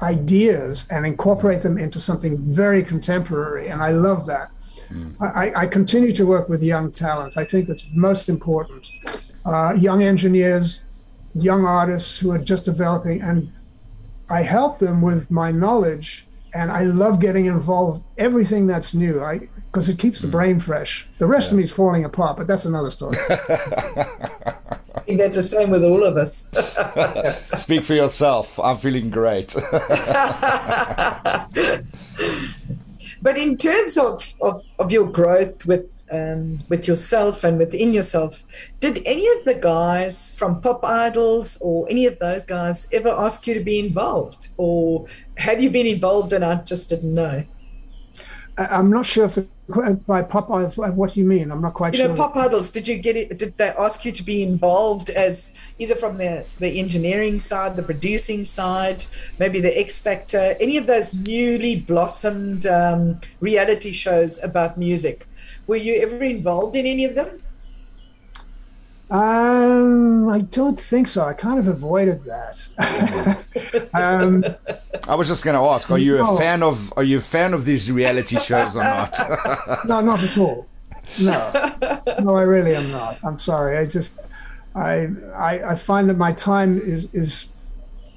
ideas 0.01 0.87
and 0.91 1.05
incorporate 1.05 1.63
them 1.63 1.77
into 1.77 1.99
something 1.99 2.37
very 2.51 2.83
contemporary. 2.83 3.69
And 3.69 3.81
I 3.81 3.91
love 3.91 4.25
that. 4.27 4.51
Mm. 4.89 5.19
I, 5.21 5.63
I, 5.63 5.67
continue 5.67 6.13
to 6.13 6.25
work 6.27 6.47
with 6.47 6.61
young 6.61 6.91
talent. 6.91 7.37
I 7.37 7.43
think 7.43 7.67
that's 7.67 7.87
most 7.93 8.29
important. 8.29 8.87
Uh, 9.45 9.73
young 9.75 10.03
engineers, 10.03 10.83
young 11.33 11.65
artists 11.65 12.19
who 12.19 12.31
are 12.31 12.37
just 12.37 12.65
developing, 12.65 13.21
and 13.21 13.51
I 14.29 14.43
help 14.43 14.77
them 14.77 15.01
with 15.01 15.31
my 15.31 15.51
knowledge. 15.51 16.27
And 16.53 16.71
I 16.71 16.83
love 16.83 17.19
getting 17.19 17.47
involved 17.47 18.03
everything 18.17 18.67
that's 18.67 18.93
new. 18.93 19.21
I 19.21 19.49
because 19.65 19.89
it 19.89 19.99
keeps 19.99 20.21
the 20.21 20.27
brain 20.27 20.57
fresh. 20.57 21.05
The 21.17 21.25
rest 21.25 21.47
yeah. 21.47 21.55
of 21.55 21.57
me 21.57 21.63
is 21.63 21.71
falling 21.73 22.05
apart, 22.05 22.37
but 22.37 22.47
that's 22.47 22.65
another 22.65 22.91
story. 22.91 23.17
that's 25.07 25.35
the 25.35 25.43
same 25.43 25.69
with 25.69 25.83
all 25.83 26.03
of 26.03 26.17
us. 26.17 26.49
Speak 27.61 27.83
for 27.83 27.93
yourself. 27.93 28.59
I'm 28.59 28.77
feeling 28.77 29.09
great. 29.09 29.53
but 33.21 33.37
in 33.37 33.57
terms 33.57 33.97
of, 33.97 34.33
of, 34.41 34.63
of 34.79 34.91
your 34.91 35.07
growth 35.07 35.65
with 35.65 35.91
um, 36.11 36.59
with 36.69 36.87
yourself 36.87 37.43
and 37.43 37.57
within 37.57 37.91
yourself, 37.91 38.43
did 38.79 39.01
any 39.07 39.27
of 39.39 39.43
the 39.43 39.55
guys 39.55 40.29
from 40.31 40.61
Pop 40.61 40.85
Idols 40.85 41.57
or 41.61 41.87
any 41.89 42.05
of 42.05 42.19
those 42.19 42.45
guys 42.45 42.87
ever 42.91 43.09
ask 43.09 43.47
you 43.47 43.55
to 43.55 43.63
be 43.63 43.79
involved, 43.79 44.49
or 44.57 45.07
have 45.37 45.61
you 45.61 45.71
been 45.71 45.87
involved 45.87 46.31
and 46.33 46.45
I 46.45 46.55
just 46.57 46.89
didn't 46.89 47.13
know? 47.13 47.43
I'm 48.57 48.89
not 48.89 49.05
sure 49.05 49.25
if 49.25 49.37
by 50.05 50.21
pop 50.21 50.51
idols 50.51 50.77
what 50.77 51.13
do 51.13 51.19
you 51.19 51.25
mean? 51.25 51.51
I'm 51.51 51.61
not 51.61 51.73
quite 51.73 51.95
sure. 51.95 52.05
you 52.05 52.09
sure. 52.09 52.15
know 52.15 52.23
pop 52.23 52.35
idols 52.35 52.71
did 52.71 52.87
you 52.87 52.97
get 52.97 53.15
it 53.15 53.37
did 53.37 53.57
they 53.57 53.69
ask 53.69 54.05
you 54.05 54.11
to 54.11 54.23
be 54.23 54.43
involved 54.43 55.09
as 55.09 55.53
either 55.79 55.95
from 55.95 56.17
the 56.17 56.45
the 56.59 56.79
engineering 56.79 57.39
side 57.39 57.75
the 57.75 57.81
producing 57.81 58.45
side 58.45 59.05
maybe 59.39 59.59
the 59.59 59.75
x 59.77 59.99
factor 59.99 60.55
any 60.59 60.77
of 60.77 60.85
those 60.85 61.15
newly 61.15 61.79
blossomed 61.79 62.65
um, 62.67 63.19
reality 63.39 63.91
shows 63.91 64.41
about 64.43 64.77
music? 64.77 65.27
Were 65.67 65.75
you 65.75 65.95
ever 66.01 66.23
involved 66.23 66.75
in 66.75 66.85
any 66.85 67.05
of 67.05 67.15
them 67.15 67.41
um, 69.11 70.29
I 70.29 70.39
don't 70.39 70.79
think 70.79 71.07
so. 71.07 71.25
I 71.25 71.33
kind 71.33 71.59
of 71.59 71.67
avoided 71.67 72.23
that. 72.23 72.67
um, 73.93 74.43
I 75.07 75.13
was 75.13 75.27
just 75.27 75.43
going 75.43 75.55
to 75.55 75.61
ask: 75.61 75.91
Are 75.91 75.99
you 75.99 76.17
no. 76.17 76.35
a 76.35 76.37
fan 76.37 76.63
of? 76.63 76.91
Are 76.97 77.03
you 77.03 77.19
a 77.19 77.21
fan 77.21 77.53
of 77.53 77.65
these 77.65 77.91
reality 77.91 78.39
shows 78.39 78.75
or 78.75 78.83
not? 78.83 79.15
no, 79.85 80.01
not 80.01 80.23
at 80.23 80.37
all. 80.37 80.67
No, 81.19 81.51
no, 82.19 82.35
I 82.35 82.41
really 82.41 82.75
am 82.75 82.89
not. 82.89 83.19
I'm 83.23 83.37
sorry. 83.37 83.77
I 83.77 83.85
just, 83.85 84.21
I, 84.73 85.09
I, 85.35 85.71
I 85.71 85.75
find 85.75 86.09
that 86.09 86.17
my 86.17 86.33
time 86.33 86.81
is 86.81 87.13
is, 87.13 87.49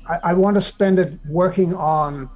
I, 0.09 0.31
I 0.31 0.35
want 0.35 0.55
to 0.55 0.63
spend 0.63 0.99
it 0.99 1.13
working 1.29 1.75
on 1.75 2.31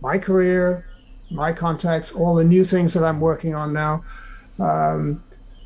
my 0.00 0.16
career, 0.16 0.86
my 1.30 1.52
contacts, 1.52 2.14
all 2.14 2.34
the 2.34 2.44
new 2.44 2.64
things 2.64 2.94
that 2.94 3.04
I'm 3.04 3.20
working 3.20 3.54
on 3.54 3.74
now, 3.74 4.02
um, 4.58 5.22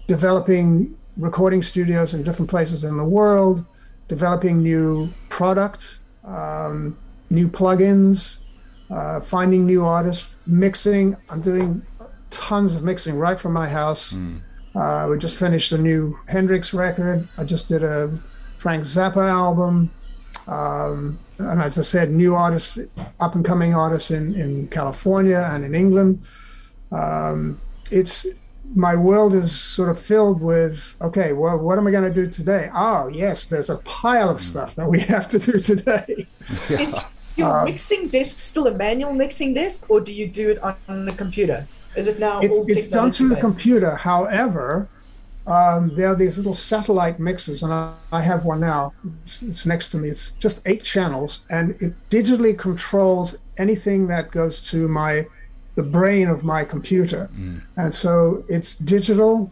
developing 0.08 0.96
recording 1.16 1.62
studios 1.62 2.14
in 2.14 2.22
different 2.22 2.50
places 2.50 2.84
in 2.84 2.96
the 2.96 3.04
world, 3.04 3.64
developing 4.08 4.62
new 4.62 5.08
product, 5.28 5.98
um, 6.24 6.96
new 7.30 7.48
plugins, 7.48 8.38
uh, 8.90 9.20
finding 9.20 9.66
new 9.66 9.84
artists, 9.84 10.34
mixing. 10.46 11.16
I'm 11.30 11.40
doing 11.40 11.82
tons 12.30 12.76
of 12.76 12.82
mixing 12.82 13.16
right 13.16 13.38
from 13.38 13.52
my 13.52 13.68
house. 13.68 14.12
Mm. 14.12 14.40
Uh, 14.74 15.08
we 15.08 15.18
just 15.18 15.38
finished 15.38 15.72
a 15.72 15.78
new 15.78 16.18
Hendrix 16.26 16.74
record. 16.74 17.26
I 17.38 17.44
just 17.44 17.68
did 17.68 17.84
a 17.84 18.10
Frank 18.58 18.84
Zappa 18.84 19.28
album. 19.28 19.90
Um, 20.46 21.18
and 21.38 21.60
as 21.60 21.78
I 21.78 21.82
said, 21.82 22.10
new 22.10 22.34
artists, 22.34 22.78
up 23.20 23.34
and 23.34 23.44
coming 23.44 23.74
artists 23.74 24.10
in, 24.10 24.34
in 24.34 24.68
California 24.68 25.48
and 25.52 25.64
in 25.64 25.74
England. 25.74 26.22
Um, 26.92 27.60
it's 27.90 28.26
my 28.74 28.94
world 28.96 29.34
is 29.34 29.52
sort 29.52 29.88
of 29.88 30.00
filled 30.00 30.40
with 30.40 30.96
okay 31.00 31.32
well 31.32 31.56
what 31.58 31.78
am 31.78 31.86
i 31.86 31.90
going 31.90 32.04
to 32.04 32.12
do 32.12 32.28
today? 32.28 32.70
Oh 32.74 33.08
yes 33.08 33.46
there's 33.46 33.70
a 33.70 33.78
pile 33.78 34.30
of 34.30 34.40
stuff 34.40 34.74
that 34.76 34.88
we 34.88 35.00
have 35.14 35.28
to 35.30 35.38
do 35.38 35.58
today. 35.58 36.26
Yeah. 36.68 36.80
is 36.80 37.04
your 37.36 37.58
um, 37.58 37.64
mixing 37.64 38.08
desk 38.08 38.38
still 38.38 38.66
a 38.66 38.74
manual 38.74 39.12
mixing 39.12 39.54
desk 39.54 39.90
or 39.90 40.00
do 40.00 40.12
you 40.12 40.26
do 40.26 40.50
it 40.50 40.58
on 40.62 41.04
the 41.04 41.12
computer? 41.12 41.66
Is 41.96 42.08
it 42.08 42.18
now 42.18 42.40
it, 42.40 42.50
it's 42.68 42.88
done 42.88 43.12
through 43.12 43.28
the 43.28 43.40
computer. 43.40 43.94
However 43.94 44.88
um, 45.46 45.94
there 45.94 46.08
are 46.08 46.14
these 46.14 46.38
little 46.38 46.54
satellite 46.54 47.20
mixers 47.20 47.62
and 47.62 47.72
I, 47.72 47.92
I 48.12 48.22
have 48.22 48.44
one 48.44 48.60
now. 48.60 48.94
It's, 49.22 49.42
it's, 49.42 49.66
next 49.66 49.90
to 49.90 49.98
me. 49.98 50.08
It's 50.08 50.32
just 50.32 50.62
eight 50.66 50.82
channels 50.82 51.44
and 51.50 51.70
it 51.82 51.92
digitally 52.08 52.58
controls 52.58 53.36
anything 53.58 54.06
that 54.08 54.30
goes 54.30 54.60
to 54.70 54.88
my 54.88 55.26
the 55.74 55.82
brain 55.82 56.28
of 56.28 56.44
my 56.44 56.64
computer. 56.64 57.28
Mm. 57.36 57.62
And 57.76 57.92
so 57.92 58.44
it's 58.48 58.74
digital, 58.76 59.50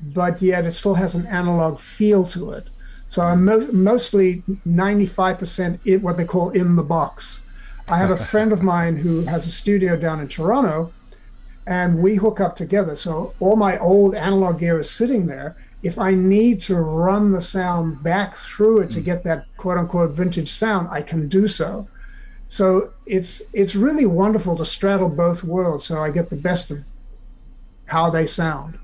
but 0.00 0.42
yet 0.42 0.64
it 0.64 0.72
still 0.72 0.94
has 0.94 1.14
an 1.14 1.26
analog 1.26 1.78
feel 1.78 2.24
to 2.26 2.50
it. 2.50 2.68
So 3.08 3.22
I'm 3.22 3.44
mo- 3.44 3.68
mostly 3.72 4.42
95% 4.66 5.86
in 5.86 6.02
what 6.02 6.16
they 6.16 6.24
call 6.24 6.50
in 6.50 6.76
the 6.76 6.82
box. 6.82 7.42
I 7.88 7.98
have 7.98 8.10
a 8.10 8.16
friend 8.32 8.52
of 8.52 8.62
mine 8.62 8.96
who 8.96 9.20
has 9.22 9.46
a 9.46 9.52
studio 9.52 9.96
down 9.96 10.20
in 10.20 10.28
Toronto, 10.28 10.92
and 11.66 11.98
we 11.98 12.16
hook 12.16 12.40
up 12.40 12.56
together. 12.56 12.96
So 12.96 13.34
all 13.38 13.56
my 13.56 13.78
old 13.78 14.14
analog 14.14 14.58
gear 14.60 14.78
is 14.78 14.90
sitting 14.90 15.26
there. 15.26 15.56
If 15.82 15.98
I 15.98 16.14
need 16.14 16.60
to 16.62 16.76
run 16.76 17.32
the 17.32 17.40
sound 17.40 18.02
back 18.02 18.34
through 18.34 18.80
it 18.80 18.90
to 18.92 19.00
mm. 19.00 19.04
get 19.04 19.24
that 19.24 19.46
quote 19.56 19.78
unquote 19.78 20.12
vintage 20.12 20.50
sound, 20.50 20.88
I 20.90 21.02
can 21.02 21.28
do 21.28 21.46
so. 21.46 21.86
So 22.52 22.92
it's 23.06 23.40
it's 23.54 23.74
really 23.74 24.04
wonderful 24.04 24.54
to 24.56 24.64
straddle 24.66 25.08
both 25.08 25.42
worlds, 25.42 25.84
so 25.84 25.96
I 25.96 26.10
get 26.10 26.28
the 26.28 26.36
best 26.36 26.70
of 26.70 26.80
how 27.86 28.10
they 28.10 28.26
sound. 28.26 28.78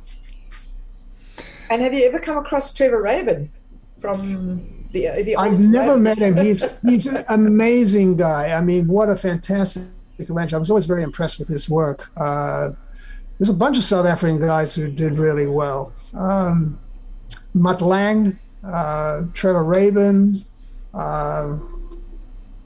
And 1.68 1.82
have 1.82 1.92
you 1.92 2.08
ever 2.08 2.18
come 2.18 2.38
across 2.38 2.72
Trevor 2.72 3.02
Rabin 3.02 3.52
from 4.00 4.88
the 4.92 5.22
the? 5.22 5.36
I've 5.36 5.60
never 5.60 5.98
met 5.98 6.18
him. 6.18 6.38
He's 6.38 6.64
he's 6.82 7.06
an 7.08 7.26
amazing 7.28 8.16
guy. 8.16 8.52
I 8.52 8.62
mean, 8.62 8.86
what 8.88 9.10
a 9.10 9.16
fantastic 9.16 9.84
arranger! 10.30 10.56
I 10.56 10.58
was 10.58 10.70
always 10.70 10.86
very 10.86 11.02
impressed 11.02 11.38
with 11.38 11.48
his 11.48 11.68
work. 11.68 12.08
Uh, 12.16 12.70
there's 13.38 13.50
a 13.50 13.60
bunch 13.64 13.76
of 13.76 13.84
South 13.84 14.06
African 14.06 14.40
guys 14.40 14.74
who 14.74 14.90
did 14.90 15.18
really 15.18 15.46
well. 15.46 15.92
Um, 16.14 16.80
Mutt 17.52 17.82
Lange, 17.82 18.38
uh, 18.64 19.24
Trevor 19.34 19.62
Rabin. 19.62 20.42
Uh, 20.94 21.58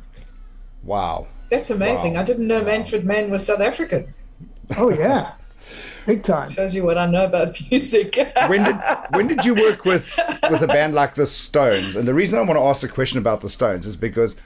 Wow, 0.83 1.27
that's 1.51 1.71
amazing. 1.71 2.15
Wow. 2.15 2.21
I 2.21 2.25
didn't 2.25 2.47
know 2.47 2.61
wow. 2.61 2.67
Manfred 2.67 3.05
Mann 3.05 3.31
was 3.31 3.47
South 3.47 3.61
African. 3.61 4.13
Oh 4.77 4.91
yeah, 4.91 5.33
big 6.07 6.23
time. 6.23 6.51
Shows 6.53 6.75
you 6.75 6.85
what 6.85 6.99
I 6.99 7.07
know 7.07 7.25
about 7.25 7.59
music. 7.71 8.17
when 8.49 8.65
did 8.65 8.77
when 9.11 9.27
did 9.29 9.45
you 9.45 9.55
work 9.55 9.85
with 9.85 10.19
with 10.51 10.63
a 10.63 10.67
band 10.67 10.95
like 10.95 11.15
the 11.15 11.27
Stones? 11.27 11.97
And 11.97 12.07
the 12.07 12.15
reason 12.15 12.39
I 12.39 12.43
want 12.43 12.59
to 12.59 12.65
ask 12.65 12.83
the 12.83 12.89
question 12.89 13.19
about 13.19 13.41
the 13.41 13.49
Stones 13.49 13.87
is 13.87 13.97
because 13.97 14.37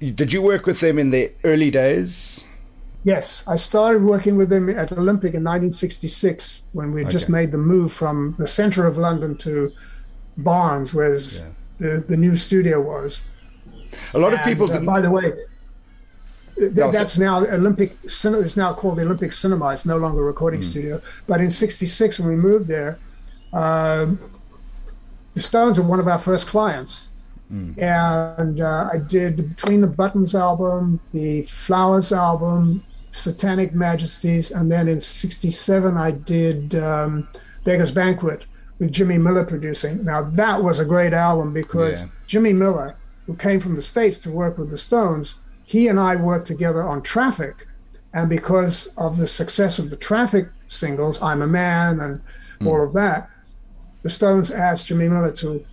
did 0.00 0.32
you 0.32 0.42
work 0.42 0.66
with 0.66 0.80
them 0.80 0.98
in 0.98 1.10
the 1.10 1.32
early 1.44 1.70
days? 1.70 2.44
Yes, 3.04 3.46
I 3.48 3.56
started 3.56 4.02
working 4.02 4.36
with 4.36 4.48
them 4.48 4.68
at 4.68 4.92
Olympic 4.92 5.34
in 5.34 5.44
1966 5.44 6.62
when 6.72 6.92
we 6.92 7.02
okay. 7.02 7.10
just 7.10 7.28
made 7.28 7.52
the 7.52 7.58
move 7.58 7.92
from 7.92 8.34
the 8.38 8.46
center 8.46 8.86
of 8.86 8.98
London 8.98 9.36
to 9.38 9.72
Barnes, 10.38 10.94
where 10.94 11.14
yeah. 11.14 11.48
the, 11.78 12.04
the 12.08 12.16
new 12.16 12.36
studio 12.36 12.80
was. 12.80 13.22
A 14.14 14.18
lot 14.18 14.32
and, 14.32 14.40
of 14.40 14.46
people. 14.46 14.72
Uh, 14.72 14.80
by 14.80 15.00
the 15.00 15.10
way, 15.10 15.32
th- 16.58 16.72
no, 16.72 16.90
that's 16.90 17.14
so- 17.14 17.22
now 17.22 17.38
Olympic. 17.38 17.96
Cin- 18.08 18.34
it's 18.34 18.56
now 18.56 18.72
called 18.72 18.98
the 18.98 19.02
Olympic 19.02 19.32
Cinema. 19.32 19.70
It's 19.70 19.86
no 19.86 19.96
longer 19.96 20.20
a 20.20 20.24
recording 20.24 20.60
mm. 20.60 20.64
studio. 20.64 21.00
But 21.26 21.40
in 21.40 21.50
'66, 21.50 22.20
when 22.20 22.28
we 22.28 22.36
moved 22.36 22.68
there, 22.68 22.98
um, 23.52 24.18
the 25.34 25.40
Stones 25.40 25.78
were 25.78 25.86
one 25.86 26.00
of 26.00 26.08
our 26.08 26.18
first 26.18 26.46
clients. 26.46 27.08
Mm. 27.52 27.78
And 27.82 28.60
uh, 28.60 28.90
I 28.92 28.98
did 28.98 29.48
Between 29.48 29.80
the 29.80 29.86
Buttons 29.86 30.34
album, 30.34 31.00
the 31.12 31.42
Flowers 31.42 32.12
album, 32.12 32.84
Satanic 33.12 33.74
Majesties, 33.74 34.50
and 34.50 34.70
then 34.70 34.86
in 34.86 35.00
'67 35.00 35.96
I 35.96 36.10
did 36.10 36.74
um, 36.74 37.26
Beggars 37.64 37.90
Banquet 37.90 38.44
with 38.78 38.92
Jimmy 38.92 39.18
Miller 39.18 39.44
producing. 39.44 40.04
Now 40.04 40.22
that 40.22 40.62
was 40.62 40.78
a 40.78 40.84
great 40.84 41.12
album 41.12 41.52
because 41.52 42.02
yeah. 42.02 42.08
Jimmy 42.26 42.52
Miller, 42.52 42.96
who 43.26 43.34
came 43.34 43.60
from 43.60 43.74
the 43.74 43.82
States 43.82 44.18
to 44.18 44.30
work 44.30 44.58
with 44.58 44.70
the 44.70 44.78
Stones, 44.78 45.36
he 45.64 45.88
and 45.88 46.00
I 46.00 46.16
worked 46.16 46.46
together 46.46 46.82
on 46.82 47.02
Traffic. 47.02 47.66
And 48.14 48.28
because 48.28 48.86
of 48.96 49.16
the 49.16 49.26
success 49.26 49.78
of 49.78 49.90
the 49.90 49.96
Traffic 49.96 50.48
singles, 50.66 51.20
I'm 51.20 51.42
a 51.42 51.46
Man 51.46 52.00
and 52.00 52.20
mm. 52.60 52.66
all 52.66 52.82
of 52.82 52.92
that, 52.94 53.28
the 54.02 54.10
Stones 54.10 54.50
asked 54.50 54.86
Jimmy 54.86 55.08
Miller 55.08 55.32
to 55.32 55.64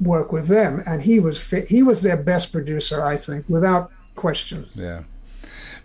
work 0.00 0.32
with 0.32 0.46
them. 0.46 0.82
And 0.86 1.02
he 1.02 1.18
was 1.18 1.42
fit, 1.42 1.66
he 1.66 1.82
was 1.82 2.02
their 2.02 2.16
best 2.16 2.52
producer, 2.52 3.04
I 3.04 3.16
think, 3.16 3.48
without 3.48 3.90
question. 4.14 4.68
Yeah. 4.74 5.02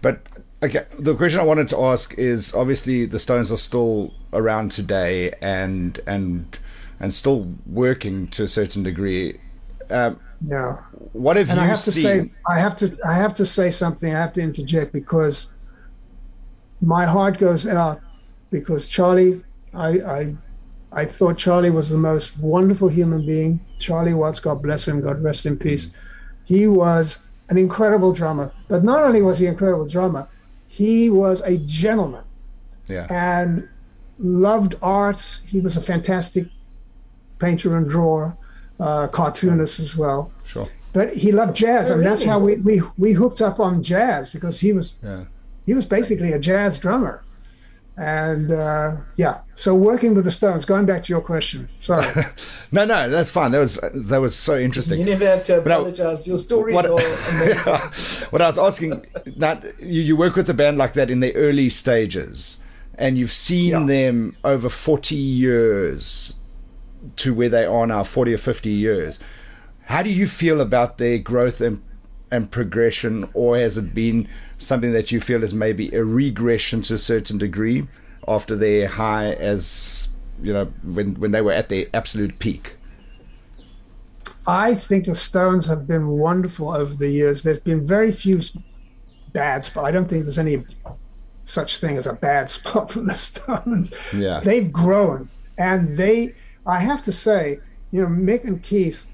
But 0.01 0.21
okay, 0.61 0.85
the 0.99 1.15
question 1.15 1.39
I 1.39 1.43
wanted 1.43 1.67
to 1.69 1.79
ask 1.79 2.13
is 2.17 2.53
obviously 2.53 3.05
the 3.05 3.19
Stones 3.19 3.51
are 3.51 3.57
still 3.57 4.13
around 4.33 4.71
today 4.71 5.33
and 5.41 5.99
and 6.05 6.57
and 6.99 7.13
still 7.13 7.53
working 7.65 8.27
to 8.29 8.43
a 8.43 8.47
certain 8.47 8.83
degree. 8.83 9.39
Um, 9.89 10.19
yeah. 10.41 10.77
What 11.13 11.37
have 11.37 11.49
and 11.49 11.57
you 11.57 11.63
I 11.63 11.67
have 11.67 11.79
seen? 11.79 11.93
to 11.93 12.01
say, 12.01 12.31
I 12.47 12.59
have 12.59 12.75
to, 12.77 12.97
I 13.05 13.13
have 13.13 13.33
to 13.35 13.45
say 13.45 13.71
something. 13.71 14.13
I 14.13 14.19
have 14.19 14.33
to 14.33 14.41
interject 14.41 14.91
because 14.91 15.53
my 16.81 17.05
heart 17.05 17.37
goes 17.39 17.67
out 17.67 18.01
because 18.51 18.87
Charlie, 18.87 19.43
I, 19.73 19.89
I, 19.99 20.35
I 20.91 21.05
thought 21.05 21.37
Charlie 21.37 21.71
was 21.71 21.89
the 21.89 21.97
most 21.97 22.37
wonderful 22.39 22.87
human 22.87 23.25
being. 23.25 23.59
Charlie 23.79 24.13
Watts, 24.13 24.39
God 24.39 24.61
bless 24.61 24.87
him, 24.87 25.01
God 25.01 25.21
rest 25.21 25.45
in 25.45 25.57
peace. 25.57 25.91
He 26.45 26.67
was 26.67 27.19
an 27.49 27.57
incredible 27.57 28.13
drummer, 28.13 28.51
but 28.67 28.83
not 28.83 29.03
only 29.03 29.21
was 29.21 29.39
he 29.39 29.45
an 29.45 29.53
incredible 29.53 29.87
drummer, 29.87 30.27
he 30.67 31.09
was 31.09 31.41
a 31.41 31.57
gentleman. 31.57 32.23
Yeah. 32.87 33.07
And 33.09 33.67
loved 34.19 34.75
art. 34.81 35.41
He 35.45 35.59
was 35.59 35.77
a 35.77 35.81
fantastic 35.81 36.47
painter 37.39 37.75
and 37.77 37.89
drawer, 37.89 38.37
uh, 38.79 39.07
cartoonist 39.07 39.79
as 39.79 39.95
well. 39.95 40.31
Sure. 40.43 40.67
But 40.93 41.13
he 41.13 41.31
loved 41.31 41.55
jazz, 41.55 41.91
oh, 41.91 41.95
and 41.95 42.01
really? 42.03 42.15
that's 42.15 42.25
how 42.25 42.39
we, 42.39 42.55
we 42.55 42.81
we 42.97 43.11
hooked 43.11 43.41
up 43.41 43.59
on 43.59 43.83
jazz 43.83 44.31
because 44.31 44.59
he 44.59 44.71
was 44.71 44.97
yeah. 45.03 45.25
he 45.65 45.73
was 45.73 45.85
basically 45.85 46.31
a 46.31 46.39
jazz 46.39 46.79
drummer, 46.79 47.21
and 47.97 48.49
uh, 48.49 48.95
yeah. 49.17 49.39
So 49.55 49.75
working 49.75 50.15
with 50.15 50.23
the 50.23 50.31
Stones. 50.31 50.63
Going 50.63 50.85
back 50.85 51.03
to 51.03 51.09
your 51.09 51.19
question, 51.19 51.67
sorry. 51.81 52.25
no, 52.71 52.85
no, 52.85 53.09
that's 53.09 53.29
fine. 53.29 53.51
That 53.51 53.59
was 53.59 53.77
that 53.93 54.19
was 54.19 54.37
so 54.37 54.57
interesting. 54.57 54.99
You 54.99 55.05
never 55.05 55.25
have 55.25 55.43
to 55.43 55.59
apologize. 55.59 56.25
your 56.29 56.37
stories 56.37 56.75
what, 56.75 56.85
are 56.85 56.93
amazing. 57.29 57.73
what 58.29 58.41
I 58.41 58.47
was 58.47 58.57
asking 58.57 59.05
that 59.35 59.77
you, 59.81 60.01
you 60.01 60.15
work 60.15 60.37
with 60.37 60.49
a 60.49 60.53
band 60.53 60.77
like 60.77 60.93
that 60.93 61.11
in 61.11 61.19
the 61.19 61.35
early 61.35 61.69
stages, 61.69 62.59
and 62.97 63.17
you've 63.17 63.33
seen 63.33 63.71
yeah. 63.71 63.85
them 63.85 64.37
over 64.45 64.69
forty 64.69 65.15
years 65.15 66.35
to 67.17 67.33
where 67.33 67.49
they 67.49 67.65
are 67.65 67.87
now, 67.87 68.03
40 68.03 68.33
or 68.33 68.37
50 68.37 68.69
years. 68.69 69.19
How 69.85 70.01
do 70.01 70.09
you 70.09 70.27
feel 70.27 70.61
about 70.61 70.97
their 70.97 71.17
growth 71.17 71.61
and, 71.61 71.81
and 72.31 72.49
progression, 72.49 73.29
or 73.33 73.57
has 73.57 73.77
it 73.77 73.93
been 73.93 74.27
something 74.57 74.93
that 74.93 75.11
you 75.11 75.19
feel 75.19 75.43
is 75.43 75.53
maybe 75.53 75.93
a 75.93 76.03
regression 76.03 76.81
to 76.83 76.95
a 76.95 76.97
certain 76.97 77.37
degree 77.37 77.87
after 78.27 78.55
their 78.55 78.87
high 78.87 79.33
as, 79.33 80.09
you 80.41 80.51
know, 80.51 80.65
when, 80.83 81.15
when 81.15 81.31
they 81.31 81.41
were 81.41 81.51
at 81.51 81.69
their 81.69 81.85
absolute 81.93 82.39
peak? 82.39 82.75
I 84.47 84.75
think 84.75 85.05
the 85.05 85.15
Stones 85.15 85.67
have 85.67 85.87
been 85.87 86.07
wonderful 86.07 86.71
over 86.71 86.93
the 86.93 87.09
years. 87.09 87.43
There's 87.43 87.59
been 87.59 87.85
very 87.85 88.11
few 88.11 88.41
bad 89.33 89.63
spots. 89.63 89.87
I 89.87 89.91
don't 89.91 90.07
think 90.07 90.23
there's 90.23 90.37
any 90.37 90.63
such 91.43 91.77
thing 91.77 91.97
as 91.97 92.07
a 92.07 92.13
bad 92.13 92.49
spot 92.49 92.91
for 92.91 93.01
the 93.01 93.15
Stones. 93.15 93.93
Yeah. 94.13 94.39
They've 94.41 94.71
grown 94.71 95.29
and 95.57 95.95
they 95.95 96.35
I 96.65 96.79
have 96.79 97.03
to 97.03 97.11
say, 97.11 97.59
you 97.91 98.01
know, 98.01 98.07
Mick 98.07 98.43
and 98.43 98.61
Keith, 98.61 99.07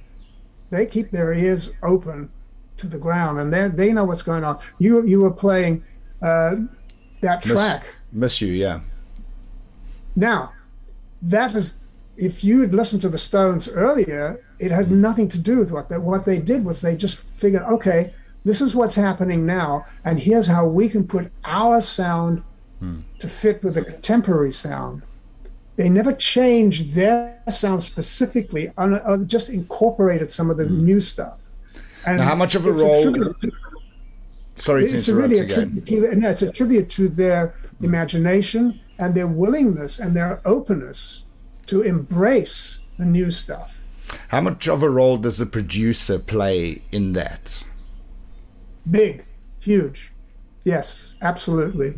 they 0.69 0.85
keep 0.85 1.11
their 1.11 1.33
ears 1.33 1.73
open 1.83 2.29
to 2.77 2.87
the 2.87 2.97
ground 2.97 3.39
and 3.39 3.53
they 3.53 3.67
they 3.67 3.93
know 3.93 4.05
what's 4.05 4.23
going 4.23 4.43
on. 4.43 4.59
You 4.79 5.05
you 5.05 5.21
were 5.21 5.31
playing 5.31 5.83
uh, 6.21 6.55
that 7.21 7.41
track. 7.41 7.85
Miss, 8.11 8.21
miss 8.21 8.41
you, 8.41 8.53
yeah. 8.53 8.79
Now, 10.15 10.51
that 11.21 11.55
is, 11.55 11.73
if 12.17 12.43
you 12.43 12.61
had 12.61 12.73
listened 12.73 13.01
to 13.03 13.09
the 13.09 13.17
Stones 13.17 13.69
earlier, 13.69 14.43
it 14.59 14.71
had 14.71 14.91
nothing 14.91 15.29
to 15.29 15.39
do 15.39 15.59
with 15.59 15.71
what 15.71 15.89
they, 15.89 15.97
what 15.97 16.25
they 16.25 16.39
did 16.39 16.65
was 16.65 16.81
they 16.81 16.95
just 16.95 17.23
figured, 17.37 17.63
okay, 17.63 18.13
this 18.43 18.59
is 18.59 18.75
what's 18.75 18.95
happening 18.95 19.45
now, 19.45 19.85
and 20.03 20.19
here's 20.19 20.47
how 20.47 20.67
we 20.67 20.89
can 20.89 21.07
put 21.07 21.31
our 21.45 21.79
sound 21.79 22.43
hmm. 22.79 23.01
to 23.19 23.29
fit 23.29 23.63
with 23.63 23.75
the 23.75 23.83
contemporary 23.83 24.51
sound. 24.51 25.03
They 25.81 25.89
never 25.89 26.13
changed 26.13 26.93
their 26.93 27.41
sound 27.49 27.81
specifically, 27.83 28.71
uh, 28.77 29.17
just 29.25 29.49
incorporated 29.49 30.29
some 30.29 30.51
of 30.51 30.57
the 30.57 30.65
hmm. 30.67 30.85
new 30.85 30.99
stuff. 30.99 31.39
And 32.05 32.17
now, 32.17 32.25
how 32.25 32.35
much 32.35 32.53
of 32.53 32.67
a 32.67 32.71
role? 32.71 33.29
A 33.29 33.33
Sorry 34.57 34.85
it's 34.85 35.09
really 35.09 35.39
a 35.39 35.47
tribute 35.47 35.87
to, 35.87 36.15
no, 36.15 36.29
it's 36.29 36.43
a 36.43 36.51
tribute 36.51 36.87
to 36.91 37.09
their 37.09 37.55
hmm. 37.79 37.85
imagination 37.85 38.79
and 38.99 39.15
their 39.15 39.25
willingness 39.25 39.97
and 39.97 40.15
their 40.15 40.39
openness 40.45 41.25
to 41.65 41.81
embrace 41.81 42.81
the 42.99 43.05
new 43.05 43.31
stuff. 43.31 43.81
How 44.27 44.41
much 44.41 44.67
of 44.67 44.83
a 44.83 44.89
role 44.89 45.17
does 45.17 45.39
the 45.39 45.47
producer 45.47 46.19
play 46.19 46.83
in 46.91 47.13
that? 47.13 47.63
Big, 48.91 49.25
huge. 49.59 50.11
Yes, 50.63 51.15
absolutely. 51.23 51.95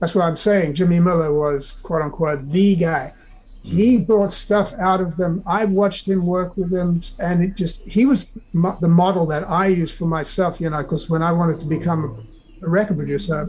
That's 0.00 0.14
what 0.14 0.24
I'm 0.24 0.36
saying. 0.36 0.74
Jimmy 0.74 1.00
Miller 1.00 1.32
was, 1.32 1.72
quote 1.82 2.02
unquote, 2.02 2.50
the 2.50 2.76
guy. 2.76 3.14
He 3.62 3.98
brought 3.98 4.32
stuff 4.32 4.72
out 4.74 5.00
of 5.00 5.16
them. 5.16 5.42
I 5.44 5.64
watched 5.64 6.06
him 6.08 6.24
work 6.24 6.56
with 6.56 6.70
them, 6.70 7.00
and 7.18 7.42
it 7.42 7.56
just, 7.56 7.82
he 7.82 8.06
was 8.06 8.32
mo- 8.52 8.78
the 8.80 8.88
model 8.88 9.26
that 9.26 9.48
I 9.48 9.66
used 9.66 9.96
for 9.96 10.04
myself, 10.04 10.60
you 10.60 10.70
know, 10.70 10.82
because 10.82 11.10
when 11.10 11.22
I 11.22 11.32
wanted 11.32 11.58
to 11.60 11.66
become 11.66 12.24
a 12.62 12.68
record 12.68 12.96
producer, 12.98 13.48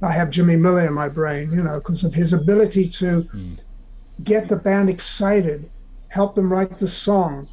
I 0.00 0.12
have 0.12 0.30
Jimmy 0.30 0.56
Miller 0.56 0.86
in 0.86 0.94
my 0.94 1.08
brain, 1.08 1.50
you 1.52 1.62
know, 1.62 1.78
because 1.78 2.04
of 2.04 2.14
his 2.14 2.32
ability 2.32 2.88
to 2.90 3.28
get 4.22 4.48
the 4.48 4.56
band 4.56 4.88
excited, 4.88 5.70
help 6.08 6.34
them 6.34 6.50
write 6.52 6.78
the 6.78 6.88
song, 6.88 7.48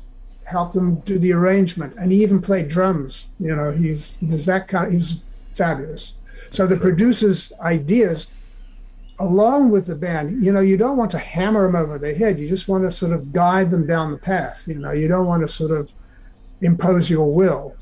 help 0.45 0.72
them 0.72 0.95
do 1.01 1.19
the 1.19 1.34
arrangement, 1.34 1.93
and 1.97 2.11
he 2.11 2.22
even 2.24 2.41
played 2.41 2.69
drums. 2.69 3.34
You 3.39 3.55
know, 3.55 3.72
he's 3.72 4.17
he's 4.17 4.45
that 4.45 4.67
kind. 4.67 4.86
Of, 4.86 4.91
he 4.91 4.97
was 4.97 5.24
fabulous. 5.55 6.19
So 6.52 6.68
the 6.68 6.78
producer's 6.78 7.54
ideas, 7.62 8.34
along 9.20 9.72
with 9.72 9.88
the 9.88 9.95
band, 9.95 10.43
you 10.43 10.52
know, 10.52 10.60
you 10.60 10.76
don't 10.78 10.97
want 10.97 11.10
to 11.12 11.18
hammer 11.18 11.66
them 11.66 11.76
over 11.76 11.97
the 11.97 12.14
head. 12.14 12.38
You 12.39 12.47
just 12.47 12.68
want 12.68 12.84
to 12.84 12.91
sort 12.91 13.14
of 13.14 13.32
guide 13.32 13.72
them 13.72 13.88
down 13.88 14.12
the 14.12 14.18
path. 14.18 14.66
You 14.68 14.76
know, 14.76 14.91
you 14.91 15.08
don't 15.08 15.26
want 15.26 15.41
to 15.41 15.47
sort 15.47 15.72
of 15.72 15.89
impose 16.62 17.10
your 17.10 17.34
will. 17.34 17.76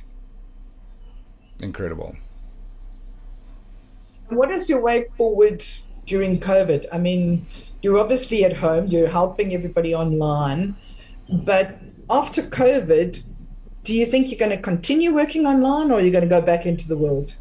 Incredible. 1.62 2.16
What 4.30 4.52
is 4.52 4.70
your 4.70 4.82
way 4.82 5.06
forward 5.18 5.64
during 6.06 6.40
COVID? 6.40 6.86
I 6.92 7.00
mean, 7.00 7.48
you're 7.82 7.98
obviously 7.98 8.46
at 8.46 8.56
home, 8.56 8.86
you're 8.88 9.10
helping 9.10 9.54
everybody 9.56 9.96
online, 9.96 10.76
but 11.28 11.80
after 12.10 12.44
COVID, 12.44 13.24
do 13.84 13.96
you 13.96 14.06
think 14.06 14.30
you're 14.30 14.38
going 14.38 14.52
to 14.52 14.62
continue 14.62 15.14
working 15.16 15.48
online 15.48 15.90
or 15.90 15.96
are 15.96 16.02
you 16.02 16.12
going 16.12 16.24
to 16.24 16.30
go 16.30 16.42
back 16.42 16.68
into 16.68 16.88
the 16.88 16.98
world? 16.98 17.36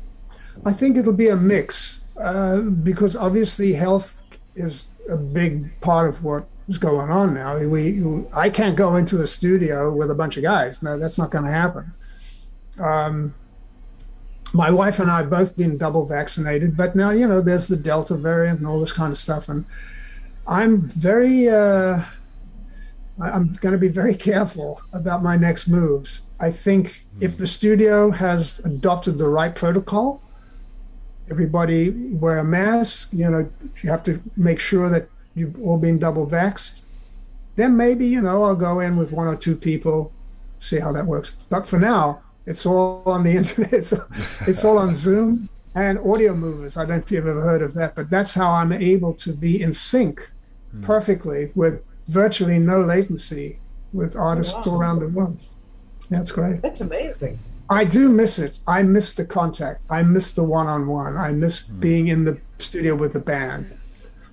I 0.64 0.72
think 0.72 0.96
it'll 0.96 1.12
be 1.12 1.28
a 1.28 1.36
mix 1.36 2.02
uh, 2.20 2.61
because 2.61 3.16
obviously 3.16 3.72
health 3.72 4.22
is 4.56 4.86
a 5.09 5.16
big 5.16 5.80
part 5.80 6.09
of 6.09 6.22
what 6.22 6.46
is 6.68 6.78
going 6.78 7.11
on 7.11 7.34
now. 7.34 7.59
We, 7.59 8.02
I 8.34 8.50
can't 8.50 8.76
go 8.76 8.96
into 8.96 9.16
the 9.16 9.26
studio 9.26 9.92
with 9.92 10.11
a 10.11 10.14
bunch 10.14 10.36
of 10.36 10.42
guys. 10.42 10.82
No, 10.82 10.98
that's 10.98 11.18
not 11.18 11.30
going 11.30 11.44
to 11.44 11.50
happen. 11.50 11.92
Um, 12.78 13.34
my 14.52 14.70
wife 14.70 14.98
and 14.98 15.11
I 15.11 15.18
have 15.18 15.30
both 15.30 15.56
been 15.56 15.76
double 15.76 16.06
vaccinated, 16.06 16.76
but 16.76 16.96
now 16.96 17.11
you 17.11 17.26
know 17.28 17.40
there's 17.40 17.68
the 17.68 17.76
Delta 17.76 18.14
variant 18.14 18.59
and 18.59 18.68
all 18.68 18.80
this 18.80 18.92
kind 18.92 19.12
of 19.12 19.18
stuff, 19.18 19.48
and 19.48 19.64
I'm 20.46 20.88
very. 20.88 21.48
Uh, 21.48 22.02
I'm 23.20 23.52
going 23.61 23.72
to 23.72 23.78
be 23.78 23.88
very 23.88 24.14
careful 24.14 24.80
about 24.92 25.24
my 25.24 25.36
next 25.36 25.66
moves. 25.66 26.22
I 26.38 26.52
think 26.52 27.04
if 27.20 27.36
the 27.36 27.48
studio 27.48 28.12
has 28.12 28.61
adopted 28.61 29.18
the 29.18 29.28
right 29.28 29.52
protocol, 29.52 30.22
everybody 31.31 31.91
wear 31.91 32.39
a 32.39 32.45
mask, 32.45 33.11
you 33.12 33.31
know, 33.31 33.49
you 33.83 33.91
have 33.91 34.03
to 34.05 34.20
make 34.37 34.61
sure 34.61 34.89
that 34.89 35.09
you've 35.35 35.61
all 35.62 35.79
been 35.79 35.99
double 35.99 36.26
vaxxed, 36.26 36.83
then 37.57 37.76
maybe, 37.76 38.07
you 38.07 38.20
know, 38.20 38.43
I'll 38.43 38.57
go 38.57 38.81
in 38.81 38.97
with 38.97 39.12
one 39.12 39.26
or 39.26 39.37
two 39.37 39.57
people, 39.57 40.12
see 40.59 40.79
how 40.79 40.93
that 40.93 41.07
works. 41.07 41.33
But 41.49 41.66
for 41.66 41.79
now, 41.79 42.22
it's 42.47 42.64
all 42.66 43.03
on 43.07 43.22
the 43.22 43.37
internet. 43.37 43.72
It's, 43.72 43.95
it's 44.47 44.64
all 44.64 44.79
on 44.79 44.95
Zoom 44.95 45.49
and 45.74 45.99
Audiomovers. 45.99 46.76
I 46.76 46.83
don't 46.83 46.91
know 46.91 46.97
if 46.97 47.11
you've 47.11 47.26
ever 47.26 47.43
heard 47.43 47.62
of 47.62 47.74
that, 47.74 47.95
but 47.95 48.11
that's 48.11 48.33
how 48.33 48.51
I'm 48.51 48.72
able 48.72 49.14
to 49.14 49.33
be 49.33 49.62
in 49.62 49.72
sync 49.72 50.20
hmm. 50.70 50.83
perfectly 50.83 51.53
with 51.55 51.83
virtually 52.09 52.59
no 52.59 52.83
latency 52.83 53.59
with 53.93 54.16
artists 54.16 54.55
wow. 54.55 54.62
all 54.66 54.81
around 54.81 54.99
the 55.01 55.09
world. 55.09 55.39
That's 56.11 56.33
great. 56.33 56.62
That's 56.62 56.81
amazing. 56.81 57.39
I 57.71 57.85
do 57.85 58.09
miss 58.09 58.39
it. 58.39 58.61
I 58.66 58.83
miss 58.83 59.12
the 59.12 59.27
contact. 59.27 59.85
I 59.91 60.03
miss 60.03 60.33
the 60.33 60.45
one 60.45 60.66
on 60.66 60.87
one. 60.87 61.16
I 61.16 61.33
miss 61.33 61.66
mm. 61.66 61.81
being 61.81 62.09
in 62.09 62.25
the 62.25 62.41
studio 62.59 62.95
with 62.95 63.12
the 63.12 63.21
band. 63.21 63.77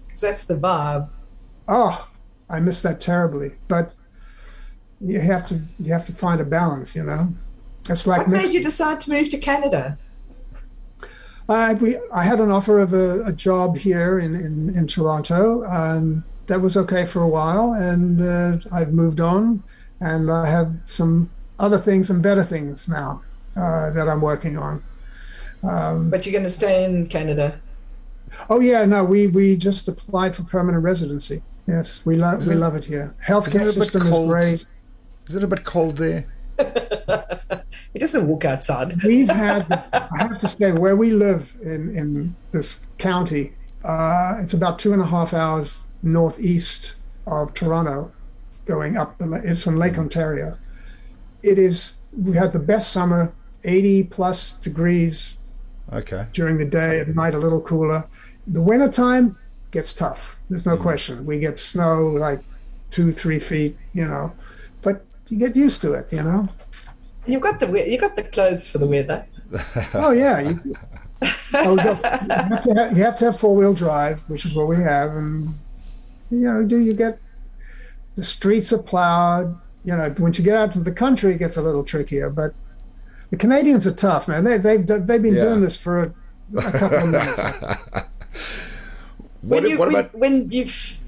Because 0.05 0.21
that's 0.21 0.45
the 0.45 0.55
vibe. 0.55 1.09
Oh, 1.67 2.07
I 2.49 2.59
miss 2.59 2.81
that 2.83 3.01
terribly. 3.01 3.51
But 3.67 3.93
you 5.01 5.19
have 5.19 5.45
to 5.47 5.61
you 5.79 5.91
have 5.91 6.05
to 6.05 6.13
find 6.13 6.39
a 6.39 6.45
balance, 6.45 6.95
you 6.95 7.03
know. 7.03 7.33
It's 7.89 8.07
like 8.07 8.21
what 8.21 8.29
made 8.29 8.53
you 8.53 8.63
decide 8.63 8.99
to 9.01 9.09
move 9.11 9.29
to 9.29 9.37
Canada? 9.37 9.97
I 11.49 11.73
we 11.73 11.97
I 12.13 12.23
had 12.23 12.39
an 12.39 12.51
offer 12.51 12.79
of 12.79 12.93
a, 12.93 13.23
a 13.25 13.33
job 13.33 13.77
here 13.77 14.19
in, 14.19 14.35
in, 14.35 14.75
in 14.75 14.87
Toronto, 14.87 15.63
and 15.63 16.23
that 16.47 16.61
was 16.61 16.77
okay 16.77 17.05
for 17.05 17.21
a 17.21 17.27
while. 17.27 17.73
And 17.73 18.21
uh, 18.21 18.57
I've 18.71 18.93
moved 18.93 19.19
on, 19.19 19.61
and 19.99 20.31
I 20.31 20.49
have 20.49 20.73
some 20.85 21.29
other 21.59 21.77
things 21.77 22.09
and 22.09 22.21
better 22.21 22.43
things 22.43 22.87
now 22.89 23.21
uh, 23.55 23.91
that 23.91 24.07
I'm 24.09 24.21
working 24.21 24.57
on. 24.57 24.83
Um, 25.63 26.09
but 26.09 26.25
you're 26.25 26.33
going 26.33 26.43
to 26.43 26.49
stay 26.49 26.85
in 26.85 27.07
Canada. 27.07 27.59
Oh 28.49 28.59
yeah, 28.59 28.85
no, 28.85 29.03
we 29.03 29.27
we 29.27 29.55
just 29.55 29.87
applied 29.87 30.35
for 30.35 30.43
permanent 30.43 30.83
residency. 30.83 31.41
Yes, 31.67 32.05
we 32.05 32.15
love 32.15 32.45
we 32.47 32.53
it, 32.53 32.57
love 32.57 32.75
it 32.75 32.83
here. 32.83 33.15
Healthcare 33.25 33.67
system 33.67 34.07
is 34.07 34.19
great. 34.27 34.65
Is 35.27 35.35
it 35.35 35.43
a 35.43 35.47
bit 35.47 35.63
cold 35.63 35.97
there? 35.97 36.27
he 37.93 37.99
doesn't 37.99 38.27
walk 38.27 38.45
outside. 38.45 39.01
We've 39.03 39.29
had, 39.29 39.71
I 39.93 40.17
have 40.19 40.39
to 40.39 40.47
say, 40.47 40.71
where 40.71 40.95
we 40.95 41.11
live 41.11 41.55
in 41.63 41.95
in 41.95 42.35
this 42.51 42.85
county, 42.97 43.53
uh, 43.83 44.37
it's 44.39 44.53
about 44.53 44.79
two 44.79 44.93
and 44.93 45.01
a 45.01 45.05
half 45.05 45.33
hours 45.33 45.83
northeast 46.03 46.97
of 47.27 47.53
Toronto, 47.53 48.11
going 48.65 48.97
up. 48.97 49.17
The, 49.17 49.41
it's 49.43 49.65
in 49.65 49.77
Lake 49.77 49.97
Ontario, 49.97 50.57
it 51.45 51.59
is 51.59 51.97
we 52.17 52.35
had 52.35 52.51
the 52.51 52.59
best 52.59 52.91
summer 52.91 53.31
80 53.63 54.03
plus 54.03 54.53
degrees 54.53 55.37
okay. 55.93 56.27
during 56.33 56.57
the 56.57 56.65
day 56.65 56.99
at 56.99 57.07
night 57.15 57.33
a 57.33 57.37
little 57.37 57.61
cooler. 57.61 58.05
The 58.47 58.61
winter 58.61 58.89
time 58.89 59.37
gets 59.71 59.93
tough 59.93 60.37
there's 60.49 60.65
no 60.65 60.77
mm. 60.77 60.81
question. 60.81 61.25
We 61.25 61.39
get 61.39 61.59
snow 61.59 62.07
like 62.07 62.41
two 62.89 63.11
three 63.11 63.39
feet 63.39 63.77
you 63.93 64.05
know 64.05 64.31
but 64.81 65.05
you 65.27 65.37
get 65.37 65.55
used 65.55 65.81
to 65.81 65.93
it 65.93 66.11
you 66.11 66.23
know? 66.23 66.49
You 67.27 67.39
got 67.39 67.59
the 67.59 67.67
you 67.89 67.97
got 67.97 68.15
the 68.15 68.23
clothes 68.23 68.67
for 68.67 68.77
the 68.79 68.87
weather. 68.87 69.25
Oh 69.93 70.11
yeah 70.11 70.39
you, 70.39 70.75
oh, 71.53 71.71
you, 71.71 71.77
have 71.77 72.63
to 72.63 72.73
have, 72.73 72.97
you 72.97 73.03
have 73.03 73.17
to 73.19 73.25
have 73.25 73.39
four-wheel 73.39 73.73
drive 73.73 74.19
which 74.27 74.45
is 74.45 74.53
what 74.53 74.67
we 74.67 74.75
have 74.77 75.11
and 75.11 75.53
you 76.29 76.39
know 76.39 76.63
do 76.63 76.79
you 76.79 76.93
get 76.93 77.19
the 78.15 78.23
streets 78.23 78.73
are 78.73 78.81
plowed 78.81 79.55
you 79.85 79.95
know, 79.95 80.13
once 80.17 80.37
you 80.37 80.43
get 80.43 80.57
out 80.57 80.73
to 80.73 80.79
the 80.79 80.91
country, 80.91 81.35
it 81.35 81.37
gets 81.37 81.57
a 81.57 81.61
little 81.61 81.83
trickier. 81.83 82.29
But 82.29 82.53
the 83.29 83.37
Canadians 83.37 83.87
are 83.87 83.93
tough, 83.93 84.27
man. 84.27 84.43
They, 84.43 84.57
they've 84.57 84.85
they've 84.85 85.21
been 85.21 85.35
yeah. 85.35 85.41
doing 85.41 85.61
this 85.61 85.77
for 85.77 86.03
a, 86.03 86.13
a 86.57 86.71
couple 86.71 86.97
of 86.97 87.09
minutes. 87.09 87.41
when, 89.41 89.65
you, 89.65 89.77
when, 89.77 89.89
about... 89.89 90.15
when 90.15 90.51
you've 90.51 90.99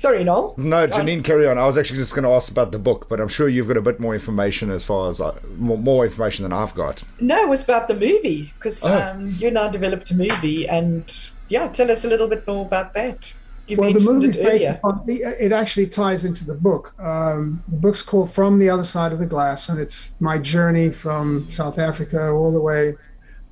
Sorry, 0.00 0.24
Noel. 0.24 0.54
No, 0.56 0.88
Janine, 0.88 1.22
carry 1.22 1.46
on. 1.46 1.58
I 1.58 1.66
was 1.66 1.76
actually 1.76 1.98
just 1.98 2.14
going 2.14 2.22
to 2.22 2.30
ask 2.30 2.50
about 2.50 2.72
the 2.72 2.78
book, 2.78 3.06
but 3.10 3.20
I'm 3.20 3.28
sure 3.28 3.50
you've 3.50 3.68
got 3.68 3.76
a 3.76 3.82
bit 3.82 4.00
more 4.00 4.14
information 4.14 4.70
as 4.70 4.82
far 4.82 5.10
as 5.10 5.20
I, 5.20 5.26
uh, 5.26 5.34
more, 5.58 5.76
more, 5.76 6.06
information 6.06 6.44
than 6.44 6.54
I've 6.54 6.74
got. 6.74 7.02
No, 7.20 7.36
it 7.36 7.50
was 7.50 7.62
about 7.62 7.86
the 7.86 7.92
movie 7.92 8.50
because 8.54 8.82
oh. 8.82 8.98
um, 8.98 9.28
you 9.36 9.50
now 9.50 9.68
developed 9.68 10.10
a 10.10 10.14
movie, 10.14 10.66
and 10.66 11.04
yeah, 11.50 11.68
tell 11.68 11.90
us 11.90 12.06
a 12.06 12.08
little 12.08 12.28
bit 12.28 12.46
more 12.46 12.64
about 12.64 12.94
that. 12.94 13.34
Well, 13.76 13.92
the 13.92 14.00
movie's 14.00 14.36
based 14.36 14.70
upon 14.70 15.04
it 15.06 15.52
actually 15.52 15.86
ties 15.86 16.24
into 16.24 16.44
the 16.44 16.54
book. 16.54 16.94
Um, 16.98 17.62
the 17.68 17.76
book's 17.76 18.02
called 18.02 18.32
From 18.32 18.58
the 18.58 18.68
Other 18.68 18.84
Side 18.84 19.12
of 19.12 19.18
the 19.18 19.26
Glass, 19.26 19.68
and 19.68 19.80
it's 19.80 20.16
my 20.20 20.38
journey 20.38 20.90
from 20.90 21.48
South 21.48 21.78
Africa 21.78 22.30
all 22.30 22.52
the 22.52 22.60
way, 22.60 22.94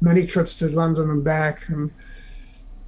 many 0.01 0.27
trips 0.27 0.59
to 0.59 0.69
London 0.69 1.11
and 1.11 1.25
back, 1.25 1.69
and 1.69 1.91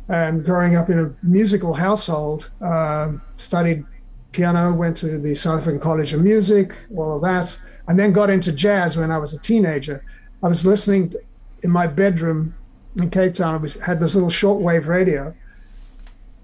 and 0.09 0.45
growing 0.45 0.75
up 0.75 0.91
in 0.91 0.99
a 0.99 1.15
musical 1.23 1.73
household. 1.73 2.51
Uh, 2.61 3.13
studied 3.37 3.85
piano, 4.33 4.73
went 4.73 4.97
to 4.99 5.19
the 5.19 5.35
South 5.35 5.61
African 5.61 5.81
College 5.81 6.13
of 6.13 6.21
Music, 6.21 6.75
all 6.97 7.17
of 7.17 7.23
that, 7.23 7.57
and 7.89 7.99
then 7.99 8.13
got 8.13 8.31
into 8.31 8.53
jazz 8.53 8.97
when 8.97 9.11
I 9.11 9.19
was 9.19 9.35
a 9.35 9.39
teenager. 9.39 10.05
I 10.43 10.49
was 10.49 10.65
listening 10.65 11.15
in 11.63 11.71
my 11.71 11.87
bedroom 11.87 12.55
in 13.01 13.11
Cape 13.11 13.35
Town. 13.35 13.55
I 13.55 13.59
was 13.59 13.75
had 13.77 14.01
this 14.01 14.15
little 14.15 14.31
shortwave 14.31 14.87
radio. 14.87 15.35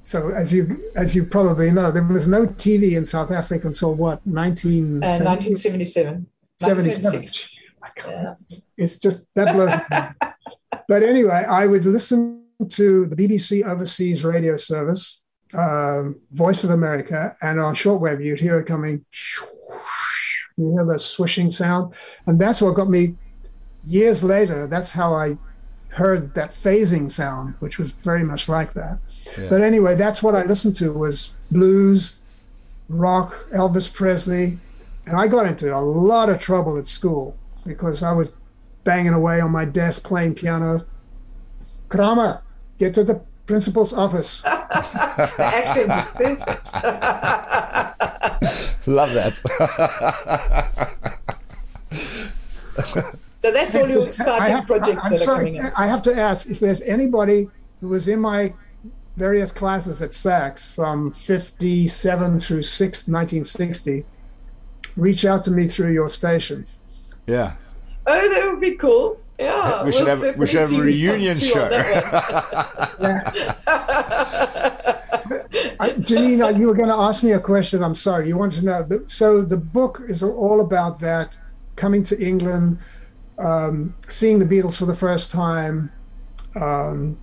So 0.06 0.30
as 0.30 0.52
you 0.52 0.84
as 0.94 1.16
you 1.16 1.24
probably 1.24 1.72
know, 1.72 1.90
there 1.90 2.04
was 2.04 2.28
no 2.28 2.46
TV 2.46 2.96
in 2.96 3.04
South 3.04 3.32
Africa 3.32 3.66
until 3.66 3.96
what 3.96 4.24
19 4.24 5.02
Uh, 5.02 5.18
1977. 5.18 6.24
77. 6.60 7.02
1976. 7.02 7.50
Yeah. 8.06 8.34
It's 8.76 9.00
just 9.00 9.24
that 9.34 9.52
blows. 9.52 9.72
but 10.86 11.02
anyway, 11.02 11.44
I 11.48 11.66
would 11.66 11.84
listen 11.84 12.44
to 12.68 13.06
the 13.06 13.16
BBC 13.16 13.64
Overseas 13.66 14.24
Radio 14.24 14.54
Service, 14.54 15.24
um, 15.54 16.20
Voice 16.30 16.62
of 16.62 16.70
America, 16.70 17.36
and 17.42 17.58
on 17.58 17.74
shortwave 17.74 18.24
you'd 18.24 18.38
hear 18.38 18.60
it 18.60 18.66
coming. 18.66 19.04
You 20.56 20.70
hear 20.70 20.84
the 20.84 21.00
swishing 21.00 21.50
sound, 21.50 21.94
and 22.28 22.38
that's 22.38 22.62
what 22.62 22.76
got 22.76 22.88
me. 22.88 23.16
Years 23.84 24.22
later, 24.22 24.68
that's 24.68 24.92
how 24.92 25.14
I 25.14 25.36
heard 25.88 26.32
that 26.34 26.52
phasing 26.52 27.10
sound, 27.10 27.54
which 27.58 27.76
was 27.76 27.90
very 27.90 28.22
much 28.22 28.48
like 28.48 28.72
that. 28.74 29.00
Yeah. 29.38 29.48
But 29.48 29.62
anyway, 29.62 29.94
that's 29.96 30.22
what 30.22 30.34
I 30.34 30.44
listened 30.44 30.76
to 30.76 30.92
was 30.92 31.32
blues, 31.50 32.16
rock, 32.88 33.46
Elvis 33.52 33.92
Presley, 33.92 34.58
and 35.06 35.16
I 35.16 35.26
got 35.28 35.46
into 35.46 35.74
a 35.74 35.80
lot 35.80 36.28
of 36.28 36.38
trouble 36.38 36.76
at 36.78 36.86
school 36.86 37.36
because 37.66 38.02
I 38.02 38.12
was 38.12 38.30
banging 38.84 39.14
away 39.14 39.40
on 39.40 39.50
my 39.50 39.64
desk 39.64 40.04
playing 40.04 40.34
piano. 40.34 40.80
Kramer, 41.88 42.42
get 42.78 42.94
to 42.94 43.04
the 43.04 43.20
principal's 43.46 43.92
office. 43.92 44.42
The 45.16 45.44
accent 45.44 45.90
is 45.92 46.08
perfect. 46.08 46.74
Love 48.86 49.14
that. 49.14 49.38
so 53.40 53.50
that's 53.50 53.74
all 53.74 53.88
your 53.88 54.02
I 54.02 54.06
exciting 54.06 54.56
have, 54.56 54.66
projects 54.66 55.06
I'm 55.06 55.12
that 55.12 55.22
are 55.22 55.24
sorry, 55.24 55.46
coming 55.46 55.60
up. 55.62 55.72
I 55.78 55.86
have 55.86 56.02
to 56.02 56.14
ask 56.14 56.50
if 56.50 56.60
there's 56.60 56.82
anybody 56.82 57.48
who 57.80 57.88
was 57.88 58.08
in 58.08 58.20
my 58.20 58.52
various 59.16 59.52
classes 59.52 60.02
at 60.02 60.12
SACS 60.14 60.72
from 60.72 61.12
57 61.12 62.40
through 62.40 62.62
6, 62.62 63.08
1960, 63.08 64.04
reach 64.96 65.24
out 65.24 65.42
to 65.44 65.50
me 65.50 65.66
through 65.66 65.92
your 65.92 66.08
station. 66.08 66.66
yeah. 67.26 67.54
Oh, 68.08 68.28
that 68.34 68.48
would 68.52 68.60
be 68.60 68.76
cool. 68.76 69.18
Yeah. 69.36 69.82
We 69.82 69.90
should 69.90 70.06
we'll 70.06 70.16
have 70.24 70.36
we 70.38 70.46
should 70.46 70.60
have 70.60 70.72
a 70.72 70.80
reunion 70.80 71.36
comes 71.36 71.50
through 71.50 71.50
show. 71.50 71.68
I, 75.80 75.90
Janine, 75.90 76.56
you 76.58 76.68
were 76.68 76.74
going 76.74 76.88
to 76.88 76.94
ask 76.94 77.24
me 77.24 77.32
a 77.32 77.40
question. 77.40 77.82
I'm 77.82 77.96
sorry. 77.96 78.28
You 78.28 78.36
wanted 78.36 78.60
to 78.60 78.64
know. 78.64 78.82
The- 78.84 79.02
So 79.08 79.42
the 79.42 79.56
book 79.56 80.02
is 80.08 80.22
all 80.22 80.60
about 80.60 81.00
that 81.00 81.34
coming 81.74 82.04
to 82.04 82.20
England, 82.24 82.78
um, 83.38 83.92
seeing 84.08 84.38
the 84.38 84.44
Beatles 84.46 84.76
for 84.76 84.86
the 84.86 84.94
first 84.96 85.32
time. 85.32 85.90
Um, 86.60 87.18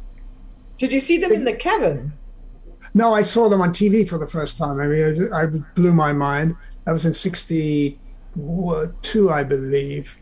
Did 0.84 0.92
you 0.92 1.00
see 1.00 1.18
them 1.18 1.32
in 1.32 1.46
the 1.46 1.54
cavern? 1.54 2.12
no, 2.94 3.14
I 3.14 3.22
saw 3.22 3.48
them 3.48 3.62
on 3.62 3.70
TV 3.70 4.06
for 4.06 4.18
the 4.18 4.28
first 4.28 4.58
time. 4.58 4.82
I 4.82 4.88
mean, 4.88 5.32
I, 5.32 5.44
I 5.44 5.46
blew 5.46 5.94
my 5.94 6.12
mind. 6.12 6.58
That 6.84 6.92
was 6.92 7.06
in 7.06 7.14
'62, 7.14 7.98
I 9.32 9.44
believe. 9.46 10.18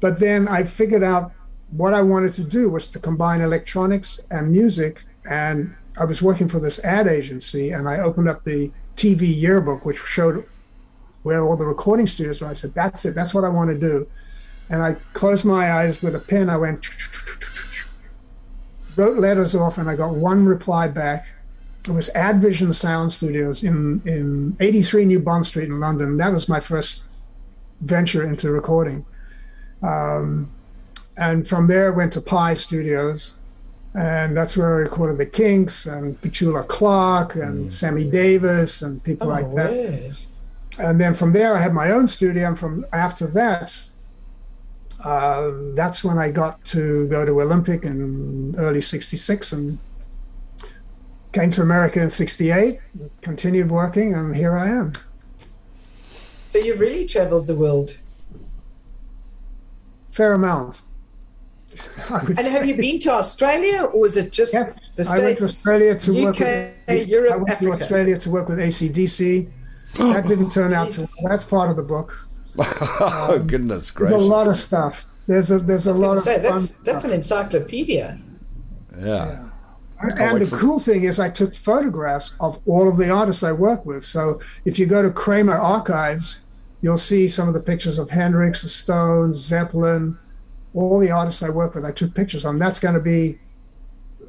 But 0.00 0.18
then 0.18 0.48
I 0.48 0.64
figured 0.64 1.04
out 1.04 1.30
what 1.70 1.94
I 1.94 2.02
wanted 2.02 2.32
to 2.32 2.42
do 2.42 2.68
was 2.68 2.88
to 2.88 2.98
combine 2.98 3.42
electronics 3.42 4.18
and 4.32 4.50
music. 4.50 5.04
And 5.30 5.72
I 6.00 6.04
was 6.04 6.20
working 6.20 6.48
for 6.48 6.58
this 6.58 6.84
ad 6.84 7.06
agency, 7.06 7.70
and 7.70 7.88
I 7.88 8.00
opened 8.00 8.28
up 8.28 8.42
the 8.42 8.72
TV 8.96 9.32
yearbook, 9.32 9.84
which 9.84 9.98
showed 9.98 10.44
where 11.22 11.44
all 11.44 11.56
the 11.56 11.64
recording 11.64 12.08
studios 12.08 12.40
were. 12.40 12.48
I 12.48 12.54
said, 12.54 12.74
"That's 12.74 13.04
it. 13.04 13.14
That's 13.14 13.34
what 13.34 13.44
I 13.44 13.50
want 13.50 13.70
to 13.70 13.78
do." 13.78 14.08
And 14.68 14.82
I 14.82 14.96
closed 15.12 15.44
my 15.44 15.74
eyes 15.74 16.02
with 16.02 16.16
a 16.16 16.18
pen. 16.18 16.50
I 16.50 16.56
went, 16.56 16.88
wrote 18.96 19.18
letters 19.18 19.54
off, 19.54 19.78
and 19.78 19.88
I 19.88 19.96
got 19.96 20.14
one 20.14 20.44
reply 20.46 20.88
back. 20.88 21.26
It 21.88 21.92
was 21.92 22.08
Advision 22.16 22.72
Sound 22.72 23.12
Studios 23.12 23.62
in 23.64 24.02
in 24.06 24.56
83 24.60 25.04
New 25.04 25.20
Bond 25.20 25.46
Street 25.46 25.68
in 25.68 25.78
London. 25.80 26.16
That 26.16 26.32
was 26.32 26.48
my 26.48 26.60
first 26.60 27.04
venture 27.80 28.24
into 28.24 28.50
recording. 28.50 29.04
Um, 29.82 30.50
and 31.16 31.46
from 31.46 31.66
there, 31.66 31.92
I 31.92 31.96
went 31.96 32.12
to 32.14 32.20
Pye 32.20 32.54
Studios, 32.54 33.38
and 33.94 34.36
that's 34.36 34.56
where 34.56 34.66
I 34.66 34.78
recorded 34.80 35.18
the 35.18 35.26
Kinks 35.26 35.86
and 35.86 36.20
Petula 36.20 36.66
Clark 36.66 37.36
and 37.36 37.72
Sammy 37.72 38.08
Davis 38.10 38.82
and 38.82 39.02
people 39.02 39.28
Oh, 39.28 39.30
like 39.30 39.54
that. 39.54 39.70
word. 39.70 40.16
And 40.78 41.00
then 41.00 41.14
from 41.14 41.32
there, 41.32 41.56
I 41.56 41.60
had 41.60 41.72
my 41.72 41.90
own 41.92 42.06
studio. 42.06 42.48
And 42.48 42.58
from 42.58 42.84
after 42.92 43.26
that, 43.28 43.88
uh, 45.04 45.50
that's 45.74 46.02
when 46.02 46.18
I 46.18 46.30
got 46.30 46.64
to 46.66 47.06
go 47.08 47.24
to 47.24 47.40
Olympic 47.40 47.84
in 47.84 48.54
early 48.58 48.80
'66 48.80 49.52
and 49.52 49.78
came 51.32 51.50
to 51.50 51.62
America 51.62 52.00
in 52.00 52.08
'68. 52.08 52.78
Continued 53.20 53.70
working, 53.70 54.14
and 54.14 54.34
here 54.34 54.56
I 54.56 54.68
am. 54.68 54.92
So 56.46 56.58
you 56.58 56.74
really 56.76 57.06
traveled 57.06 57.46
the 57.46 57.56
world. 57.56 57.98
Fair 60.10 60.32
amount. 60.32 60.82
And 62.08 62.38
have 62.38 62.64
you 62.64 62.76
been 62.76 62.98
to 63.00 63.10
Australia 63.10 63.82
or 63.82 64.00
was 64.00 64.16
it 64.16 64.32
just 64.32 64.54
Yes, 64.54 64.80
the 64.96 65.06
I 65.10 65.18
went 65.18 65.38
to 65.38 65.44
Australia 65.44 65.98
to 65.98 66.24
work 66.24 66.38
with. 66.38 67.08
Europe, 67.08 67.32
I 67.32 67.36
went 67.36 67.50
Africa. 67.50 67.64
to 67.66 67.72
Australia 67.72 68.18
to 68.18 68.30
work 68.30 68.48
with 68.48 68.58
ACDC. 68.58 69.50
That 69.98 70.26
didn't 70.26 70.50
turn 70.50 70.72
out 70.72 70.92
to. 70.92 71.06
That's 71.24 71.44
part 71.46 71.68
of 71.68 71.76
the 71.76 71.82
book. 71.82 72.25
oh 73.00 73.42
goodness 73.46 73.90
gracious! 73.90 74.12
There's 74.12 74.22
a 74.22 74.26
lot 74.26 74.48
of 74.48 74.56
stuff. 74.56 75.04
There's 75.26 75.50
a 75.50 75.58
there's 75.58 75.86
a 75.86 75.92
lot 75.94 76.16
of 76.16 76.22
Say, 76.22 76.34
fun 76.34 76.42
that's, 76.42 76.64
stuff. 76.70 76.84
that's 76.84 77.04
an 77.04 77.12
encyclopedia. 77.12 78.18
yeah. 78.98 79.48
And 79.98 80.40
the 80.40 80.46
for- 80.46 80.58
cool 80.58 80.78
thing 80.78 81.04
is, 81.04 81.18
I 81.18 81.30
took 81.30 81.54
photographs 81.54 82.36
of 82.40 82.60
all 82.66 82.86
of 82.88 82.98
the 82.98 83.08
artists 83.08 83.42
I 83.42 83.52
work 83.52 83.86
with. 83.86 84.04
So 84.04 84.40
if 84.66 84.78
you 84.78 84.84
go 84.84 85.02
to 85.02 85.10
Kramer 85.10 85.56
Archives, 85.56 86.44
you'll 86.82 86.98
see 86.98 87.26
some 87.28 87.48
of 87.48 87.54
the 87.54 87.60
pictures 87.60 87.98
of 87.98 88.10
Hendrix, 88.10 88.62
the 88.62 88.68
Stones, 88.68 89.36
Zeppelin, 89.38 90.18
all 90.74 90.98
the 90.98 91.10
artists 91.10 91.42
I 91.42 91.48
work 91.48 91.74
with. 91.74 91.84
I 91.86 91.92
took 91.92 92.14
pictures 92.14 92.44
on. 92.44 92.58
That's 92.58 92.78
going 92.78 92.94
to 92.94 93.00
be 93.00 93.38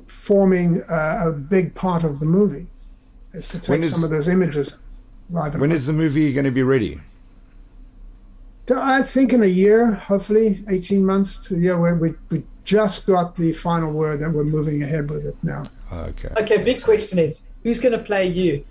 forming 0.07 0.81
uh, 0.83 1.23
a 1.25 1.31
big 1.33 1.75
part 1.75 2.05
of 2.05 2.19
the 2.21 2.25
movie, 2.25 2.65
is 3.33 3.47
to 3.49 3.59
take 3.59 3.81
is- 3.81 3.91
some 3.93 4.03
of 4.05 4.09
those 4.09 4.29
images 4.29 4.77
live. 5.29 5.59
When 5.59 5.71
is 5.73 5.85
the 5.85 5.93
movie 5.93 6.31
going 6.31 6.45
to 6.45 6.51
be 6.51 6.63
ready? 6.63 7.01
I 8.69 9.01
think 9.01 9.33
in 9.33 9.43
a 9.43 9.47
year, 9.47 9.93
hopefully 9.93 10.63
18 10.69 11.05
months 11.05 11.39
to 11.47 11.55
a 11.55 11.57
year, 11.57 11.79
where 11.79 11.95
we, 11.95 12.13
we 12.29 12.43
just 12.63 13.07
got 13.07 13.35
the 13.37 13.53
final 13.53 13.91
word 13.91 14.21
and 14.21 14.33
we're 14.33 14.43
moving 14.43 14.83
ahead 14.83 15.09
with 15.09 15.25
it 15.25 15.35
now. 15.41 15.63
Okay. 15.91 16.29
Okay, 16.41 16.63
big 16.63 16.83
question 16.83 17.17
is 17.17 17.43
who's 17.63 17.79
going 17.79 17.97
to 17.97 18.03
play 18.03 18.27
you? 18.27 18.65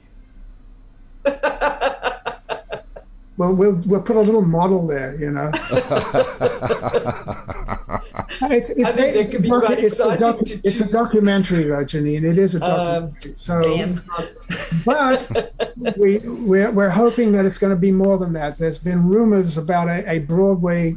Well, 3.38 3.54
we'll 3.54 3.76
we'll 3.86 4.00
put 4.02 4.16
a 4.16 4.20
little 4.20 4.42
model 4.42 4.86
there, 4.86 5.14
you 5.16 5.30
know. 5.30 5.50
It's, 8.48 8.70
it's, 8.70 8.88
I 8.88 8.92
think 8.92 9.14
that 9.14 9.16
it's 9.16 9.32
could 9.32 9.42
be 9.42 9.48
a 9.48 9.52
docu- 9.52 9.66
quite 9.66 9.78
it's 9.78 10.00
a 10.00 10.16
docu- 10.16 10.44
to 10.44 10.68
it's 10.68 10.80
a 10.80 10.84
documentary, 10.86 11.64
though, 11.64 11.84
Janine. 11.84 12.24
It 12.24 12.38
is 12.38 12.54
a 12.54 12.62
Um, 12.64 13.10
documentary. 13.12 13.32
so, 13.36 13.60
damn. 13.60 14.02
but 14.84 15.96
we 15.96 16.18
we're, 16.18 16.70
we're 16.70 16.88
hoping 16.90 17.32
that 17.32 17.44
it's 17.44 17.58
going 17.58 17.70
to 17.70 17.76
be 17.80 17.90
more 17.92 18.18
than 18.18 18.32
that. 18.34 18.58
There's 18.58 18.78
been 18.78 19.06
rumors 19.08 19.56
about 19.56 19.88
a, 19.88 20.08
a 20.10 20.18
Broadway 20.20 20.96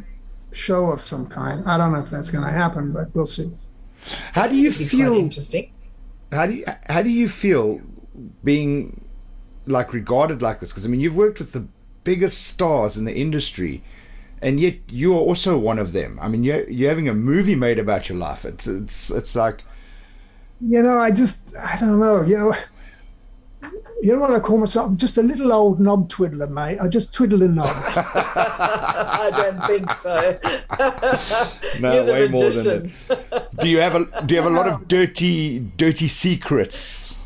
show 0.51 0.91
of 0.91 1.01
some 1.01 1.27
kind. 1.27 1.63
I 1.65 1.77
don't 1.77 1.91
know 1.93 1.99
if 1.99 2.09
that's 2.09 2.31
going 2.31 2.43
to 2.45 2.51
happen, 2.51 2.91
but 2.91 3.13
we'll 3.15 3.25
see. 3.25 3.51
How 4.33 4.47
do 4.47 4.55
you 4.55 4.71
feel? 4.71 5.13
interesting. 5.15 5.71
How 6.31 6.45
do 6.45 6.53
you 6.53 6.65
how 6.87 7.01
do 7.03 7.09
you 7.09 7.27
feel 7.29 7.81
being 8.43 9.03
like 9.65 9.93
regarded 9.93 10.41
like 10.41 10.59
this? 10.59 10.71
Because 10.71 10.85
I 10.85 10.87
mean, 10.89 10.99
you've 10.99 11.15
worked 11.15 11.39
with 11.39 11.51
the 11.53 11.65
biggest 12.04 12.47
stars 12.47 12.97
in 12.97 13.06
the 13.06 13.16
industry, 13.16 13.84
and 14.41 14.60
yet 14.60 14.76
you 14.88 15.14
are 15.14 15.20
also 15.20 15.58
one 15.58 15.80
of 15.80 15.91
them. 15.93 16.20
I 16.22 16.28
mean, 16.28 16.43
you're 16.43 16.70
you're 16.70 16.89
having 16.89 17.10
a 17.10 17.14
movie 17.14 17.56
made 17.56 17.80
about 17.80 18.10
your 18.10 18.18
life. 18.18 18.45
It's 18.45 18.68
it's 18.68 19.12
it's 19.12 19.36
like 19.36 19.64
You 20.62 20.82
know, 20.84 20.97
I 20.97 21.12
just 21.12 21.56
I 21.58 21.78
don't 21.80 22.00
know. 22.00 22.22
You 22.24 22.38
know. 22.38 22.56
You 24.02 24.14
know 24.14 24.20
what 24.20 24.32
I 24.32 24.39
call 24.39 24.58
myself? 24.58 24.88
I'm 24.88 24.95
just 24.95 25.18
a 25.18 25.22
little 25.22 25.52
old 25.52 25.82
knob 25.82 26.08
twiddler, 26.08 26.47
mate. 26.47 26.80
I 26.80 26.88
just 26.88 27.14
twiddle 27.14 27.41
in 27.41 27.56
knobs. 27.56 27.70
I 27.97 29.30
don't 29.34 29.68
think 29.68 29.91
so. 29.91 30.39
no 31.82 31.93
You're 31.93 32.06
the 32.06 32.14
way 32.14 32.28
more 32.30 32.50
than 32.50 32.93
that. 33.08 33.50
Do 33.60 33.68
you 33.68 33.80
have 33.80 33.95
a 33.95 34.26
do 34.26 34.36
you 34.36 34.41
have 34.41 34.50
a 34.50 34.56
lot 34.56 34.68
of 34.68 34.88
dirty 34.88 35.60
dirty 35.76 36.08
secrets? 36.08 37.18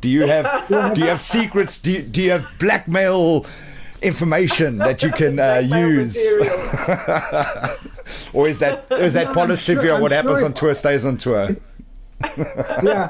Do 0.00 0.08
you 0.08 0.26
have 0.26 0.68
do 0.94 1.00
you 1.00 1.08
have 1.08 1.20
secrets? 1.20 1.82
Do 1.82 1.92
you, 1.92 2.02
do 2.02 2.22
you 2.22 2.30
have 2.30 2.46
blackmail 2.60 3.44
information 4.02 4.78
that 4.78 5.02
you 5.02 5.10
can 5.12 5.38
uh, 5.50 5.58
use? 5.58 6.16
or 8.32 8.48
is 8.48 8.58
that 8.58 8.84
is 8.92 9.14
that 9.14 9.28
I'm 9.28 9.34
policy 9.34 9.74
sure- 9.74 9.84
if 9.86 9.92
I'm 9.92 10.00
what 10.00 10.12
happens 10.12 10.38
sure- 10.38 10.46
on 10.46 10.54
tour 10.54 10.74
stays 10.74 11.04
on 11.04 11.16
tour? 11.16 11.56
yeah, 12.82 13.08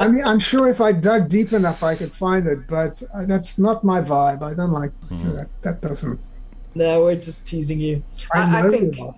I 0.00 0.08
mean, 0.08 0.24
I'm 0.24 0.40
sure 0.40 0.68
if 0.68 0.80
I 0.80 0.90
dug 0.90 1.28
deep 1.28 1.52
enough, 1.52 1.84
I 1.84 1.94
could 1.94 2.12
find 2.12 2.44
it, 2.48 2.66
but 2.66 3.00
uh, 3.14 3.24
that's 3.24 3.56
not 3.56 3.84
my 3.84 4.00
vibe. 4.00 4.42
I 4.42 4.52
don't 4.52 4.72
like 4.72 4.90
that. 5.10 5.48
That 5.62 5.80
doesn't. 5.80 6.24
No, 6.74 7.04
we're 7.04 7.14
just 7.14 7.46
teasing 7.46 7.78
you. 7.78 8.02
I 8.34 8.40
I, 8.40 8.42
I 8.42 8.62
know 8.62 8.70
think 8.72 8.98
you 8.98 9.06
are. 9.06 9.14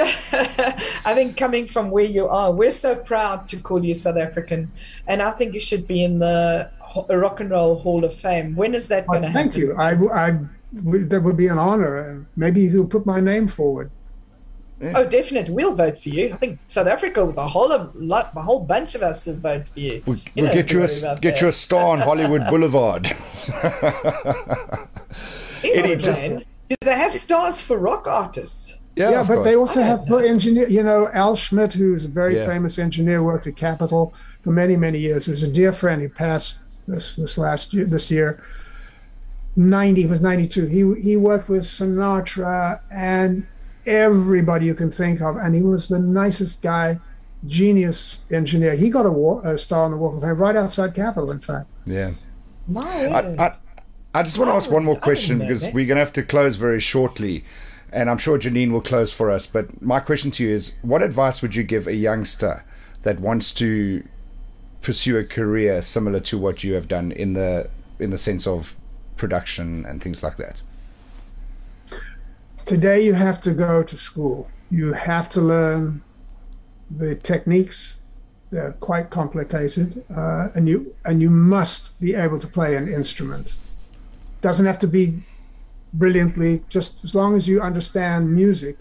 I 0.00 1.14
think 1.14 1.36
coming 1.36 1.68
from 1.68 1.90
where 1.90 2.04
you 2.04 2.26
are, 2.26 2.50
we're 2.50 2.72
so 2.72 2.96
proud 2.96 3.46
to 3.48 3.58
call 3.58 3.84
you 3.84 3.94
South 3.94 4.16
African, 4.16 4.72
and 5.06 5.22
I 5.22 5.30
think 5.30 5.54
you 5.54 5.60
should 5.60 5.86
be 5.86 6.02
in 6.02 6.18
the 6.18 6.68
Rock 7.08 7.40
and 7.40 7.50
Roll 7.50 7.78
Hall 7.78 8.04
of 8.04 8.14
Fame. 8.14 8.54
When 8.54 8.74
is 8.74 8.88
that 8.88 9.06
going 9.06 9.22
to 9.22 9.28
happen? 9.28 9.50
Thank 9.50 9.56
you. 9.56 9.74
I, 9.76 9.92
I, 9.92 10.38
that 10.72 11.22
would 11.22 11.36
be 11.36 11.46
an 11.48 11.58
honor. 11.58 12.26
Maybe 12.36 12.62
you 12.62 12.82
could 12.82 12.90
put 12.90 13.06
my 13.06 13.20
name 13.20 13.48
forward. 13.48 13.90
Yeah. 14.80 14.92
Oh, 14.96 15.06
definitely. 15.08 15.54
We'll 15.54 15.74
vote 15.74 15.96
for 15.98 16.08
you. 16.08 16.34
I 16.34 16.36
think 16.36 16.58
South 16.66 16.88
Africa, 16.88 17.30
the 17.34 17.48
whole 17.48 17.70
of 17.70 17.94
the 17.94 18.42
whole 18.42 18.64
bunch 18.64 18.94
of 18.94 19.02
us 19.02 19.24
will 19.24 19.36
vote 19.36 19.68
for 19.68 19.80
you. 19.80 20.02
We'll, 20.04 20.16
you 20.34 20.44
we'll 20.44 20.52
get 20.52 20.72
you 20.72 20.82
a 20.82 20.86
get 20.86 21.20
that. 21.22 21.40
you 21.40 21.48
a 21.48 21.52
star 21.52 21.90
on 21.90 22.00
Hollywood 22.00 22.46
Boulevard. 22.50 23.06
Eddie, 25.64 25.96
just, 25.96 26.22
do 26.22 26.76
they 26.80 26.96
have 26.96 27.14
stars 27.14 27.60
for 27.60 27.78
rock 27.78 28.06
artists? 28.06 28.74
Yeah, 28.96 29.10
yeah 29.10 29.22
but 29.22 29.36
course. 29.36 29.44
they 29.44 29.56
also 29.56 29.82
have 29.82 30.06
for 30.06 30.22
engineer. 30.22 30.68
You 30.68 30.82
know, 30.82 31.08
Al 31.12 31.36
Schmitt, 31.36 31.72
who's 31.72 32.04
a 32.04 32.08
very 32.08 32.36
yeah. 32.36 32.46
famous 32.46 32.78
engineer, 32.78 33.22
worked 33.22 33.46
at 33.46 33.56
Capitol 33.56 34.12
for 34.42 34.50
many 34.50 34.76
many 34.76 34.98
years. 34.98 35.26
He 35.26 35.30
was 35.30 35.44
a 35.44 35.50
dear 35.50 35.72
friend. 35.72 36.02
He 36.02 36.08
passed 36.08 36.58
this 36.86 37.16
this 37.16 37.38
last 37.38 37.72
year. 37.72 37.84
This 37.84 38.10
year, 38.10 38.42
ninety 39.56 40.06
was 40.06 40.20
ninety 40.20 40.48
two. 40.48 40.66
He 40.66 41.00
he 41.00 41.16
worked 41.16 41.48
with 41.48 41.62
Sinatra 41.62 42.80
and 42.90 43.46
everybody 43.86 44.66
you 44.66 44.74
can 44.74 44.90
think 44.90 45.20
of, 45.20 45.36
and 45.36 45.54
he 45.54 45.62
was 45.62 45.88
the 45.88 45.98
nicest 45.98 46.62
guy, 46.62 46.98
genius 47.46 48.22
engineer. 48.30 48.74
He 48.74 48.90
got 48.90 49.06
a, 49.06 49.48
a 49.48 49.58
star 49.58 49.84
on 49.84 49.90
the 49.90 49.96
Walk 49.96 50.14
of 50.14 50.22
Fame 50.22 50.36
right 50.36 50.56
outside 50.56 50.94
Capitol, 50.94 51.30
in 51.30 51.38
fact. 51.38 51.68
Yeah. 51.86 52.12
My. 52.66 52.82
I, 52.82 53.46
I, 53.46 53.56
I 54.14 54.22
just 54.22 54.38
want 54.38 54.48
to 54.50 54.54
ask 54.54 54.70
one 54.70 54.84
more 54.84 54.98
question 54.98 55.38
because 55.40 55.64
we're 55.64 55.86
going 55.86 55.96
to 55.96 56.04
have 56.04 56.12
to 56.12 56.22
close 56.22 56.56
very 56.56 56.80
shortly. 56.80 57.44
And 57.92 58.08
I'm 58.08 58.18
sure 58.18 58.38
Janine 58.38 58.70
will 58.70 58.80
close 58.80 59.12
for 59.12 59.30
us. 59.30 59.46
But 59.46 59.82
my 59.82 60.00
question 60.00 60.30
to 60.32 60.44
you 60.44 60.50
is 60.50 60.74
what 60.82 61.02
advice 61.02 61.42
would 61.42 61.54
you 61.54 61.64
give 61.64 61.86
a 61.86 61.94
youngster 61.94 62.64
that 63.02 63.20
wants 63.20 63.52
to 63.54 64.04
pursue 64.84 65.16
a 65.16 65.24
career 65.24 65.82
similar 65.82 66.20
to 66.20 66.38
what 66.38 66.62
you 66.62 66.74
have 66.74 66.86
done 66.86 67.10
in 67.10 67.32
the 67.32 67.68
in 67.98 68.10
the 68.10 68.18
sense 68.18 68.46
of 68.46 68.76
production 69.16 69.84
and 69.86 70.02
things 70.02 70.22
like 70.22 70.36
that? 70.36 70.62
Today 72.66 73.00
you 73.04 73.14
have 73.14 73.40
to 73.42 73.52
go 73.52 73.82
to 73.82 73.98
school. 73.98 74.48
You 74.70 74.92
have 74.92 75.28
to 75.30 75.40
learn 75.40 76.02
the 76.90 77.16
techniques. 77.16 77.98
They're 78.50 78.72
quite 78.72 79.10
complicated, 79.10 80.04
uh, 80.14 80.48
and 80.54 80.68
you 80.68 80.94
and 81.04 81.20
you 81.20 81.30
must 81.30 81.98
be 82.00 82.14
able 82.14 82.38
to 82.38 82.46
play 82.46 82.76
an 82.76 82.92
instrument. 82.92 83.56
Doesn't 84.42 84.66
have 84.66 84.78
to 84.80 84.86
be 84.86 85.18
brilliantly, 85.94 86.62
just 86.68 87.02
as 87.04 87.14
long 87.14 87.34
as 87.34 87.48
you 87.48 87.60
understand 87.60 88.32
music 88.32 88.78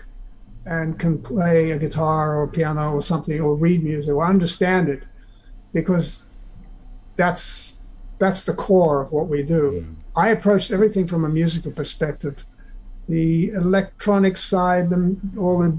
and 0.65 0.97
can 0.99 1.17
play 1.17 1.71
a 1.71 1.79
guitar 1.79 2.39
or 2.39 2.47
piano 2.47 2.93
or 2.93 3.01
something 3.01 3.39
or 3.41 3.55
read 3.55 3.83
music 3.83 4.13
or 4.13 4.25
understand 4.25 4.89
it 4.89 5.03
because 5.73 6.25
that's 7.15 7.77
that's 8.19 8.45
the 8.45 8.53
core 8.53 9.01
of 9.01 9.11
what 9.11 9.27
we 9.27 9.43
do. 9.43 9.83
Mm. 9.83 9.95
I 10.15 10.29
approached 10.29 10.71
everything 10.71 11.07
from 11.07 11.25
a 11.25 11.29
musical 11.29 11.71
perspective. 11.71 12.45
The 13.09 13.49
electronic 13.49 14.37
side, 14.37 14.89
the, 14.89 15.17
all 15.37 15.59
the 15.59 15.77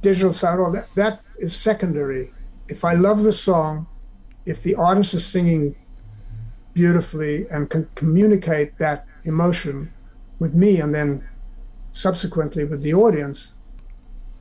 digital 0.00 0.32
side, 0.32 0.58
all 0.60 0.70
that, 0.72 0.88
that 0.94 1.20
is 1.38 1.54
secondary. 1.54 2.32
If 2.68 2.84
I 2.84 2.94
love 2.94 3.22
the 3.22 3.32
song, 3.32 3.86
if 4.46 4.62
the 4.62 4.74
artist 4.76 5.12
is 5.12 5.26
singing 5.26 5.74
beautifully 6.72 7.46
and 7.50 7.68
can 7.68 7.86
communicate 7.96 8.78
that 8.78 9.06
emotion 9.24 9.92
with 10.38 10.54
me 10.54 10.80
and 10.80 10.94
then 10.94 11.22
subsequently 11.90 12.64
with 12.64 12.82
the 12.82 12.94
audience, 12.94 13.54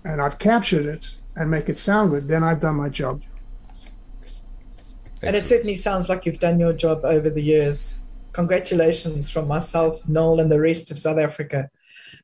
and 0.06 0.22
I've 0.22 0.40
captured 0.40 0.86
it 0.86 1.18
and 1.36 1.52
make 1.52 1.68
it 1.68 1.78
sound 1.78 2.12
good, 2.12 2.28
then 2.28 2.44
I've 2.44 2.62
done 2.62 2.76
my 2.76 2.90
job. 2.90 3.22
And 5.24 5.36
it 5.36 5.46
certainly 5.46 5.76
sounds 5.76 6.10
like 6.10 6.26
you've 6.26 6.40
done 6.40 6.60
your 6.60 6.74
job 6.74 7.02
over 7.04 7.30
the 7.30 7.42
years. 7.42 8.00
Congratulations 8.34 9.30
from 9.30 9.48
myself, 9.48 10.08
Noel, 10.08 10.40
and 10.40 10.52
the 10.52 10.60
rest 10.60 10.90
of 10.92 11.00
South 11.00 11.20
Africa. 11.20 11.70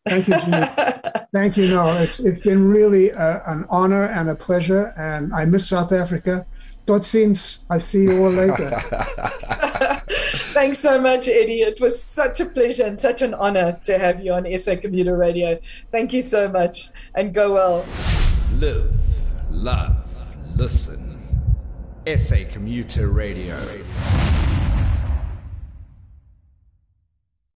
Thank 0.07 0.27
you, 0.27 0.35
Thank 1.33 1.57
you, 1.57 1.67
Noel. 1.69 1.97
It's 1.97 2.19
it's 2.19 2.39
been 2.39 2.67
really 2.67 3.09
a, 3.09 3.43
an 3.45 3.65
honor 3.69 4.05
and 4.05 4.29
a 4.29 4.35
pleasure, 4.35 4.93
and 4.97 5.33
I 5.33 5.45
miss 5.45 5.67
South 5.67 5.91
Africa. 5.91 6.45
Tot 6.85 7.01
ziens. 7.01 7.63
I 7.69 7.77
see 7.77 8.03
you 8.03 8.23
all 8.23 8.31
later. 8.31 8.69
Thanks 10.53 10.79
so 10.79 10.99
much, 10.99 11.27
Eddie. 11.27 11.61
It 11.61 11.79
was 11.81 12.01
such 12.01 12.39
a 12.39 12.45
pleasure 12.45 12.85
and 12.85 12.99
such 12.99 13.21
an 13.21 13.33
honor 13.33 13.77
to 13.83 13.99
have 13.99 14.23
you 14.23 14.33
on 14.33 14.57
SA 14.57 14.77
Commuter 14.77 15.15
Radio. 15.17 15.59
Thank 15.91 16.13
you 16.13 16.21
so 16.21 16.47
much, 16.47 16.87
and 17.13 17.33
go 17.33 17.53
well. 17.53 17.85
Live, 18.57 18.91
love, 19.51 19.97
listen. 20.55 21.06
SA 22.15 22.45
Commuter 22.45 23.09
Radio. 23.09 23.57